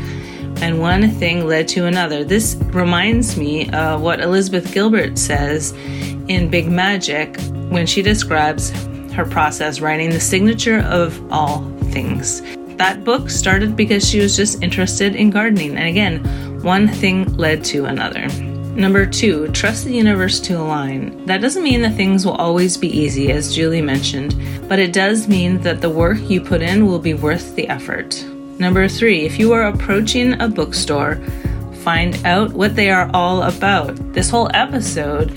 and 0.61 0.79
one 0.79 1.11
thing 1.13 1.47
led 1.47 1.67
to 1.69 1.87
another. 1.87 2.23
This 2.23 2.57
reminds 2.75 3.39
me 3.39 3.71
of 3.71 4.03
what 4.03 4.21
Elizabeth 4.21 4.71
Gilbert 4.71 5.17
says 5.17 5.73
in 6.29 6.51
Big 6.51 6.69
Magic 6.71 7.41
when 7.71 7.87
she 7.87 8.03
describes 8.03 8.69
her 9.15 9.25
process 9.25 9.81
writing 9.81 10.11
the 10.11 10.21
signature 10.21 10.81
of 10.81 11.19
all 11.33 11.63
things. 11.85 12.43
That 12.77 13.03
book 13.03 13.31
started 13.31 13.77
because 13.77 14.07
she 14.07 14.21
was 14.21 14.37
just 14.37 14.63
interested 14.63 15.17
in 15.17 15.31
gardening, 15.31 15.75
and 15.75 15.89
again, 15.89 16.63
one 16.63 16.87
thing 16.87 17.35
led 17.39 17.65
to 17.65 17.87
another. 17.87 18.29
Number 18.77 19.05
two, 19.05 19.49
trust 19.49 19.85
the 19.85 19.93
universe 19.93 20.41
to 20.41 20.55
align. 20.55 21.27
That 21.27 21.41
doesn't 21.41 21.63
mean 21.65 21.83
that 21.83 21.97
things 21.97 22.25
will 22.25 22.37
always 22.37 22.77
be 22.77 22.89
easy, 22.89 23.31
as 23.33 23.55
Julie 23.55 23.83
mentioned, 23.83 24.35
but 24.69 24.79
it 24.79 24.93
does 24.93 25.29
mean 25.29 25.61
that 25.63 25.81
the 25.81 25.91
work 25.91 26.19
you 26.31 26.41
put 26.41 26.63
in 26.63 26.87
will 26.87 27.01
be 27.01 27.15
worth 27.15 27.57
the 27.57 27.69
effort. 27.69 28.25
Number 28.59 28.89
three, 28.89 29.27
if 29.27 29.39
you 29.39 29.53
are 29.53 29.65
approaching 29.65 30.41
a 30.41 30.49
bookstore, 30.49 31.17
find 31.83 32.25
out 32.25 32.53
what 32.53 32.77
they 32.77 32.91
are 32.91 33.11
all 33.13 33.43
about. 33.43 33.97
This 34.13 34.31
whole 34.31 34.51
episode 34.55 35.31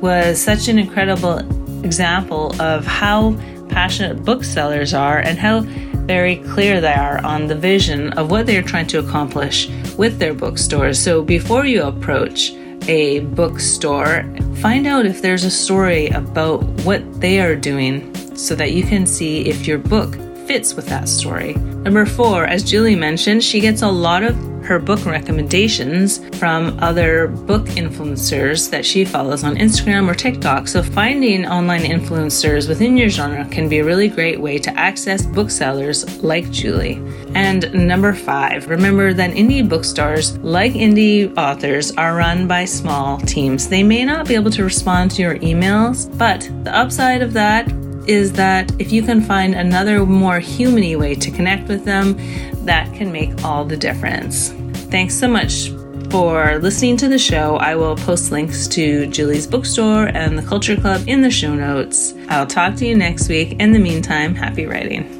was 0.00 0.40
such 0.40 0.68
an 0.68 0.78
incredible 0.78 1.38
example 1.84 2.54
of 2.62 2.86
how 2.86 3.36
passionate 3.68 4.24
booksellers 4.24 4.94
are 4.94 5.18
and 5.18 5.38
how 5.38 5.60
very 6.06 6.36
clear 6.36 6.80
they 6.80 6.92
are 6.92 7.24
on 7.24 7.46
the 7.46 7.54
vision 7.54 8.12
of 8.14 8.30
what 8.30 8.46
they're 8.46 8.62
trying 8.62 8.86
to 8.88 8.98
accomplish 8.98 9.68
with 9.96 10.18
their 10.18 10.34
bookstores. 10.34 10.98
So 10.98 11.22
before 11.22 11.66
you 11.66 11.82
approach 11.82 12.52
a 12.90 13.20
bookstore, 13.20 14.24
find 14.56 14.84
out 14.84 15.06
if 15.06 15.22
there's 15.22 15.44
a 15.44 15.50
story 15.50 16.08
about 16.08 16.64
what 16.84 17.20
they 17.20 17.40
are 17.40 17.54
doing 17.54 18.12
so 18.34 18.56
that 18.56 18.72
you 18.72 18.82
can 18.82 19.06
see 19.06 19.46
if 19.48 19.64
your 19.64 19.78
book 19.78 20.16
fits 20.48 20.74
with 20.74 20.88
that 20.88 21.08
story. 21.08 21.54
Number 21.54 22.04
four, 22.04 22.46
as 22.46 22.64
Julie 22.64 22.96
mentioned, 22.96 23.44
she 23.44 23.60
gets 23.60 23.82
a 23.82 23.88
lot 23.88 24.24
of 24.24 24.36
her 24.64 24.78
book 24.78 25.04
recommendations 25.04 26.18
from 26.38 26.78
other 26.80 27.28
book 27.28 27.62
influencers 27.70 28.70
that 28.70 28.84
she 28.84 29.04
follows 29.04 29.44
on 29.44 29.56
Instagram 29.56 30.08
or 30.08 30.14
TikTok. 30.14 30.68
So, 30.68 30.82
finding 30.82 31.46
online 31.46 31.82
influencers 31.82 32.68
within 32.68 32.96
your 32.96 33.08
genre 33.08 33.46
can 33.48 33.68
be 33.68 33.78
a 33.78 33.84
really 33.84 34.08
great 34.08 34.40
way 34.40 34.58
to 34.58 34.70
access 34.78 35.26
booksellers 35.26 36.22
like 36.22 36.50
Julie. 36.50 37.02
And 37.34 37.72
number 37.72 38.12
five, 38.12 38.68
remember 38.68 39.12
that 39.12 39.30
indie 39.32 39.66
bookstores, 39.68 40.36
like 40.38 40.72
indie 40.72 41.36
authors, 41.36 41.92
are 41.92 42.16
run 42.16 42.46
by 42.46 42.64
small 42.64 43.18
teams. 43.18 43.68
They 43.68 43.82
may 43.82 44.04
not 44.04 44.28
be 44.28 44.34
able 44.34 44.50
to 44.52 44.64
respond 44.64 45.10
to 45.12 45.22
your 45.22 45.36
emails, 45.38 46.06
but 46.18 46.40
the 46.64 46.76
upside 46.76 47.22
of 47.22 47.32
that 47.34 47.70
is 48.06 48.32
that 48.32 48.72
if 48.80 48.92
you 48.92 49.02
can 49.02 49.20
find 49.20 49.54
another 49.54 50.04
more 50.04 50.40
humany 50.40 50.98
way 50.98 51.14
to 51.14 51.30
connect 51.30 51.68
with 51.68 51.84
them, 51.84 52.18
that 52.64 52.92
can 52.94 53.12
make 53.12 53.44
all 53.44 53.64
the 53.64 53.76
difference. 53.76 54.50
Thanks 54.90 55.14
so 55.14 55.28
much 55.28 55.70
for 56.10 56.58
listening 56.58 56.96
to 56.98 57.08
the 57.08 57.18
show. 57.18 57.56
I 57.56 57.76
will 57.76 57.96
post 57.96 58.32
links 58.32 58.66
to 58.68 59.06
Julie's 59.06 59.46
bookstore 59.46 60.06
and 60.06 60.36
the 60.36 60.42
Culture 60.42 60.76
Club 60.76 61.02
in 61.06 61.22
the 61.22 61.30
show 61.30 61.54
notes. 61.54 62.14
I'll 62.28 62.46
talk 62.46 62.74
to 62.76 62.86
you 62.86 62.96
next 62.96 63.28
week. 63.28 63.52
In 63.60 63.72
the 63.72 63.78
meantime, 63.78 64.34
happy 64.34 64.66
writing. 64.66 65.19